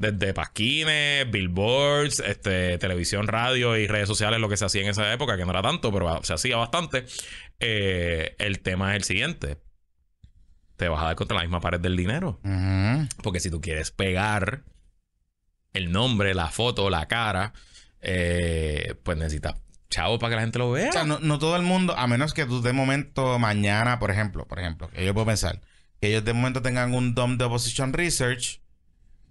[0.00, 5.12] Desde pasquines, billboards, este, televisión, radio y redes sociales, lo que se hacía en esa
[5.12, 7.04] época, que no era tanto, pero se hacía bastante.
[7.60, 9.58] Eh, el tema es el siguiente.
[10.76, 12.40] Te vas a dar contra la misma pared del dinero.
[13.22, 14.64] Porque si tú quieres pegar
[15.74, 17.52] el nombre, la foto, la cara,
[18.00, 19.56] eh, pues necesitas
[19.90, 20.88] chavo para que la gente lo vea.
[20.88, 24.10] O sea, no, no todo el mundo, a menos que tú de momento mañana, por
[24.10, 25.60] ejemplo, por ejemplo, que yo puedo pensar,
[26.00, 28.62] que ellos de momento tengan un DOM de Opposition Research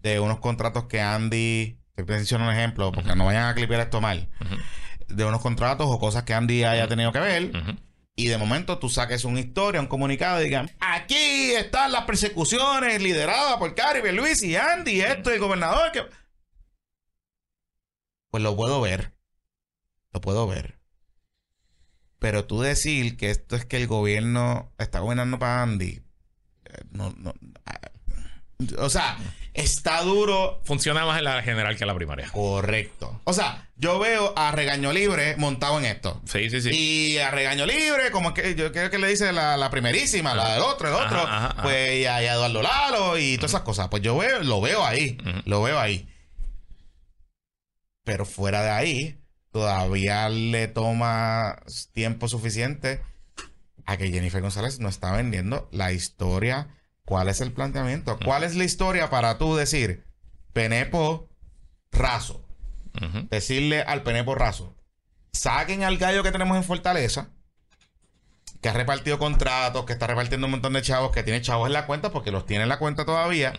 [0.02, 4.02] de unos contratos que Andy, te menciono un ejemplo, porque no vayan a clipear esto
[4.02, 4.30] mal,
[5.08, 7.52] de unos contratos o cosas que Andy haya tenido que ver,
[8.16, 13.02] y de momento tú saques una historia, un comunicado y digan, aquí están las persecuciones
[13.02, 16.04] lideradas por Caribe, Luis y Andy, esto y el gobernador, que...
[18.32, 19.14] Pues lo puedo ver.
[20.14, 20.80] Lo puedo ver.
[22.20, 26.04] Pero tú decir que esto es que el gobierno está gobernando para Andy.
[26.66, 27.34] eh, No, no.
[28.78, 29.18] O sea,
[29.53, 30.62] está duro.
[30.66, 32.30] Funciona más en la general que en la primaria.
[32.32, 33.22] Correcto.
[33.24, 36.22] O sea, yo veo a Regaño Libre montado en esto.
[36.26, 36.70] Sí, sí, sí.
[36.72, 40.53] Y a Regaño Libre, como que yo creo que le dice la, la primerísima, la
[40.53, 41.20] del otro, el otro.
[41.20, 41.64] ajá, ajá.
[41.64, 43.88] Pues y a, y a Eduardo Lalo y todas esas cosas.
[43.88, 45.18] Pues yo veo, lo veo ahí.
[45.45, 46.10] Lo veo ahí.
[48.03, 51.62] Pero fuera de ahí, todavía le toma
[51.93, 53.01] tiempo suficiente
[53.86, 56.68] a que Jennifer González no está vendiendo la historia.
[57.10, 58.20] ¿Cuál es el planteamiento?
[58.24, 60.05] ¿Cuál es la historia para tú decir
[60.53, 61.28] Penepo
[61.91, 62.45] raso?
[63.32, 64.76] Decirle al Penepo Razo,
[65.32, 67.30] saquen al gallo que tenemos en Fortaleza,
[68.62, 71.74] que ha repartido contratos, que está repartiendo un montón de chavos, que tiene chavos en
[71.74, 73.53] la cuenta, porque los tiene en la cuenta todavía,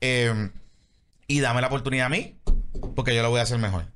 [0.00, 0.50] eh,
[1.26, 2.40] y dame la oportunidad a mí,
[2.96, 3.92] porque yo lo voy a hacer mejor.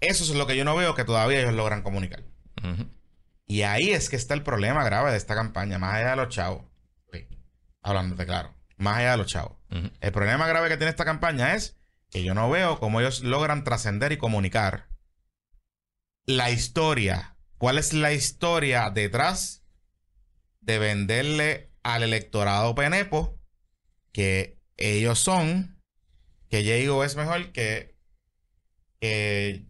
[0.00, 2.22] Eso es lo que yo no veo que todavía ellos logran comunicar.
[3.46, 6.28] Y ahí es que está el problema grave de esta campaña, más allá de los
[6.30, 6.62] chavos.
[7.84, 9.58] Hablándote claro, más allá de los chavos.
[10.00, 11.76] El problema grave que tiene esta campaña es
[12.10, 14.88] que yo no veo cómo ellos logran trascender y comunicar
[16.26, 17.36] la historia.
[17.58, 19.64] ¿Cuál es la historia detrás
[20.60, 23.38] de venderle al electorado Penepo
[24.12, 25.82] que ellos son,
[26.48, 27.98] que Diego es mejor que,
[28.98, 29.66] que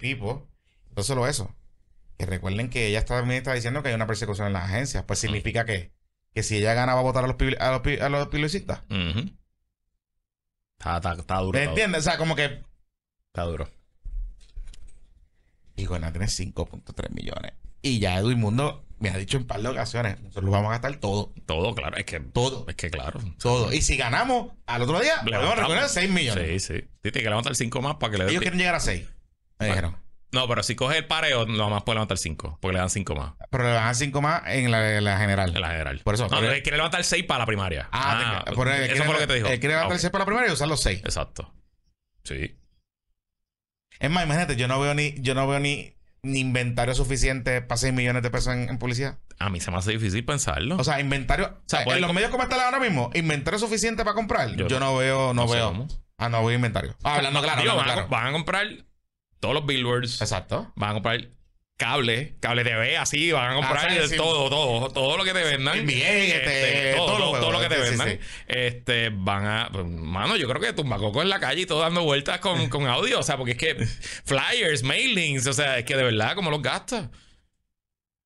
[0.00, 0.48] Pipo,
[0.96, 1.54] no solo eso,
[2.16, 5.04] que recuerden que ella también está diciendo que hay una persecución en las agencias.
[5.04, 5.92] Pues significa que,
[6.38, 8.82] que si ella gana va a votar a los, a los, a los publicistas.
[8.88, 9.28] Ujú.
[10.78, 11.58] Está, está, está duro.
[11.58, 12.02] ¿Me entiendes?
[12.02, 12.62] O sea, como que.
[13.26, 13.68] Está duro.
[15.74, 17.54] Y bueno, tiene 5.3 millones.
[17.82, 20.72] Y ya Edwin Mundo me ha dicho en par de ocasiones, nosotros lo vamos a
[20.74, 21.32] gastar todo.
[21.44, 21.96] Todo, claro.
[21.96, 22.20] Es que.
[22.20, 22.66] Todo.
[22.68, 23.18] Es que claro.
[23.40, 23.72] Todo.
[23.72, 25.70] Y si ganamos, al otro día, podemos Levantamos.
[25.70, 26.62] recoger 6 millones.
[26.64, 26.88] Sí, sí.
[27.02, 28.30] Tiene que levantar 5 más para que le.
[28.30, 29.08] Ellos quieren llegar a 6.
[29.58, 29.96] Me dijeron.
[30.30, 32.58] No, pero si coge el pareo, nada más puede levantar 5.
[32.60, 33.32] Porque le dan 5 más.
[33.50, 35.54] Pero le bajan 5 más en la, en la general.
[35.54, 36.00] En la general.
[36.04, 37.88] Por eso, No, pero- él quiere levantar 6 para la primaria.
[37.92, 39.46] Ah, de- por él eso quiere- fue lo que te dijo.
[39.48, 40.00] Él quiere Ah, levantar el ok.
[40.02, 41.00] 6 para la primera y usar los 6.
[41.04, 41.54] Exacto.
[42.24, 42.58] Sí.
[44.00, 47.78] Es más, imagínate, yo no veo ni, yo no veo ni, ni inventario suficiente para
[47.78, 49.18] 6 millones de pesos en, en publicidad.
[49.38, 50.76] A mí se me hace difícil pensarlo.
[50.76, 51.46] O sea, inventario.
[51.46, 54.54] O sea, puede en los medios como están ahora mismo, inventario suficiente para comprar.
[54.56, 55.86] Yo, Yo no veo, no, veo.
[56.18, 56.96] Ah, no veo inventario.
[57.02, 58.08] Ah, hablando claro, Digo, hablando van, a, claro.
[58.10, 58.66] van a comprar
[59.40, 60.20] todos los billboards.
[60.20, 60.72] Exacto.
[60.76, 61.28] Van a comprar
[61.76, 63.30] cable, cable TV, así.
[63.32, 64.16] Van a comprar Ah, sí, sí.
[64.16, 65.86] todo, todo, todo lo que te vendan.
[65.86, 68.08] NBA, este, todo, los todo, lo que te vendan.
[68.10, 68.18] sí,
[68.48, 69.68] Este, van a.
[69.72, 72.86] pues, Mano, yo creo que Tumbacoco en la calle y todo dando vueltas con, con
[72.86, 73.20] audio.
[73.20, 73.74] O sea, porque es que
[74.24, 77.08] flyers, mailings, o sea, es que de verdad, ¿cómo los gastas?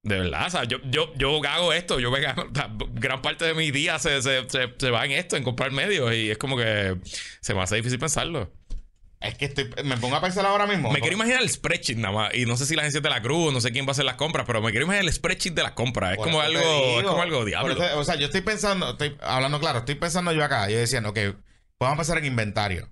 [0.04, 3.22] De verdad, o sea, yo, yo, yo hago esto, yo me gano, o sea, gran
[3.22, 6.28] parte de mi día se, se, se, se va en esto, en comprar medios, y
[6.28, 6.96] es como que
[7.40, 8.52] se me hace difícil pensarlo.
[9.23, 10.91] Es que estoy, me pongo a pensar ahora mismo.
[10.91, 13.23] Me quiero imaginar el spreadsheet nada más, y no sé si la agencia de la
[13.23, 15.55] Cruz, no sé quién va a hacer las compras, pero me quiero imaginar el spreadsheet
[15.55, 16.12] de las compras.
[16.12, 16.61] Es como algo,
[17.01, 17.73] es como algo diablo.
[17.75, 21.11] eso- o sea, yo estoy pensando, estoy hablando claro, estoy pensando yo acá, yo diciendo,
[21.11, 21.18] ok,
[21.81, 22.91] vamos a pensar en inventario.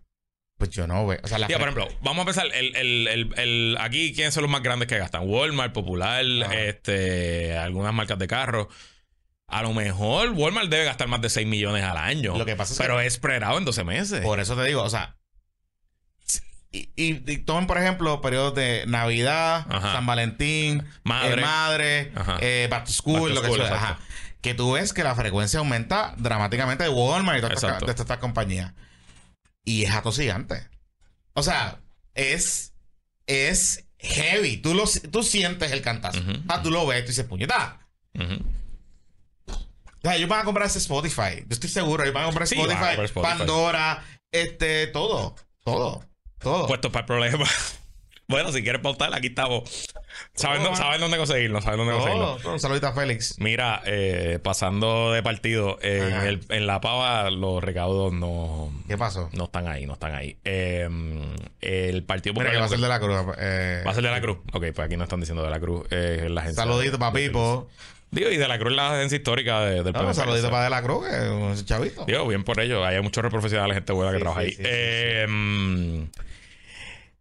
[0.58, 1.18] Pues yo no veo.
[1.22, 4.34] O sea, la Tía, por ejemplo, vamos a pensar, el, el, el, el- aquí, ¿quiénes
[4.34, 5.22] son los más grandes que gastan?
[5.26, 6.54] Walmart, Popular, Ajá.
[6.54, 8.66] este, algunas marcas de carros.
[9.48, 12.36] A lo mejor Walmart debe gastar más de 6 millones al año.
[12.38, 14.20] Lo que pasa es pero que- es spreadado en 12 meses.
[14.20, 15.16] Por eso te digo, o sea.
[16.72, 19.92] Y, y- y tomen, por ejemplo, periodos de Navidad, Ajá.
[19.94, 21.40] San Valentín, Madre.
[21.42, 23.74] eh, madre eh, back to school, Back to lo que school, sea.
[23.74, 23.98] Ajá.
[24.40, 27.86] Que tú ves que la frecuencia aumenta dramáticamente de Walmart y todas estas, Exacto.
[27.86, 28.72] de estas compañías.
[29.64, 30.68] Y es atosigante.
[31.34, 31.80] O sea,
[32.14, 32.72] es.
[33.26, 34.56] Es heavy.
[34.56, 36.20] Tú, lo, tú sientes el cantazo.
[36.48, 37.78] Ah, tú lo ves, tú dices, puñeta.
[38.14, 38.34] Ujú.
[39.46, 41.40] O sea, ellos van a comprar ese Spotify.
[41.40, 42.02] Yo estoy seguro.
[42.02, 43.38] Ellos van a comprar Sí, Spotify, a comprar Spotify.
[43.38, 45.34] Pandora, este, todo.
[45.64, 46.04] Todo.
[46.42, 46.66] Todo.
[46.66, 47.44] Puestos para el problema.
[48.28, 49.88] bueno, si quieres pautar, aquí estamos.
[50.34, 52.52] Saben, dó- saben dónde conseguirlo, saben dónde todo, conseguirlo.
[52.54, 53.36] Un saludito a Félix.
[53.38, 59.28] Mira, eh, pasando de partido, en, el- en la pava los recaudos no, ¿Qué pasó?
[59.32, 60.36] no están ahí, no están ahí.
[60.44, 60.88] Eh,
[61.60, 63.36] el Partido Mira Popular que va a ser de la cruz.
[63.38, 64.38] eh, Va a ser de la Cruz.
[64.52, 65.86] Ok, pues aquí no están diciendo de la Cruz.
[65.90, 67.68] Eh, la Saludito para Pipo.
[68.10, 70.70] Digo, y de la Cruz la agencia histórica de- del No, PNP, saludito para de
[70.70, 72.04] la cruz, que es un chavito.
[72.06, 72.84] Digo, bien por ello.
[72.84, 74.52] Hay muchos profesionales, gente buena que Sí, trabaja sí, ahí.
[74.54, 76.06] sí, Eh,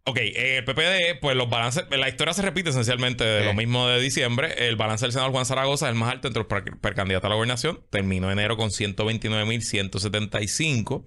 [0.04, 3.86] Ok, eh, el PPD, pues los balances, la historia se repite esencialmente de lo mismo
[3.86, 4.66] de diciembre.
[4.66, 7.28] El balance del senador Juan Zaragoza es el más alto entre los per- precandidatos a
[7.28, 7.80] la gobernación.
[7.90, 11.04] Terminó enero con 129.175.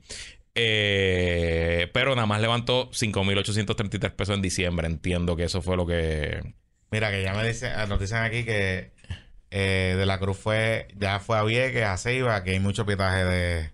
[0.55, 4.87] Eh, pero nada más levantó 5.833 pesos en diciembre.
[4.87, 6.53] Entiendo que eso fue lo que.
[6.91, 8.91] Mira, que ya me dicen, ah, nos dicen aquí que
[9.49, 13.23] eh, de la cruz fue, ya fue a Vieques, a Ceiba, que hay mucho pietaje
[13.25, 13.71] de,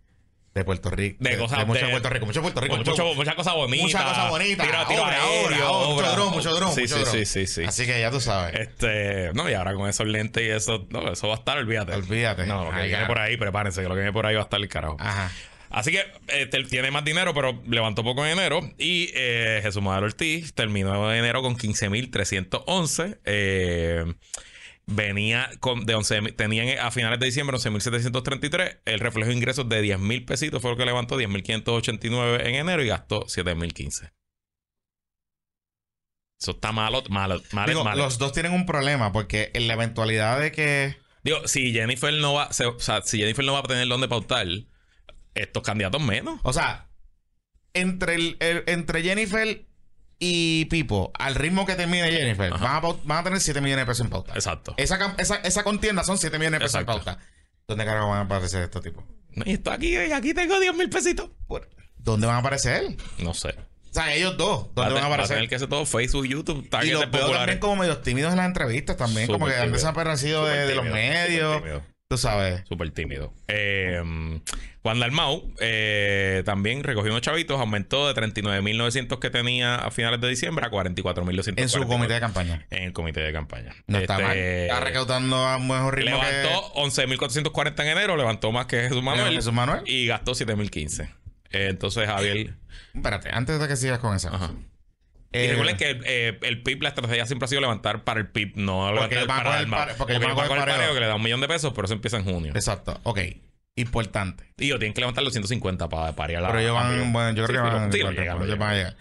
[0.59, 1.17] de Puerto Rico.
[1.19, 2.77] De cosas mucho de- Puerto Rico, mucho Puerto Rico.
[2.77, 3.83] Mucho, mucho- mucha cosa bonita.
[3.83, 4.63] mucha cosa bonita.
[4.63, 5.93] Tiro, tiro obra, aéreo, obra, obra, obra.
[5.95, 7.13] mucho dron, mucho dron, Sí, mucho sí, dron.
[7.15, 7.63] sí, sí, sí.
[7.63, 8.55] Así que ya tú sabes.
[8.59, 11.93] Este, no, y ahora con esos lentes y eso, no, eso va a estar, olvídate.
[11.93, 12.45] Olvídate.
[12.45, 14.41] No, lo que Ay, viene por ahí, prepárense, que lo que viene por ahí va
[14.41, 14.97] a estar el carajo.
[14.99, 15.31] Ajá.
[15.71, 18.59] Así que eh, te- tiene más dinero, pero levantó poco en enero.
[18.79, 23.19] Y eh, Jesús Madero Ortiz terminó en enero con 15.311.
[23.25, 24.03] Eh,
[24.91, 28.79] venía con, de 11, tenían a finales de diciembre 11.733.
[28.85, 32.87] El reflejo de ingresos de 10.000 pesitos fue lo que levantó 10.589 en enero y
[32.87, 34.11] gastó 7.015.
[36.41, 38.03] Eso está malo, malo, malo, Digo, malo.
[38.03, 40.97] los dos tienen un problema porque en la eventualidad de que.
[41.21, 44.07] Digo, si Jennifer no va, se- o sea, si Jennifer no va a tener donde
[44.07, 44.47] pautar,
[45.35, 46.39] estos candidatos menos.
[46.43, 46.87] O sea,
[47.73, 49.65] entre, el, el- entre Jennifer
[50.19, 53.83] y Pipo, al ritmo que termine Jennifer, van a, paut- van a tener 7 millones
[53.83, 54.33] de pesos en pauta.
[54.33, 54.73] Exacto.
[54.77, 56.97] Esa, esa, esa contienda son 7 millones de pesos Exacto.
[56.99, 57.23] en pauta.
[57.67, 59.03] ¿Dónde carajo van a aparecer estos tipos?
[59.45, 61.29] Y esto aquí, aquí tengo 10 mil pesitos.
[61.97, 62.97] ¿Dónde van a aparecer?
[63.19, 63.49] No sé.
[63.49, 65.37] O sea, ellos dos, ¿dónde van a va a aparecer?
[65.37, 67.37] tener que hacer todo Facebook, YouTube, Y los veo populares.
[67.37, 70.85] también como medios tímidos en las entrevistas también, como que han desaparecido de, de los
[70.85, 71.61] medios.
[72.09, 72.63] Tú sabes.
[72.67, 73.31] Súper tímido.
[73.47, 74.01] Eh,
[74.81, 80.27] Juan Dalmau eh, también recogió unos chavitos, aumentó de 39.900 que tenía a finales de
[80.27, 81.53] diciembre a 44.200.
[81.57, 82.65] En su comité de campaña.
[82.71, 83.75] En el comité de campaña.
[83.85, 84.37] No está Este, mal.
[84.37, 89.03] Está recaudando a un mejor ritmo Levantó 11.440 en enero, levantó más que Jesús que
[89.03, 89.35] Manuel.
[89.35, 89.83] Jesús Manuel.
[89.85, 91.03] Y gastó 7.015.
[91.51, 92.55] Eh, entonces, Javier.
[92.95, 94.53] Espérate, antes de que sigas con esa Ajá.
[95.31, 95.43] Cosa.
[95.43, 98.27] Y Eh, recuerden que eh, el PIB, la estrategia siempre ha sido levantar para el
[98.27, 99.77] PIB, no levantar van para el arma.
[99.77, 100.75] pare- porque van van a coger coger pareo.
[100.77, 102.51] pareo que le da un millón de pesos, pero eso empieza en junio.
[102.55, 102.99] Exacto.
[103.03, 103.19] Ok.
[103.75, 104.43] Importante.
[104.57, 107.45] Y yo tienen que levantar los 150 para parear la Pero ellos van, bueno, yo
[107.45, 108.95] creo Sí, que van, sí, creo que llegan, lo ellos van a llegar.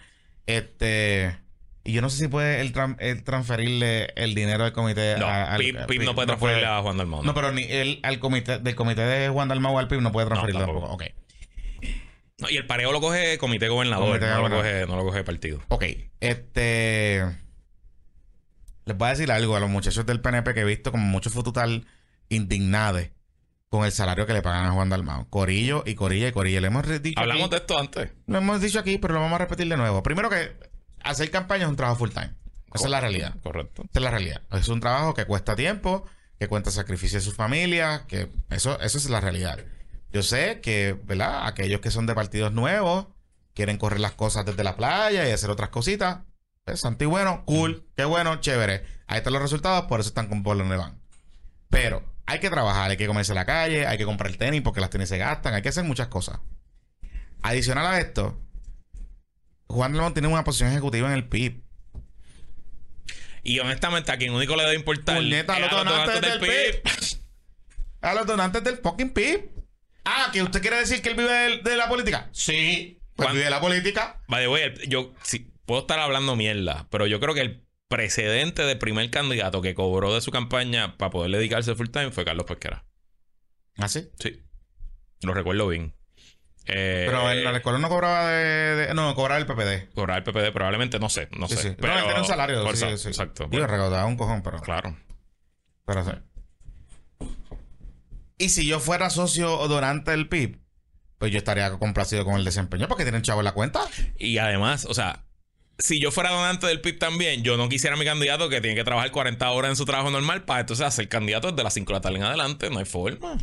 [0.45, 1.37] Este,
[1.83, 5.27] y yo no sé si puede él, tran- él transferirle el dinero del comité No,
[5.27, 7.23] a- al- PIB, PIB no puede transferirle a Juan Dalmau.
[7.23, 10.27] No, pero ni él al comité del comité de Juan Dalmau al PIB no puede
[10.27, 10.87] transferirle tampoco.
[10.87, 11.03] tampoco.
[11.03, 11.11] Ok.
[12.39, 15.23] No, y el pareo lo coge comité gobernador, Comité no, lo coge, no lo coge
[15.23, 15.59] partido.
[15.69, 15.83] Ok.
[16.19, 17.23] Este.
[18.85, 21.33] Les voy a decir algo a los muchachos del PNP que he visto como muchos
[21.33, 21.85] fututal
[22.29, 23.03] indignados
[23.69, 25.29] con el salario que le pagan a Juan Dalmau.
[25.29, 26.59] Corillo y Corilla y Corilla.
[26.61, 28.09] Le hemos dicho Hablamos aquí- de esto antes.
[28.25, 30.01] Lo hemos dicho aquí, pero lo vamos a repetir de nuevo.
[30.01, 30.53] Primero que
[31.03, 32.31] hacer campaña es un trabajo full time.
[32.73, 33.35] Esa es la realidad.
[33.43, 33.83] Correcto.
[33.83, 34.41] Esa es la realidad.
[34.51, 36.05] Es un trabajo que cuesta tiempo,
[36.39, 39.59] que cuenta sacrificio de su familia, que eso, eso es la realidad.
[40.11, 41.47] Yo sé que, ¿verdad?
[41.47, 43.07] Aquellos que son de partidos nuevos
[43.53, 46.19] quieren correr las cosas desde la playa y hacer otras cositas.
[46.65, 48.85] Es santo y bueno, cool, qué bueno, chévere.
[49.07, 51.01] Ahí están los resultados, por eso están con por donde van.
[51.69, 54.89] Pero hay que trabajar, hay que comerse la calle, hay que comprar tenis porque las
[54.89, 56.39] tenis se gastan, hay que hacer muchas cosas.
[57.41, 58.39] Adicional a esto,
[59.67, 61.63] Juan Lemón tiene una posición ejecutiva en el PIB.
[63.43, 66.81] Y honestamente, a quien único le debe importar Puñeta, a los donantes del PIB.
[68.01, 69.58] A los donantes del fucking PIB.
[70.11, 72.29] Ah, que usted quiere decir que él vive de, de la política.
[72.31, 72.99] Sí.
[73.15, 74.21] Pues vive de la política.
[74.29, 78.77] Way, el- yo sí, puedo estar hablando mierda, pero yo creo que el precedente del
[78.77, 82.85] primer candidato que cobró de su campaña para poder dedicarse full time fue Carlos Pesquera.
[83.77, 84.09] ¿Ah, sí?
[84.19, 84.41] Sí.
[85.21, 85.93] Lo recuerdo bien.
[86.65, 89.91] Eh, Pero en la escuela no cobraba de, de- No, cobraba el PPD.
[89.95, 91.61] Cobrar el PPD probablemente, no sé, no Sí, sé.
[91.69, 91.75] sí.
[91.79, 92.63] Pero, no, tiene un salario.
[92.63, 92.85] por sí.
[92.85, 93.47] exacto.
[93.49, 94.59] Digo, recaudaba un cojón, pero...
[94.61, 94.95] Claro.
[95.85, 96.11] pero sí.
[98.39, 100.57] Y si yo fuera socio o donante del PIB,
[101.19, 103.81] pues yo estaría complacido con el desempeño porque tienen chavo en la cuenta.
[104.17, 105.25] Y además, o sea,
[105.77, 108.75] si yo fuera donante del PIB también, yo no quisiera a mi candidato que tiene
[108.75, 111.87] que trabajar 40 horas en su trabajo normal para entonces hacer candidato desde las 5
[111.91, 112.69] de la tarde en adelante.
[112.69, 113.37] No hay forma.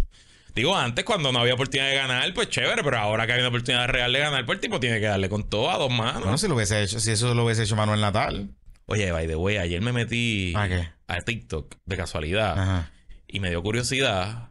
[0.55, 3.49] Digo, antes cuando no había oportunidad de ganar, pues chévere, pero ahora que hay una
[3.49, 6.23] oportunidad real de ganar, pues el tipo tiene que darle con todo a dos manos.
[6.23, 8.49] Bueno, si lo hubiese hecho, si eso lo hubiese hecho Manuel Natal.
[8.87, 10.89] Oye, by the way, ayer me metí ¿A qué?
[11.09, 12.91] a TikTok de casualidad Ajá.
[13.27, 14.49] y me dio curiosidad,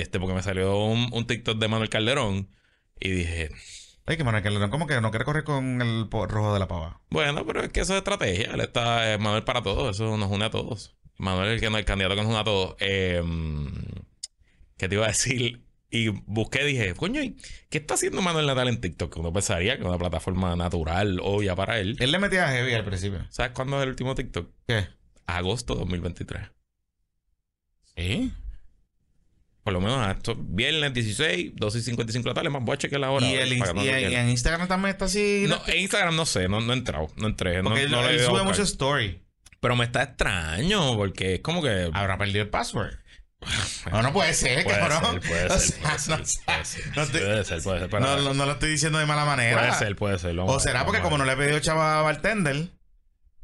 [0.00, 2.48] este, porque me salió un, un TikTok de Manuel Calderón
[3.00, 3.50] y dije,
[4.06, 7.00] Oye, que Manuel Calderón como que no quiere correr con el rojo de la pava.
[7.10, 8.50] Bueno, pero es que eso es estrategia.
[8.52, 10.96] Él está, eh, Manuel para todos, eso nos une a todos.
[11.18, 12.76] Manuel es el, que no, el candidato que nos une a todos.
[12.80, 13.22] Eh,
[14.76, 15.64] ¿Qué te iba a decir?
[15.88, 17.36] Y busqué, dije, coño, ¿y
[17.68, 19.12] ¿qué está haciendo Manuel Natal en TikTok?
[19.12, 21.96] Que uno pensaría que es una plataforma natural, obvia para él.
[22.00, 23.24] Él le metía a heavy al principio.
[23.28, 24.50] ¿Sabes cuándo es el último TikTok?
[24.66, 24.88] ¿Qué?
[25.26, 26.50] Agosto 2023.
[27.94, 28.32] Sí.
[29.64, 32.74] Por lo menos a esto, viernes 16, 12 y 55 de la tarde, más voy
[32.74, 33.24] a chequear la hora.
[33.24, 35.44] Y, ver, no en- Instagram también está así.
[35.48, 37.58] No, en Instagram no sé, no, no he entrado, no entré.
[37.62, 39.22] No, porque él, no él sube mucho story.
[39.60, 41.88] Pero me está extraño, porque es como que.
[41.92, 42.94] Habrá perdido el password.
[43.90, 45.20] No, no puede ser, Puede cabrón.
[45.20, 46.96] ser, puede O ser, sea, puede no ser, puede ser.
[46.96, 47.90] No te- Puede ser, puede ser.
[47.90, 49.58] pero- No, no, no lo estoy diciendo de mala manera.
[49.58, 50.38] Puede ser, puede ser.
[50.38, 52.68] O será porque como no le he pedido chava a bartender,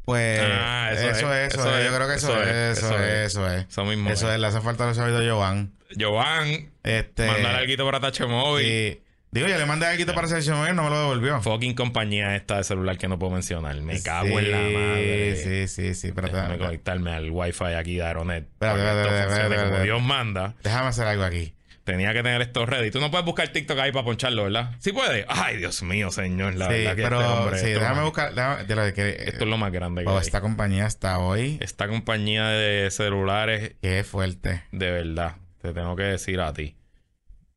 [0.08, 1.80] pues Ah, eso, eso es, es, eso, eso es.
[1.84, 3.26] es, Yo creo que eso, es, es, eso es, es.
[3.26, 3.66] eso es.
[3.68, 4.08] Eso mismo.
[4.10, 5.72] Eso es, le hace falta los chavitos de Jovan.
[5.90, 8.66] Giovanni, Este, mandar algo para Tache Móvil.
[8.66, 11.40] y- digo, yo le mandé algo para selección móvil, no me lo devolvió.
[11.42, 13.78] Fucking compañía esta de celular que no puedo mencionar.
[13.82, 15.36] Me cago en la madre.
[15.36, 18.46] Sí, sí, sí, pero Déjame conectarme al wifi aquí de Aeronet.
[18.58, 19.82] Como espérate.
[19.82, 20.54] Dios manda.
[20.62, 21.54] Déjame hacer algo aquí.
[21.88, 22.90] Tenía que tener esto ready.
[22.90, 24.76] Tú no puedes buscar TikTok ahí para poncharlo, ¿verdad?
[24.78, 25.24] Sí puede.
[25.26, 26.54] Ay, Dios mío, señor.
[26.54, 28.34] La sí, verdad que pero este hombre, sí, esto, déjame buscar.
[28.34, 30.20] Déjame, de lo que, más- esto es lo más grande que oh, hay.
[30.20, 31.56] esta compañía está hoy.
[31.62, 34.64] Esta compañía de celulares, Qué fuerte.
[34.70, 36.76] de verdad, te tengo que decir a ti.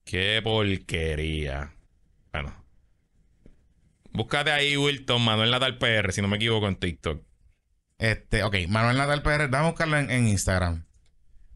[0.05, 1.73] Qué porquería.
[2.31, 2.55] Bueno.
[4.13, 7.21] Búscate ahí, Wilton, Manuel Natal PR, si no me equivoco, en TikTok.
[7.97, 10.85] Este, ok, Manuel Natal PR, déjame buscarlo en, en Instagram.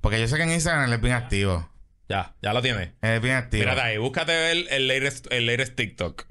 [0.01, 1.69] Porque yo sé que en Instagram él es bien activo.
[2.07, 2.91] Ya, ya lo tienes.
[3.01, 3.63] Es bien activo.
[3.63, 6.25] Mírate ahí, búscate el, el, latest, el latest TikTok.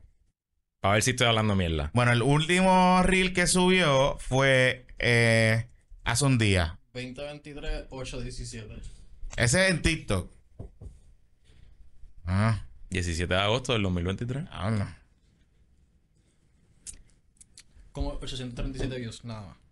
[0.83, 1.91] A ver si estoy hablando mierda.
[1.95, 5.69] Bueno, el último reel que subió fue eh,
[6.05, 6.79] hace un día.
[6.93, 8.75] 2023, 817.
[9.37, 10.31] Ese es en TikTok.
[12.27, 14.45] Ah, 17 de agosto del 2023.
[14.51, 14.99] habla.
[17.93, 19.64] Como 837 views, nada más.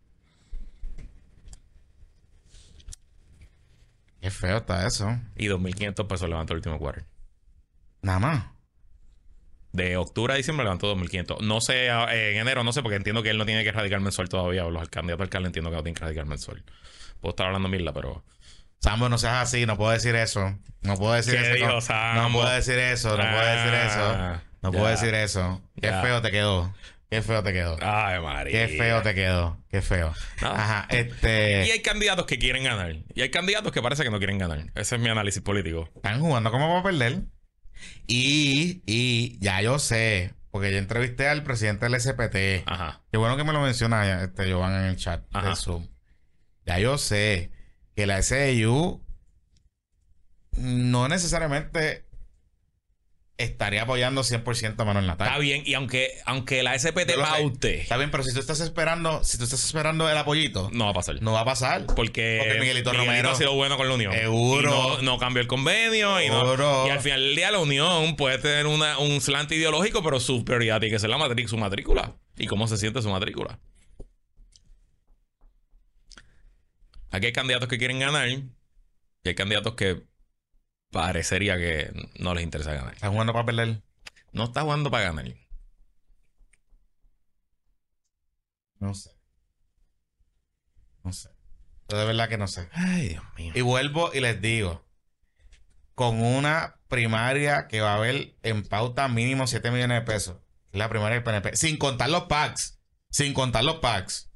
[4.23, 5.19] Qué feo está eso.
[5.37, 7.05] Y 2.500 pesos levantó el último quarter.
[8.03, 8.45] Nada más.
[9.73, 11.41] De octubre a diciembre levantó 2.500.
[11.41, 14.29] No sé, en enero no sé, porque entiendo que él no tiene que radicar mensual
[14.29, 14.65] todavía.
[14.65, 16.63] O los candidatos al alcalde entiendo que no tienen que radicar mensual.
[17.21, 18.25] Puedo estar hablando mierda, pero...
[18.81, 20.59] Sambo, no seas así, no puedo decir eso.
[20.83, 21.93] No puedo decir ¿Qué eso.
[22.15, 24.01] no, puedo decir eso, no puedo decir eso.
[24.17, 25.63] Ah, No puedo decir eso.
[25.81, 26.03] Qué Ya.
[26.03, 26.75] feo te quedó.
[27.13, 27.77] Qué feo te quedó.
[27.83, 28.67] Ay, María.
[28.67, 29.63] Qué feo te quedó.
[29.69, 30.15] Qué feo.
[30.41, 30.49] No.
[30.49, 31.71] Ajá, Y este.
[31.71, 32.97] hay candidatos que quieren ganar.
[33.15, 34.65] Y hay candidatos que parece que no quieren ganar.
[34.75, 35.91] Ese es mi análisis político.
[35.95, 37.25] Están jugando como para perder.
[38.07, 42.67] Y, y ya yo sé, porque yo entrevisté al presidente del SPT.
[42.67, 43.03] Ajá.
[43.13, 45.51] Qué bueno que me lo menciona este Giovanni en el chat Ajá.
[45.51, 45.87] de Zoom.
[46.65, 47.51] Ya yo sé
[47.95, 49.05] que la SIU
[50.53, 52.07] no necesariamente
[53.39, 55.27] estaría apoyando 100% a Manuel Natal.
[55.27, 55.63] Está bien.
[55.67, 56.93] Y aunque, aunque la lo sé.
[56.93, 60.85] paute, Está bien, pero si tú estás esperando, si tú estás esperando el apoyito, no
[60.85, 61.21] va a pasar.
[61.23, 61.87] no va a pasar.
[61.87, 64.13] Porque, Porque Miguelito Romero- ha sido bueno con la Unión.
[64.13, 64.71] Seguro.
[64.71, 66.23] No, no cambió el convenio.
[66.23, 70.03] Y, no- y al final del día la Unión puede tener una, un slant ideológico,
[70.03, 72.17] pero su prioridad tiene que ser la matrí- su matrícula.
[72.37, 73.59] Y cómo se siente su matrícula.
[77.11, 78.29] Aquí hay candidatos que quieren ganar.
[78.29, 78.49] Y
[79.25, 80.03] hay candidatos que
[80.93, 82.95] parecería que no les interesa ganar.
[82.95, 83.83] Estás jugando para perder.
[84.33, 85.27] No está jugando para ganar.
[88.79, 89.11] No sé.
[91.03, 91.31] No sé.
[91.89, 92.69] Yo de verdad que no sé.
[92.73, 93.53] Ay, Dios mío.
[93.57, 94.85] Y vuelvo y les digo,
[95.95, 100.37] con una primaria que va a haber en pauta mínimo 7 millones de pesos.
[100.73, 101.57] Es La primaria del PNP.
[101.57, 102.79] Sin contar los packs.
[103.11, 104.32] Sin contar los packs.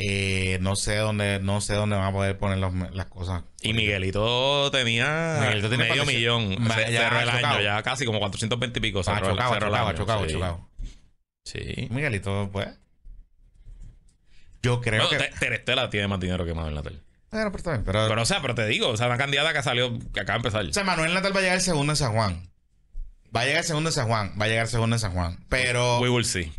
[0.00, 3.42] Eh, no sé dónde, no sé dónde van a poder poner los- las cosas.
[3.62, 6.56] Y Miguelito tenía Miguelito tiene medio millón.
[6.68, 9.00] Cerró el año, ya casi como 420 y pico.
[9.00, 10.32] Ah, Cerró, el- chocado, cerró el chocado, año, chocado, sí.
[10.34, 10.68] chocado.
[11.44, 11.88] Sí.
[11.90, 12.68] Miguelito, pues.
[14.62, 15.16] Yo creo que.
[15.16, 17.00] Te- Terestela tiene más dinero que Manuel Natal.
[17.30, 19.98] Bueno, pero pero- Pero, o sea, pero te digo, o sea, una candidata que salió,
[20.12, 20.64] que acaba de empezar.
[20.64, 22.48] O sea, Manuel Natal va a llegar segundo en San Juan.
[23.34, 24.32] Va a llegar segundo en San Juan.
[24.40, 25.44] Va a llegar segundo en San Juan.
[25.48, 26.52] Pero We will see.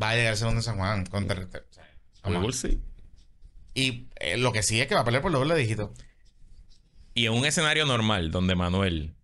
[0.00, 1.06] va a llegar segundo en San Juan.
[1.06, 1.48] Con ter-
[2.22, 2.62] ter- o sea, We vamos.
[2.62, 2.80] will see.
[3.74, 5.92] Y eh, lo que sí es que va a pelear por doble dígito.
[7.14, 9.14] Y en un escenario normal donde Manuel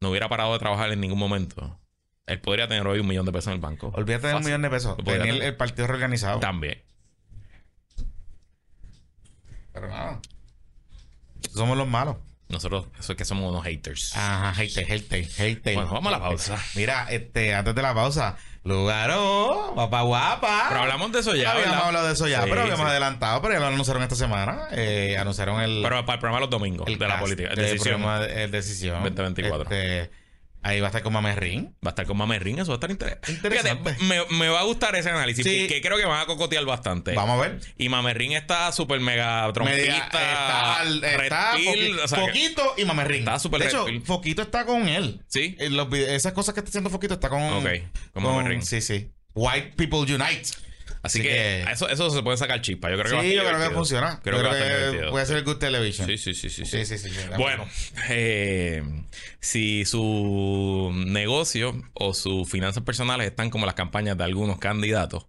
[0.00, 1.78] no hubiera parado de trabajar en ningún momento,
[2.26, 3.92] él podría tener hoy un millón de pesos en el banco.
[3.94, 4.46] Olvídate de un Fácil.
[4.48, 4.90] millón de pesos.
[4.98, 5.52] Lo podría Tenía el, tener.
[5.52, 6.40] el partido reorganizado.
[6.40, 6.82] También.
[9.72, 10.20] Pero nada.
[11.54, 12.16] Somos los malos.
[12.48, 14.14] Nosotros, eso es que somos unos haters.
[14.16, 15.74] Ajá, hate, hate, hate.
[15.74, 16.56] Bueno, vamos a la pausa.
[16.76, 20.66] Mira, este, antes de la pausa, Lugaro, guapa guapa.
[20.68, 21.86] Pero hablamos de eso ya, habíamos ¿verdad?
[21.88, 22.90] hablado de eso ya, Sí, pero habíamos sí.
[22.90, 24.68] adelantado, pero ya lo anunciaron esta semana.
[24.72, 25.80] Eh, anunciaron el.
[25.82, 27.48] Pero para el programa los domingos el de la política.
[27.48, 28.00] del Decisión.
[28.00, 29.02] programa de- eh, decisión.
[29.02, 29.62] 2024.
[29.64, 30.10] Este,
[30.66, 31.76] ahí va a estar con Mamerrín.
[31.84, 33.94] Va a estar con Mamerrín, eso va a estar inter- Interesante.
[33.94, 35.60] Fíjate, me, me va a gustar ese análisis, Sí.
[35.66, 37.12] porque creo que van a cocotear bastante.
[37.14, 37.60] Vamos a ver.
[37.78, 40.04] Y Mamerrín está súper mega Media- trompista.
[40.04, 43.18] está, al- está Foqui- o sea Foquito y Mamerrín.
[43.20, 43.86] Está súper De hecho.
[44.04, 45.22] Foquito está con él.
[45.28, 45.56] Sí.
[45.70, 47.42] Los esas cosas que está haciendo Foquito está con.
[47.42, 47.66] Ok,
[48.12, 48.62] con Mamerrín.
[48.62, 49.10] Sí, sí.
[49.34, 50.50] White People Unite.
[51.06, 52.90] Así, que, Eso, eso se puede sacar chispa.
[52.90, 54.20] Yo creo que va a sí, yo creo que funciona.
[54.22, 55.10] Creo Yo que va a estar divertido.
[55.10, 56.06] puede ser good television.
[56.06, 56.64] Sí, sí, sí, sí.
[56.64, 56.98] Sí, sí.
[56.98, 57.66] sí, Bueno,
[58.08, 58.82] eh,
[59.40, 65.26] si su negocio o sus finanzas personales están como las campañas de algunos candidatos,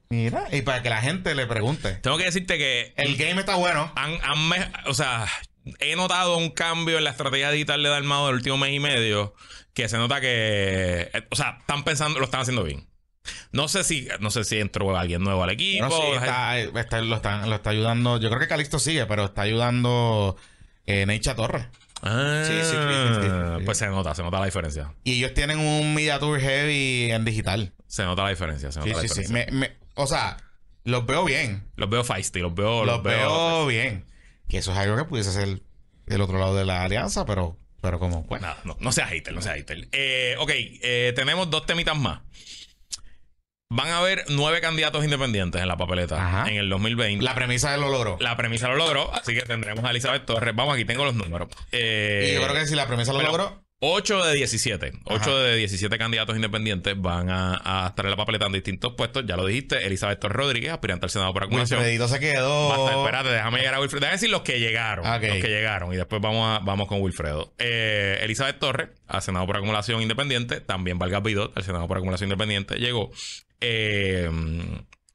[0.09, 1.93] mira, y para que la gente le pregunte.
[1.95, 3.91] Tengo que decirte que El game está bueno.
[3.95, 5.25] han, han me- o sea,
[5.79, 9.33] he notado un cambio en la estrategia digital de Dalmado del último mes y medio
[9.73, 12.88] que se nota que, eh, o sea, están pensando, lo están haciendo bien.
[13.51, 15.87] No sé si, no sé si entró alguien nuevo al equipo.
[15.87, 18.17] Bueno, sí, está, está- lo, está, lo está ayudando.
[18.19, 20.35] Yo creo que Calixto sigue, pero está ayudando
[20.85, 21.65] eh, Neisha Torres.
[22.01, 23.27] Ah, Sí, sí, sí, sí, sí,
[23.59, 23.65] sí.
[23.65, 24.93] Pues se nota, se nota la diferencia.
[25.03, 27.73] Y ellos tienen un media tour heavy en digital.
[27.87, 29.21] Se nota la diferencia, se nota Sí, la sí, sí.
[29.21, 29.51] diferencia.
[29.53, 30.37] Me- me- o sea,
[30.85, 31.67] los veo bien.
[31.75, 32.85] Los veo feisty, los veo...
[32.85, 34.05] Los veo bien.
[34.47, 35.61] Que eso es algo que pudiese ser
[36.07, 38.41] el otro lado de la alianza, pero, pero como, pues.
[38.41, 39.89] Nada, no, no seas hater, no seas hater.
[39.91, 42.21] Eh, ok, eh, tenemos dos temitas más.
[43.71, 46.49] Van a haber nueve candidatos independientes en la papeleta Ajá.
[46.49, 47.23] en el 2020.
[47.23, 48.17] La premisa lo logró.
[48.19, 50.55] La premisa lo logró, así que tendremos a Elizabeth Torres.
[50.55, 51.49] Vamos, aquí tengo los números.
[51.71, 54.91] Eh, y yo creo que si la premisa lo logró, 8 de 17.
[55.05, 55.39] 8 Ajá.
[55.43, 59.23] de 17 candidatos independientes van a, a estar en la papeleta en distintos puestos.
[59.27, 59.85] Ya lo dijiste.
[59.85, 61.77] Elizabeth Torres Rodríguez, aspirante al Senado por acumulación.
[61.79, 62.69] Wilfredito se quedó.
[62.69, 63.99] Basta, espérate, déjame llegar a Wilfredo.
[64.01, 65.05] Déjame decir los que llegaron.
[65.05, 65.21] Ok.
[65.27, 65.93] Los que llegaron.
[65.93, 67.53] Y después vamos, a- vamos con Wilfredo.
[67.59, 70.59] Eh, Elizabeth Torres, al Senado por acumulación independiente.
[70.59, 72.75] También Vargas Vidot, al Senado por acumulación independiente.
[72.79, 73.11] Llegó.
[73.61, 74.29] Eh,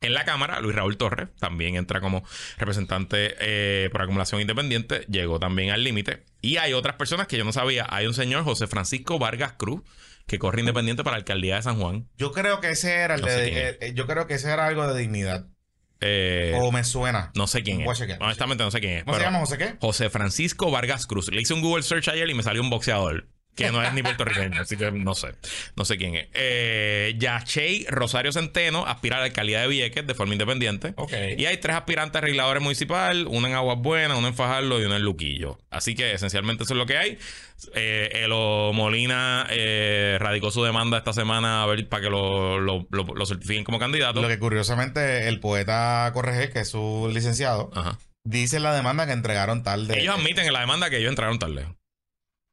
[0.01, 2.25] en la Cámara, Luis Raúl Torres también entra como
[2.59, 5.07] representante eh, por acumulación independiente.
[5.09, 6.25] Llegó también al límite.
[6.43, 7.87] Y hay otras personas que yo no sabía.
[7.89, 9.81] Hay un señor, José Francisco Vargas Cruz,
[10.27, 12.09] que corre independiente para la alcaldía de San Juan.
[12.19, 14.87] Yo creo que ese era el No de- eh, yo creo que ese era algo
[14.93, 15.47] de dignidad.
[16.01, 17.33] Eh, o me suena.
[17.35, 18.01] no sé quién es.
[18.21, 19.05] Honestamente, no sé quién es.
[19.05, 19.77] ¿Cómo se llama José qué?
[19.81, 21.31] José Francisco Vargas Cruz.
[21.33, 23.29] Le hice un Google search ayer y me salió un boxeador.
[23.55, 25.29] Que no es ni puertorriqueño, así que no sé.
[25.77, 26.27] No sé quién es.
[26.35, 30.95] Eh, Yachey Rosario Centeno aspira a la alcaldía de Vieques de forma independiente.
[31.39, 34.85] Y hay tres aspirantes a arregladores municipal, uno en Aguas Buenas, uno en Fajardo y
[34.85, 35.59] uno en Luquillo.
[35.71, 37.19] Así que esencialmente eso es lo que hay.
[37.75, 42.87] Eh, Elo Molina eh, radicó su demanda esta semana a ver para que lo, lo,
[42.91, 44.21] lo- lo certifiquen como candidato.
[44.21, 47.99] Lo que curiosamente el poeta Correger, que es su licenciado, Ajá.
[48.25, 49.99] dice en la demanda que entregaron tarde.
[50.01, 51.67] Ellos admiten en la demanda que ellos entraron tarde.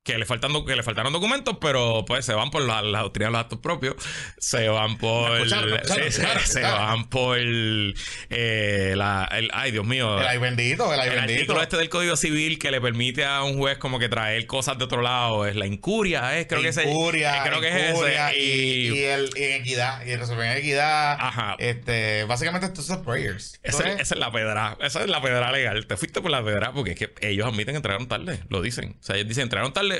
[0.03, 3.27] Que le, faltan que le faltaron documentos, pero pues se van por la, la doctrina
[3.27, 3.95] de los actos propios.
[4.39, 5.31] Se van por.
[5.37, 7.37] Escucharon, escucharon, se, escucharon, van por.
[7.39, 10.19] eh, la, el, ay, Dios mío.
[10.19, 11.33] El ay bendito, el ay El bendito.
[11.41, 14.79] artículo este del Código Civil que le permite a un juez como que traer cosas
[14.79, 17.89] de otro lado es la incuria, es creo que ese- Incuria, eh, creo que es
[17.91, 18.39] incuria ese.
[18.39, 21.13] y, Y, y el, y en equidad, y resolver en equidad.
[21.19, 21.55] Ajá.
[21.59, 23.59] Este, básicamente estos son prayers.
[23.61, 23.99] esa, ¿Tú ves?
[24.01, 25.85] esa es la pedra, esa es la pedra legal.
[25.85, 28.97] Te fuiste por la pedra porque es que ellos admiten que entraron tarde, lo dicen.
[28.99, 29.90] O sea, ellos dicen entraron tarde.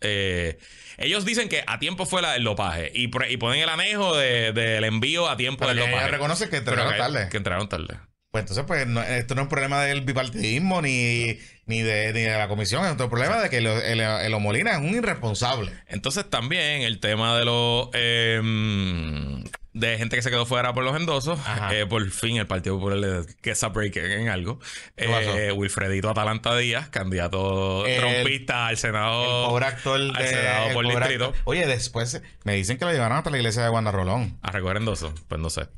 [0.00, 0.58] Eh,
[0.98, 4.16] ellos dicen que a tiempo fue la, el dopaje y, pre- y ponen el anejo
[4.16, 6.08] de- del envío a tiempo Pero del dopaje.
[6.08, 7.28] reconoce que Pero entraron que- tarde.
[7.30, 7.96] Que entraron tarde.
[8.30, 11.36] Pues entonces, pues, no- esto no es un problema del bipartidismo ni,
[11.66, 14.70] ni, de, ni de la comisión, es otro problema de que el, el, el Molina
[14.72, 15.72] es un irresponsable.
[15.88, 20.96] Entonces también el tema de los em, de gente que se quedó fuera por los
[20.96, 21.38] endosos,
[21.70, 24.58] eh, por fin el Partido Popular le que esa break en algo.
[24.96, 29.48] Eh, Wilfredito Atalanta Díaz, candidato El- trompista al El Senado.
[29.48, 31.24] pobre actor al de, Senado el por distrito.
[31.26, 31.40] actor.
[31.44, 34.38] Oye, después me dicen que lo llevaron hasta la iglesia de Wanda Rolón.
[34.42, 35.68] A recoger endosos, pues no sé.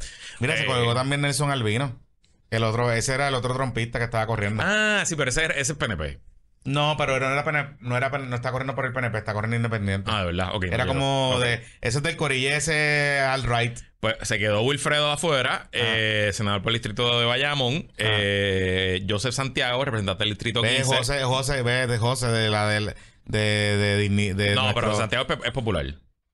[0.40, 2.00] Mira, se Eh, colgó también Nelson Albino.
[2.50, 4.62] El otro, ese era el otro trompista que estaba corriendo.
[4.66, 6.18] Ah, sí, pero ese, ese es PNP.
[6.64, 9.56] No, pero no era PNP, no era no está corriendo por el PNP, está corriendo
[9.56, 10.10] independiente.
[10.12, 10.64] Ah, de verdad, ok.
[10.64, 11.54] era no, como de.
[11.80, 13.78] Ese es del corille ese al right.
[14.00, 17.90] Pues se quedó Wilfredo afuera, eh, senador por el distrito de Bayamón.
[17.98, 20.84] eh, Joseph Santiago, representante del distrito 15.
[20.84, 22.94] José, José, ve de José de la del
[23.24, 23.38] de,
[24.08, 25.84] de, de no, pero Santiago es, es popular.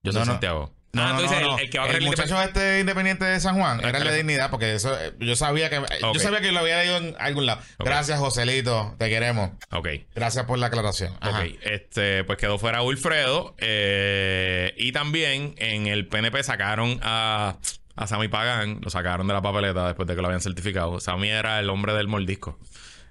[0.02, 0.24] Joseph No, no.
[0.24, 0.77] Santiago.
[0.92, 1.58] No, ah, no, no.
[1.58, 4.16] El, el que va a el muchacho este independiente de San Juan era el de
[4.16, 5.86] dignidad porque eso eh, yo sabía que Ok.
[6.14, 7.60] yo sabía que lo había leído en algún lado.
[7.78, 9.50] Gracias, Joselito, te queremos.
[9.70, 9.88] Ok.
[10.14, 11.14] Gracias por la aclaración.
[11.20, 11.40] Ajá.
[11.40, 13.54] Ok, este, pues quedó fuera Wilfredo.
[13.58, 17.56] eh, y también en el PNP sacaron a,
[17.96, 21.00] a Sammy Pagán, lo sacaron de la papeleta después de que lo habían certificado.
[21.00, 22.58] Sammy era el hombre del mordisco.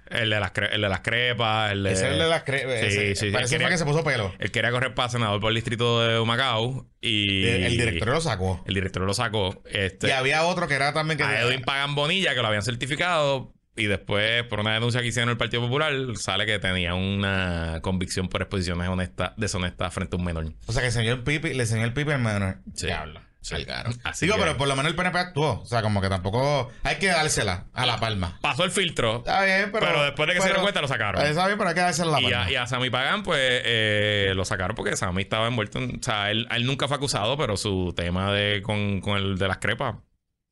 [0.10, 1.92] El de las, cre- el de las crepas, el de.
[1.92, 3.32] Ese es el de las cre- Sí, ese- sí, sí.
[3.32, 4.34] Parece Quería- que se puso pelo.
[4.40, 6.88] Él quería correr para senador por el distrito de Humacao.
[7.02, 7.46] Y.
[7.46, 8.64] El, el director lo sacó.
[8.68, 9.62] El director lo sacó.
[9.72, 12.64] Este, Y había otro que era también que a Edwin Pagan Bonilla, que lo habían
[12.64, 13.54] certificado.
[13.80, 17.78] Y después, por una denuncia que hicieron en el Partido Popular, sale que tenía una
[17.84, 20.52] convicción por exposiciones honestas, deshonestas frente a un menor.
[20.66, 22.58] O sea que el señor Pipi, le enseñó el Pipi al menor.
[22.74, 22.88] Sí.
[22.88, 23.22] Diablo.
[23.48, 23.56] Sí.
[23.56, 23.94] Salgaron.
[24.04, 25.62] Así Digo, que- pero por lo menos el PNP actuó.
[25.62, 28.38] O sea, como que tampoco hay que dársela a la palma.
[28.42, 29.18] Pasó el filtro.
[29.18, 29.86] Está bien, pero.
[29.88, 31.26] Pero después de que se dieron cuenta, lo sacaron.
[31.26, 32.46] Está bien, pero hay que dársela a la Y palma.
[32.46, 36.00] a, y a Sammy Pagan, pues eh, lo sacaron porque Sammy estaba envuelto en.
[36.00, 39.48] O sea, él, él nunca fue acusado, pero su tema de con, con el de
[39.48, 39.96] las crepas.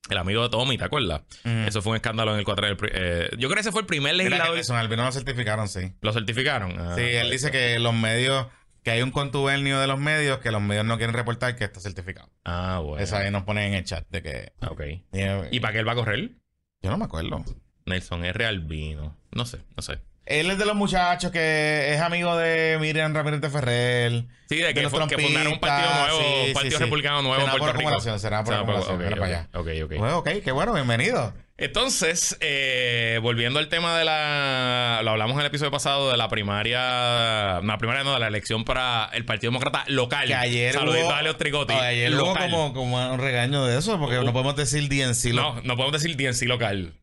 [0.07, 1.21] El amigo de Tommy, ¿te acuerdas?
[1.45, 1.67] Mm.
[1.67, 2.77] Eso fue un escándalo en el 4 del.
[2.93, 4.53] eh, yo creo que ese fue el primer legislador.
[4.53, 5.93] Nelson Albino lo certificaron, sí.
[6.01, 6.79] ¿Lo certificaron?
[6.79, 8.45] Ah, Sí, él dice que los medios,
[8.85, 11.79] que hay un contubernio de los medios, que los medios no quieren reportar que está
[11.79, 12.29] certificado.
[12.43, 13.03] Ah, bueno.
[13.03, 14.53] Esa ahí nos ponen en el chat de que.
[14.61, 14.81] Ah, Ok.
[15.11, 16.29] y ¿Y para qué él va a correr?
[16.83, 17.43] Yo no me acuerdo.
[17.87, 18.45] Nelson R.
[18.45, 19.17] Albino.
[19.31, 19.97] No sé, no sé.
[20.25, 24.25] Él es de los muchachos que es amigo de Miriam Ramírez de Ferrer.
[24.49, 26.83] Sí, de que, los fu- que fundaron un partido nuevo, sí, un partido sí, sí.
[26.83, 28.01] republicano nuevo en Senado por Puerto Rico.
[28.01, 29.49] Senado por Senado acumulación, ok, mira ok, para allá.
[29.53, 29.97] Ok, ok.
[29.99, 31.33] Bueno, ok, qué bueno, bienvenido.
[31.57, 34.99] Entonces, eh, volviendo al tema de la.
[35.03, 37.59] Lo hablamos en el episodio pasado de la primaria.
[37.61, 40.27] No, la primaria no, de la elección para el Partido Demócrata local.
[40.27, 41.73] Que ayer Saludito hubo, a Leo Trigotti.
[41.73, 42.49] ayer hubo local.
[42.51, 45.33] como, como un regaño de eso, porque Hubo- no podemos decir DNC.
[45.33, 46.93] Lo, No, no podemos decir DNC local.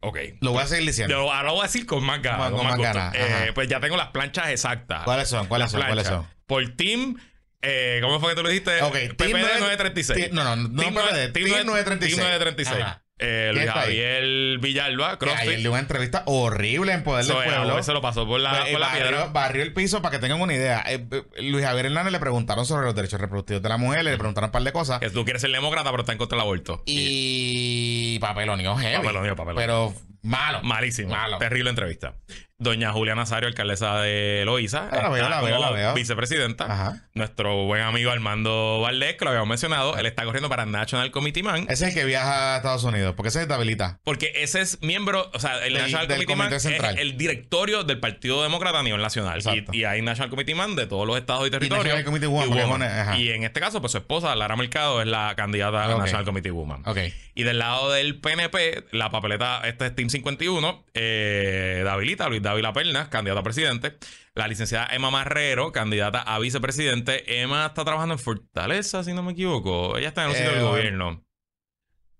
[0.00, 0.18] Ok.
[0.40, 1.14] lo voy a seguir diciendo.
[1.14, 2.50] Yo ahora lo voy a decir con más ganas.
[2.50, 5.02] Con- más más ganas, Eh, pues ya tengo las planchas exactas.
[5.04, 5.46] ¿Cuáles son?
[5.46, 5.82] ¿Cuáles Las son?
[5.86, 6.26] ¿Cuáles son?
[6.46, 7.16] Por Team.
[7.60, 8.80] eh, ¿Cómo fue que tú lo dijiste?
[8.82, 10.18] Ok, Team 9- 936.
[10.28, 11.54] Team- no, no, no Team 936.
[11.54, 12.84] Team 936.
[13.20, 13.82] Eh, ¿Quién Luis ahí?
[13.82, 15.58] Javier Villalba, Que ayer CrossFit.
[15.60, 17.82] dio una entrevista horrible en Poder del Pueblo.
[17.82, 19.24] se lo pasó por la, Eh, por la barrió, piedra.
[19.26, 20.84] barrió el piso para que tengan una idea.
[20.86, 24.16] Eh, eh, Luis Javier Hernández le preguntaron sobre los derechos reproductivos de la mujer, le
[24.16, 25.00] preguntaron un par de cosas.
[25.00, 26.82] Que tú quieres ser demócrata, pero está en contra del aborto.
[26.86, 28.96] Y papelonio heavy.
[29.04, 29.36] Papeloneo.
[29.56, 30.62] Pero malo.
[30.62, 31.10] Malísimo.
[31.10, 31.38] Malo.
[31.38, 32.14] Terrible entrevista.
[32.60, 34.88] Doña Julia Nazario, alcalesa de Loíza.
[34.90, 35.94] Ah, la veo, la veo, la veo.
[35.94, 36.64] Vicepresidenta.
[36.64, 37.04] Ajá.
[37.14, 41.44] Nuestro buen amigo Armando Valdés, que lo habíamos mencionado, él está corriendo para National Committee
[41.44, 41.66] Man.
[41.70, 44.00] Ese es el que viaja a Estados Unidos, porque ese es de habilita.
[44.02, 46.98] Porque ese es miembro, o sea, el Del- National del Committee Man Comité es Central.
[46.98, 49.40] el directorio del Partido Demócrata a nivel nacional.
[49.72, 51.84] Y, y hay National Committee Man de todos los estados y territorios.
[51.84, 52.82] National Committee Woman, y, Woman.
[52.82, 56.00] en este caso, pues su esposa, Lara Mercado, es la candidata a Ok.
[56.00, 56.82] National Committee Woman.
[56.86, 56.98] Ok.
[57.36, 62.72] Y del lado del PNP, la papeleta, este es Team 51, eh, Davilita, Luis Dávila
[62.72, 63.98] Pernas, candidato a presidente.
[64.34, 67.42] La licenciada Emma Marrero, candidata a vicepresidente.
[67.42, 69.98] Emma está trabajando en Fortaleza, si no me equivoco.
[69.98, 71.24] Ella está en un sitio Eh, del gobierno.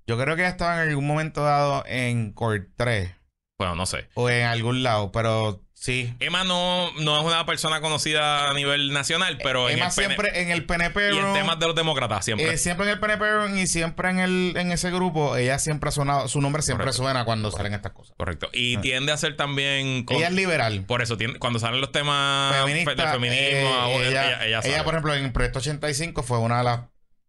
[0.07, 3.15] Yo creo que ya estaba en algún momento dado en Core 3
[3.59, 4.09] Bueno, no sé.
[4.15, 6.15] o en algún lado, pero sí.
[6.21, 10.07] Emma no, no es una persona conocida a nivel nacional, pero en Emma el PN
[10.07, 11.15] siempre en el PNP.
[11.15, 12.53] y en temas de los demócratas siempre.
[12.53, 15.93] eh, siempre en el PNP y siempre en el en ese grupo, ella siempre ha
[15.93, 17.03] sonado, su nombre siempre Correcto.
[17.03, 18.15] suena cuando salen estas cosas.
[18.17, 18.49] Correcto.
[18.53, 18.81] Y Ah.
[18.81, 20.05] tiende a ser también...
[20.05, 20.85] con- Ella es liberal.
[20.87, 24.63] por eso, tiende- cuando salen los temas feminista, del feminismo, eh, abo- ella, ella, ella
[24.63, 24.75] sabe.
[24.75, 26.81] ella, por ejemplo, en el proyecto 85 fue una de las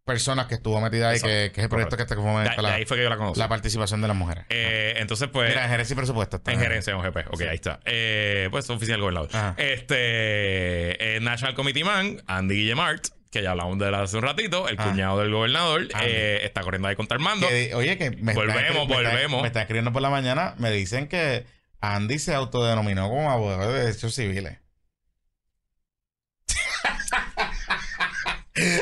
[0.10, 2.16] personas que estuvo metida ahí, que, que es el proyecto que, Correcto.
[2.16, 3.40] que fomenta De- de la, ahí fue que yo la conocí.
[3.40, 4.46] la participación de las mujeres.
[4.50, 5.50] Eh, entonces, pues...
[5.50, 6.38] Mira, en gerencia y presupuesto.
[6.38, 6.52] está.
[6.52, 7.18] En gerencia, en OGP.
[7.32, 7.80] Ok, ahí está.
[7.86, 9.30] Eh, pues oficial del gobernador.
[9.34, 9.54] Ajá.
[9.58, 14.68] Este, eh, National Committee Man, Andy Guillemart, que ya hablamos de él hace un ratito,
[14.68, 17.48] el cuñado del gobernador, eh, está corriendo ahí contra Armando.
[17.48, 19.42] Que- oye, que me Volvemos, escri- me volvemos.
[19.42, 21.46] me están escribiendo por la mañana, me dicen que
[21.82, 24.58] Andy se autodenominó como abogado de derechos civiles.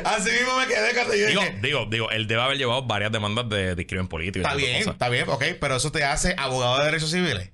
[0.06, 3.12] Así mismo me quedé cuando yo Digo, dije, digo, digo, él debe haber llevado varias
[3.12, 4.40] demandas de discriminación político.
[4.40, 4.94] y está bien, cosas.
[4.94, 7.52] está bien, ok, pero eso te hace abogado de derechos civiles.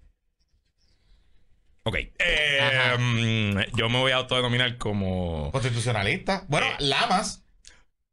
[1.86, 1.96] Ok.
[2.20, 5.52] Eh, yo me voy a autodenominar como.
[5.52, 6.46] Constitucionalista.
[6.48, 6.76] Bueno, Eh.
[6.80, 7.44] Lamas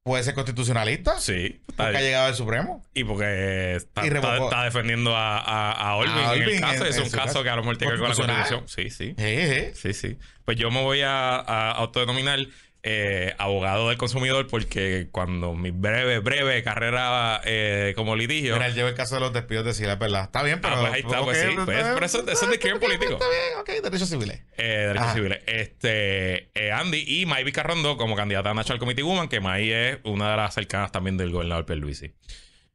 [0.02, 1.20] puede ser constitucionalista.
[1.20, 2.82] Sí, está Porque ha llegado al Supremo.
[2.94, 6.60] Y porque está, Y está- revocó- está defendiendo a, a, a Olvin A en el
[6.60, 6.84] caso.
[6.84, 7.42] en- es en un caso caso.
[7.44, 8.34] que a lo mejor tiene que ver con la.
[8.34, 8.68] Constitución.
[8.68, 9.14] Sí, sí.
[9.18, 9.72] Eh.
[9.76, 10.18] Sí, sí.
[10.44, 11.36] Pues yo me voy a
[11.72, 12.40] autodenominar
[12.82, 18.55] eh, abogado del consumidor porque cuando mi breve, breve carrera eh, como litigio.
[18.55, 20.24] Mira, él lleva el caso de los despidos de Sila, verdad.
[20.24, 20.77] Está bien, pero.
[20.77, 23.12] Ah, pues ahí está, pues sí, pues, por eso- eso es discrimen político.
[23.12, 24.40] Está bien, ok, derechos civiles.
[24.57, 25.15] eh, derechos Ajá.
[25.15, 25.40] civiles.
[25.47, 29.98] Este, eh, Andy y May Carrondo como candidata a National Committee Woman, que May es
[30.05, 32.15] una de las cercanas también del gobernador Pierluisi.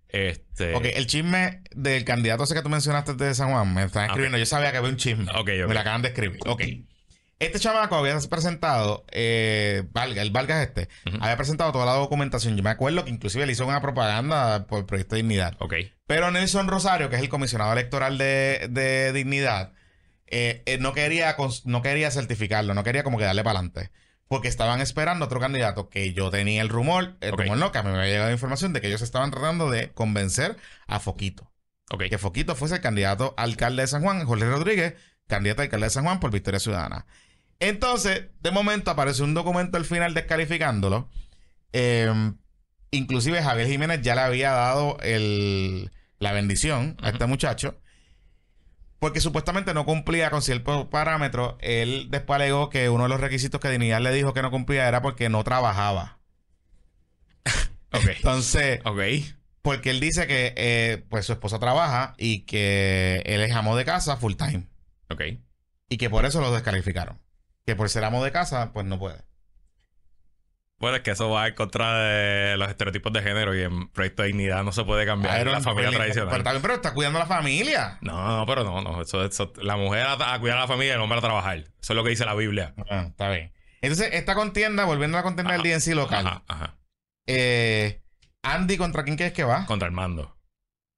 [0.10, 0.73] Este.
[0.76, 4.38] Ok, el chisme del candidato ese que tú mencionaste de San Juan, me están escribiendo.
[4.38, 5.26] Yo sabía que había un chisme.
[5.32, 5.68] Ok, ok.
[5.68, 6.40] Me lo acaban de escribir.
[6.45, 6.61] Ok.
[7.39, 10.87] Este chamaco había presentado, eh, Valga, el Valga es este,
[11.19, 12.55] había presentado toda la documentación.
[12.55, 15.57] Yo me acuerdo que inclusive le hizo una propaganda por el Proyecto de Dignidad.
[15.59, 15.73] Ok.
[16.07, 19.73] Pero Nelson Rosario, que es el comisionado electoral de, de Dignidad,
[20.27, 21.35] eh, eh, no, quería,
[21.65, 23.91] no quería certificarlo, no quería como que darle para adelante.
[24.27, 27.83] Porque estaban esperando otro candidato que yo tenía el rumor, el rumor no, que a
[27.83, 30.55] mí me había llegado información de que ellos estaban tratando de convencer
[30.87, 31.51] a Foquito.
[31.91, 32.05] Ok.
[32.09, 34.95] Que Foquito fuese el candidato a alcalde de San Juan, Jorge Rodríguez,
[35.27, 37.05] candidato a alcalde de San Juan por Victoria Ciudadana.
[37.60, 41.10] Entonces, de momento apareció un documento al final descalificándolo.
[41.73, 42.11] Eh,
[42.91, 47.80] inclusive Javier Jiménez ya le había dado el- la bendición a este muchacho.
[48.99, 51.56] Porque supuestamente no cumplía con ciertos parámetros.
[51.60, 54.88] Él después alegó que uno de los requisitos que Dignidad le dijo que no cumplía
[54.88, 56.19] era porque no trabajaba.
[57.91, 58.07] Ok.
[58.18, 58.99] Entonces, Ok.
[59.61, 63.86] porque él dice que eh, pues su esposa trabaja y que él es amo de
[63.86, 64.68] casa full time.
[65.10, 65.22] Ok.
[65.90, 67.19] Y que por eso lo descalificaron.
[67.65, 69.23] Que por ser amo de casa, pues no puede.
[70.77, 74.23] Pues es que eso va en contra de los estereotipos de género y en Proyecto
[74.23, 76.31] de Dignidad no se puede cambiar Pero, la familia pero- tradicional.
[76.31, 77.97] Pero, también, pero está cuidando a la familia.
[78.01, 79.01] No, no, pero no, no.
[79.01, 81.57] Eso, eso- la mujer a, a cuidar a la familia y el hombre a trabajar.
[81.59, 82.73] Eso es lo que dice la Biblia.
[82.89, 83.53] Ah, está bien.
[83.81, 85.61] Entonces, esta contienda, volviendo a la contienda del.
[85.63, 86.27] DNC local.
[86.27, 86.77] Ajá, ajá.
[87.27, 88.01] eh,
[88.43, 89.65] Andy, ¿contra quién crees que va?
[89.65, 90.34] Contra el mando.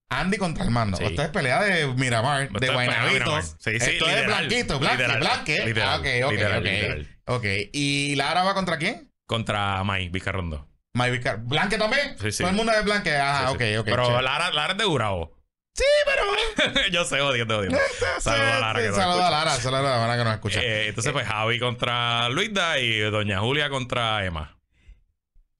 [0.09, 0.97] Andy contra el mando.
[0.97, 1.03] Sí.
[1.05, 3.41] Esto es pelea de Miramar, de Guaynabito.
[3.41, 5.19] Sí, sí, Esto es blanquito, blanque, Literal.
[5.19, 5.65] blanque.
[5.65, 5.89] Literal.
[5.89, 6.65] Ah, ok, ok, Literal, ok.
[6.65, 7.17] literal.
[7.25, 7.45] Ok.
[7.73, 9.11] ¿Y Lara va contra quién?
[9.25, 10.67] Contra May Vizcarrondo.
[10.93, 11.39] My Vicar.
[11.43, 12.17] ¿Blanque también?
[12.19, 12.37] Sí, sí.
[12.39, 13.15] Todo el mundo es blanque.
[13.15, 13.75] Ah, Sí, sí.
[13.75, 13.85] ok, ok.
[13.85, 14.21] Pero.
[14.21, 15.37] Lara, Lara es de Gurabo.
[15.75, 16.81] Sí, pero.
[16.91, 17.77] Yo sé, odiando, odiando.
[18.19, 18.79] Saludos a Lara.
[18.81, 19.29] que nos Saludos a.
[19.29, 20.59] Lara, saludos a Lara que nos escucha.
[20.63, 24.57] Eh, entonces, pues Javi contra Luisda y Doña Julia contra Emma.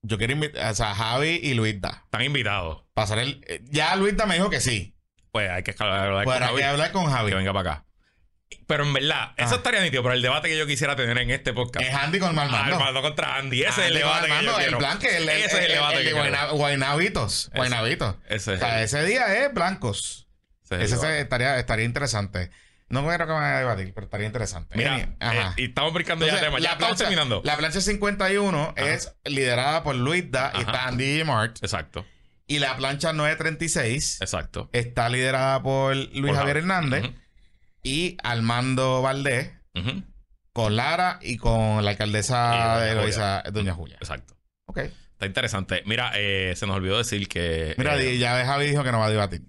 [0.02, 2.02] Yo quiero invitar, o sea, Javi y Luisda.
[2.06, 2.84] Están invitados.
[2.98, 3.44] Pasar el.
[3.48, 4.96] eh, Ya Luisda me dijo que sí.
[5.32, 6.58] Pues hay que hablar con Pues hay Javi.
[6.58, 7.30] que hablar con Javi.
[7.30, 7.84] Que venga para acá.
[8.66, 9.58] Pero en verdad, eso Ah.
[9.58, 10.02] estaría nítido.
[10.02, 11.86] Pero el debate que yo quisiera tener en este podcast.
[11.86, 12.76] Es Andy con Armando.
[12.76, 13.62] Armando contra Andy.
[13.62, 14.72] Ese es el Andy con debate que yo quiero.
[14.72, 16.38] El plan que el, el- Ese es el el- debate el que de quiero.
[16.38, 17.52] Guayna- Guaynabitos.
[17.54, 18.16] Guaynabitos.
[18.30, 20.28] Ese O sea, el- ese día es blancos.
[20.64, 22.50] ese es el Ese estaría, estaría interesante.
[22.90, 24.76] No creo que van a debatir, pero estaría interesante.
[24.78, 25.50] Mira, Any- Ajá.
[25.50, 26.60] eh, y estamos brincando ya el tema.
[26.60, 27.42] Ya estamos terminando.
[27.44, 30.72] La plancha 51 es liderada por Luisda y Ajá.
[30.72, 31.58] está Andy Mart.
[31.62, 32.06] Exacto,
[32.48, 34.70] Y la plancha 936 exacto.
[34.74, 36.60] está liderada por Luis Por Javier Javi.
[36.60, 37.12] Hernández
[37.84, 39.52] y Armando Valdés
[40.54, 43.98] con Lara y con la alcaldesa de Doña Julia.
[44.00, 44.36] Exacto.
[44.66, 44.80] Ok.
[44.80, 45.84] Está interesante.
[45.86, 47.76] Mira, eh, se nos olvidó decir que.
[47.78, 49.42] Mira, eh, ya Javi dijo que no va a debatir.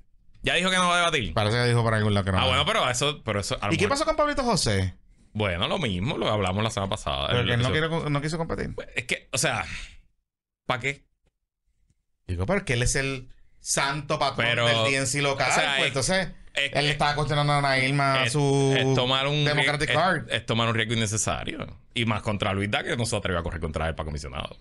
[0.42, 1.34] ya dijo que no va a debatir.
[1.34, 3.22] Parece que dijo por algún lado que no Ah, va a bueno, pero eso.
[3.22, 4.94] Pero eso ¿Y qué pasó con Pablito José?
[5.32, 7.28] Bueno, lo mismo, lo hablamos la semana pasada.
[7.28, 8.74] Pero que él no, quiere- no quiso competir.
[8.74, 9.64] Pues, Es que, o sea,
[10.66, 11.06] ¿para qué?
[12.28, 13.28] Digo, porque él es el
[13.58, 15.50] santo patrón Pero, del DNC local.
[15.50, 18.94] o sea, pues, es- entonces, es- él estaba cuestionando a Ana Irma es, su es
[18.94, 20.30] tomar un Democratic Card.
[20.30, 21.66] Es, tomar un riesgo innecesario.
[21.94, 24.56] Y más contra Luis Da, que no se atrevió a correr contra él para comisionado.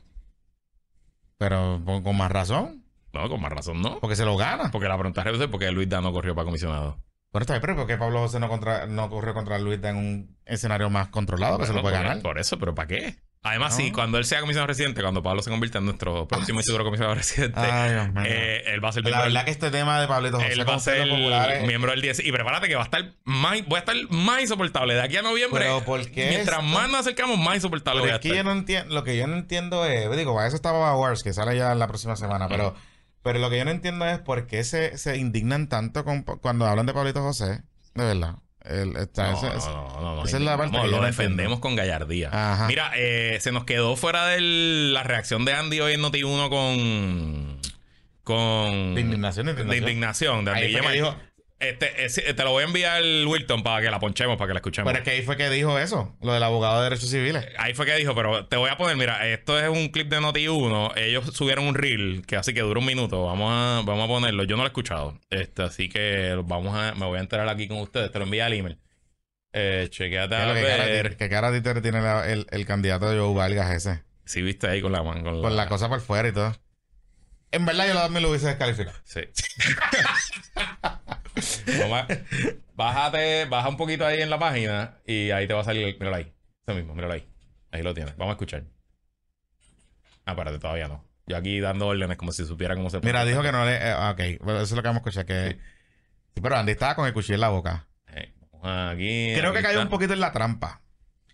[1.37, 2.83] Pero con, con más razón,
[3.13, 3.99] No, con más razón, no.
[3.99, 4.71] porque se lo gana.
[4.71, 6.97] Porque la pregunta es por qué Luis Da no corrió para comisionado.
[7.31, 9.95] Bueno, está bien, pero ¿por qué Pablo José no, contra, no corrió contra Luis en
[9.97, 12.21] un escenario más controlado que se lo puede ganar?
[12.21, 13.17] por eso, pero ¿para qué?
[13.43, 13.77] Además, No.
[13.85, 16.83] sí, cuando él sea comisionado residente, cuando Pablo se convierta en nuestro próximo y seguro
[16.83, 20.07] comisionado residente, Ay, eh, él va a ser la del- verdad que este tema de
[20.07, 22.25] Pablito José Él va a ser populares, miembro del 10.
[22.25, 24.95] Y prepárate que va a estar más, voy a estar más insoportable.
[24.95, 25.61] De aquí a noviembre.
[25.63, 26.69] Pero, ¿por qué Mientras esto?
[26.77, 29.35] más nos acercamos, más insoportable Pero es que yo no entiendo, lo que yo no
[29.37, 32.75] entiendo es, digo, para eso estaba Wars, que sale ya la próxima semana, pero,
[33.23, 36.65] pero lo que yo no entiendo es por qué se, se indignan tanto con- cuando
[36.65, 37.61] hablan de Pablito José,
[37.93, 38.35] de verdad.
[38.69, 41.01] El- está- No, ese- no, no, no, no, esa es la parte no, que lo
[41.01, 42.29] defendemos con gallardía.
[42.31, 42.67] Ajá.
[42.67, 47.57] Mira, eh, se nos quedó fuera de la reacción de Andy hoy en Noti1 con.
[48.23, 48.95] Con.
[48.95, 49.69] De indignación, de indignación.
[49.69, 50.45] De indignación.
[50.45, 51.15] de Andy Ahí fue que dijo-
[51.59, 54.59] Este, eh, te lo voy a enviar, Wilton, para que la ponchemos, para que la
[54.59, 54.87] escuchemos.
[54.91, 57.47] pero es que ahí fue que dijo eso, lo del abogado de derechos civiles.
[57.57, 60.19] Ahí fue que dijo, pero te voy a poner, mira, esto es un clip de
[60.19, 60.93] Noti1.
[60.97, 63.25] Ellos subieron un reel que así que dura un minuto.
[63.25, 64.43] Vamos a, vamos a ponerlo.
[64.43, 65.19] Yo no lo he escuchado.
[65.31, 68.11] Este, así que vamos a, me voy a enterar aquí con ustedes.
[68.11, 68.77] Te lo envía al email.
[69.53, 71.29] Eh, chequeate a que cara, que
[71.63, 74.03] cara tiene la- el, el candidato de Joe Vargas ese.
[74.25, 76.55] Si viste ahí con la man, con, Con la cosa por fuera y todo.
[77.49, 78.95] En verdad yo me lo hubiese descalificado.
[79.05, 79.21] Sí.
[81.93, 82.07] A-
[82.75, 85.95] bájate, baja un poquito ahí en la página y ahí te va a salir.
[85.99, 86.33] Míralo ahí.
[86.65, 87.27] Eso mismo, míralo ahí.
[87.71, 88.15] Ahí lo tienes.
[88.17, 88.63] Vamos a escuchar.
[90.25, 91.03] Ah, espérate, todavía no.
[91.25, 93.75] Yo aquí dando órdenes como si supiera cómo se Mira, dijo que no le...
[93.75, 95.57] eh, ok, bueno, eso es lo que vamos a escuchar, que...
[96.33, 97.87] Sí, pero Andy estaba con el cuchillo en la boca.
[98.13, 98.33] Eh,
[98.63, 99.33] aquí.
[99.37, 99.81] Creo que cayó está.
[99.83, 100.81] un poquito en la trampa.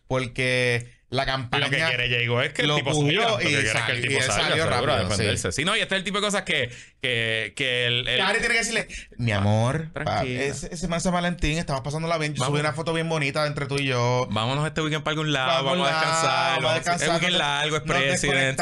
[0.07, 1.65] Porque la campaña...
[1.65, 5.51] Lo que quiere Diego es que el tipo que y salió rápido, defenderse.
[5.51, 5.63] Sí.
[5.63, 6.69] no, y este es el tipo de cosas que,
[7.01, 8.87] que, que el, el- tiene que decirle,
[9.17, 12.33] mi amor, pa, ese, ese man San Valentín, estamos pasándola bien.
[12.33, 14.27] Yo subí una foto bien bonita entre tú y yo.
[14.31, 16.55] Vámonos este weekend para algún lado, vamos, Vamos a descansar.
[16.55, 18.57] vamos a descansar, Es weekend largo, es president.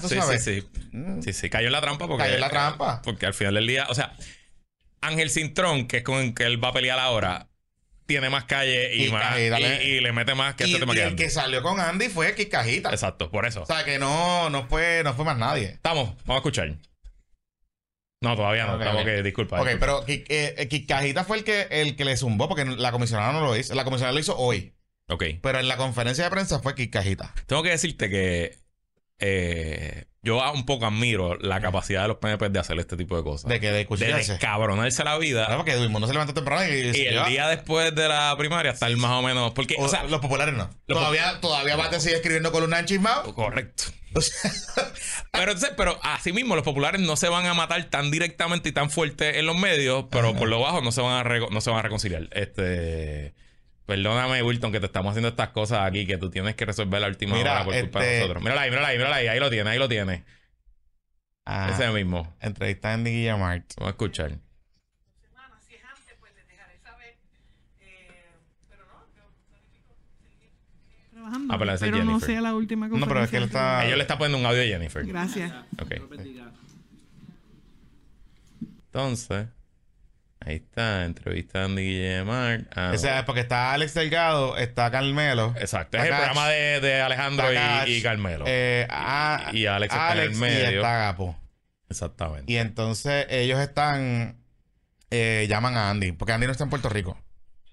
[0.00, 0.44] tú sí, sabes.
[0.44, 0.68] sí, sí.
[0.92, 1.22] Mm.
[1.22, 2.24] Sí, sí, cayó en la trampa porque.
[2.24, 3.02] Cayó en la trampa.
[3.02, 4.14] Porque al final del día, o sea,
[5.00, 7.48] Ángel Cintrón, que es con el que él va a pelear ahora,
[8.06, 9.22] tiene más calle y, más.
[9.22, 11.22] Cajita, y, le- y le mete más que Y, este tema y que el Andy.
[11.22, 12.90] que salió con Andy fue Kikajita.
[12.90, 13.62] Exacto, por eso.
[13.62, 15.66] O sea, que no, no, fue, no fue más nadie.
[15.66, 16.74] Estamos, vamos a escuchar.
[18.20, 18.74] No, todavía no.
[18.74, 19.06] Ok, estamos ok.
[19.08, 19.60] que, disculpa.
[19.60, 20.04] Ok, disculpa.
[20.04, 23.40] pero eh, eh, Kikajita fue el que, el que le zumbó, porque la comisionada no
[23.40, 23.74] lo hizo.
[23.74, 24.74] La comisionada lo hizo hoy.
[25.08, 25.24] Ok.
[25.42, 27.34] Pero en la conferencia de prensa fue Kikajita.
[27.46, 28.56] Tengo que decirte que
[29.18, 33.22] eh, yo un poco admiro la capacidad de los PNP de hacer este tipo de
[33.22, 33.48] cosas.
[33.48, 35.46] De que de de descabronarse la vida.
[35.46, 38.94] Claro, porque Edwin Mundo se levantó temprano y, el día después de la primaria estar
[38.96, 39.52] más o menos.
[39.52, 40.70] Porque, O, o sea, los populares no.
[40.86, 43.34] Los todavía, todavía Bate sigue escribiendo columnas en Chismao.
[43.34, 43.84] correcto.
[44.14, 44.50] O sea,
[45.32, 48.72] Pero, entonces, pero así mismo, los populares no se van a matar tan directamente y
[48.72, 50.38] tan fuerte en los medios, pero Ajá.
[50.38, 52.28] por lo bajo no se van a no se van a reconciliar.
[52.32, 53.34] Este.
[53.86, 57.08] Perdóname, Wilton, que te estamos haciendo estas cosas aquí que tú tienes que resolver la
[57.08, 58.42] última Mira, hora por culpa de este- nosotros.
[58.42, 59.26] Mírala ahí, mírala ahí, mírala ahí.
[59.28, 60.24] Ahí lo tiene, ahí lo tiene.
[61.44, 62.34] ah, Ese mismo.
[62.40, 63.74] entrevista a Andy Guillamart.
[63.76, 64.30] Vamos a escuchar.
[65.20, 65.58] semana.
[65.68, 67.14] Si es antes, pues les dejaré saber.
[67.80, 68.08] Eh,
[68.70, 71.52] pero no, yo planifico seguir trabajando.
[71.54, 72.26] Ah, pero no Jennifer.
[72.26, 73.70] sea la última No, pero es que él conferencia.
[73.74, 75.04] está- Ellos le está poniendo un audio de Jennifer.
[75.04, 75.52] Gracias.
[75.78, 75.92] Ok.
[78.86, 79.48] Entonces,
[80.46, 82.64] ahí está, entrevista a Andy Guillemar.
[82.74, 85.54] Ah, O sea, porque está Alex Delgado, está Carmelo.
[85.58, 88.44] Exacto, es el programa de, de Alejandro y, y Carmelo.
[88.46, 90.80] eh, a- Y Alex está en el y medio.
[90.80, 91.36] está Gapo.
[91.88, 92.52] Exactamente.
[92.52, 94.38] Y entonces ellos están
[95.10, 97.18] eh, llaman a Andy, porque Andy no está en Puerto Rico.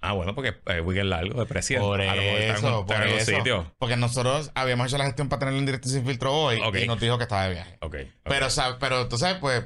[0.04, 1.86] Ah, bueno, porque es weekend largo de presidente.
[1.86, 3.36] Por A lo mejor está en eso, por eso.
[3.36, 3.74] sitio.
[3.78, 6.98] Porque nosotros habíamos hecho la gestión para tenerlo en directo sin filtro hoy y nos
[7.00, 7.76] dijo que estaba de viaje.
[7.80, 7.94] Ok.
[7.94, 8.10] ok.
[8.24, 9.64] Pero, sa- pero tú sabes, pues,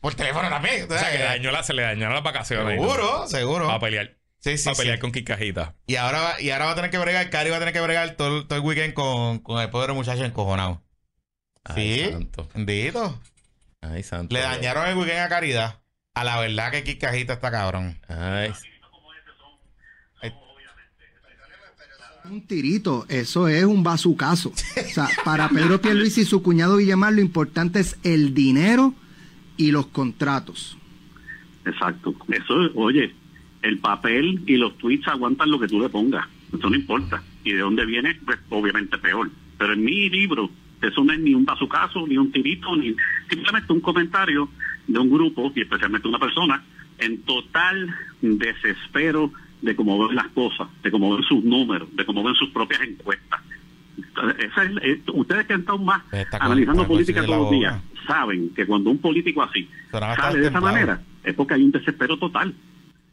[0.00, 0.84] por teléfono también.
[0.90, 2.80] o sea, que dañó la- se le dañaron las vacaciones.
[2.80, 3.66] Seguro, seguro.
[3.66, 4.76] Para pelear, Sí, sí, sí.
[4.76, 5.74] pelear con Kikajita.
[5.86, 7.80] Y ahora, va, y ahora va a tener que bregar, Cari va a tener que
[7.80, 10.82] bregar todo, el- todo el weekend con, con el pobre muchacho encojonado.
[11.64, 12.10] Ay, Sí.
[12.12, 12.48] santo.
[12.54, 13.20] Bendito.
[13.82, 14.32] Ay, santo.
[14.34, 15.80] Le dañaron el weekend a Caridad.
[16.14, 18.00] A la verdad que Kikajita está cabrón.
[18.08, 18.52] Ay,
[22.24, 24.50] Un tirito, eso es un bazucazo.
[24.50, 28.94] O sea, para Pedro Pierluisi y su cuñado Villamar lo importante es el dinero
[29.60, 30.76] y los contratos.
[31.64, 32.14] Exacto.
[32.28, 33.14] Eso, oye,
[33.62, 36.26] el papel y los tweets aguantan lo que tú le pongas.
[36.56, 37.22] Eso no importa.
[37.44, 39.30] Y de dónde viene, pues obviamente peor.
[39.58, 40.50] Pero en mi libro,
[40.80, 42.94] eso no es ni un bazucazo, ni un tirito, ni
[43.28, 44.48] simplemente un comentario
[44.86, 46.64] de un grupo, y especialmente una persona,
[46.98, 49.30] en total desespero
[49.62, 52.80] de cómo ven las cosas, de cómo ven sus números, de cómo ven sus propias
[52.80, 53.40] encuestas.
[54.38, 56.02] Esa es- eh, ustedes que han estado más
[56.40, 57.74] analizando política todos los días,
[58.06, 62.18] saben que cuando un político así sale de esa manera, es porque hay un desespero
[62.18, 62.54] total.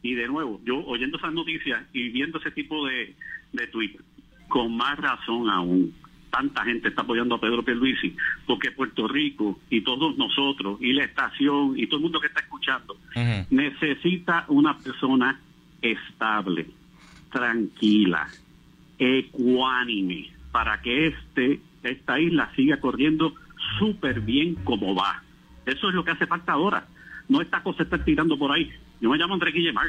[0.02, 3.14] Y de nuevo, yo oyendo esas noticias y viendo ese tipo de,
[3.52, 4.02] de tweets,
[4.48, 5.92] con más razón aún,
[6.30, 8.14] tanta gente está apoyando a Pedro Pierluisi,
[8.46, 12.40] porque Puerto Rico y todos nosotros, y la estación, y todo el mundo que está
[12.40, 12.96] escuchando,
[13.50, 15.40] necesita una persona
[15.82, 16.66] estable,
[17.32, 18.28] tranquila,
[18.98, 23.34] ecuánime, para que este esta isla siga corriendo
[23.78, 25.22] súper bien como va.
[25.66, 26.86] Eso es lo que hace falta ahora.
[27.28, 28.70] No esta cosa está tirando por ahí.
[29.00, 29.88] Yo me llamo André Guillemar.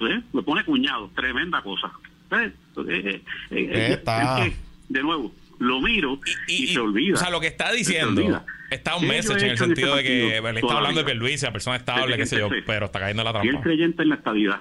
[0.00, 0.22] ¿Eh?
[0.32, 1.10] Me pone cuñado.
[1.14, 1.90] Tremenda cosa.
[2.32, 2.52] ¿Eh?
[2.76, 4.44] Eh, eh, eh, Está.
[4.44, 4.56] es que,
[4.88, 7.14] de nuevo, lo miro y, se olvida.
[7.14, 9.96] O sea, lo que está diciendo está un ¿Qué yo message en el este sentido
[9.96, 11.04] de que él está hablando de?
[11.04, 13.62] Pierluisi, la persona estable, qué sé yo, pero está cayendo en la Y él trampa.
[13.62, 14.60] creyente en la estabilidad.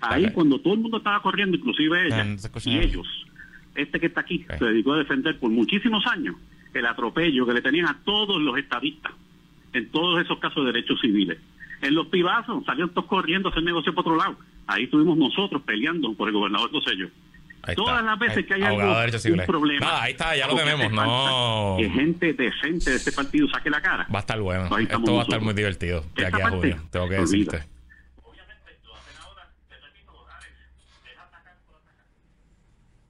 [0.00, 2.26] Ahí cuando todo el mundo estaba corriendo, inclusive ella
[2.64, 3.06] y ellos,
[3.74, 6.36] este que está aquí, se dedicó a defender por muchísimos años
[6.78, 9.12] el atropello que le tenían a todos los estadistas
[9.72, 11.38] en todos esos casos de derechos civiles.
[11.82, 14.36] En los pibazos salieron todos corriendo a hacer negocio por otro lado.
[14.66, 17.08] Ahí estuvimos nosotros peleando por el gobernador Rosselló.
[17.62, 18.10] Ahí Todas está.
[18.10, 18.80] las veces que hay de algo,
[19.40, 19.86] un problema.
[19.86, 23.82] Nada, ahí está, ya lo tenemos, no- Que gente decente de este partido saque la
[23.82, 24.06] cara.
[24.12, 24.64] Va a estar bueno.
[24.78, 26.80] Esto va a estar muy divertido de aquí a junio.
[26.90, 27.64] Tengo que decirte.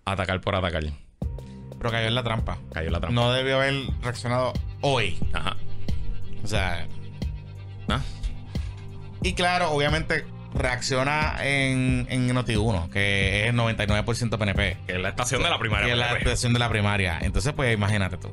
[0.04, 0.84] Atacar por atacar.
[1.78, 2.58] Pero cayó en la trampa.
[2.72, 3.14] Cayó en la trampa.
[3.14, 5.18] No debió haber reaccionado hoy.
[5.32, 5.56] Ajá.
[6.42, 6.86] O sea,
[7.88, 8.00] ¿Ah?
[9.22, 10.24] y claro, obviamente
[10.54, 14.78] reacciona en, en Noti1, que es 99% PNP.
[14.86, 15.86] Que es la estación de la primaria.
[15.86, 17.18] que es la expresión de la primaria.
[17.20, 18.28] Entonces, pues imagínate tú.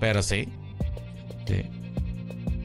[0.00, 0.48] Pero sí.
[1.46, 1.64] Sí.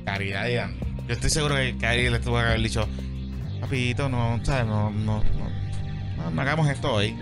[0.05, 0.79] Caridad Andy.
[1.07, 2.87] Yo estoy seguro que Cari le tuvo que haber dicho,
[3.61, 4.65] papito, no, ¿sabes?
[4.65, 5.49] No, no, no,
[6.17, 7.15] no, no hagamos esto hoy.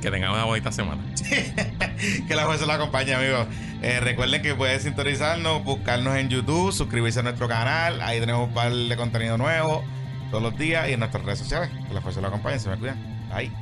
[0.00, 1.02] Que tengan una bonita semana.
[2.28, 3.46] que la fuerza la acompañe, amigos.
[3.82, 8.00] Eh, recuerden que pueden sintonizarnos, buscarnos en YouTube, suscribirse a nuestro canal.
[8.00, 9.84] Ahí tenemos un par de contenido nuevo
[10.30, 11.70] todos los días y en nuestras redes sociales.
[11.88, 12.58] Que la fuerza la acompañe.
[12.58, 12.98] Se me cuidan.
[13.32, 13.52] Ahí.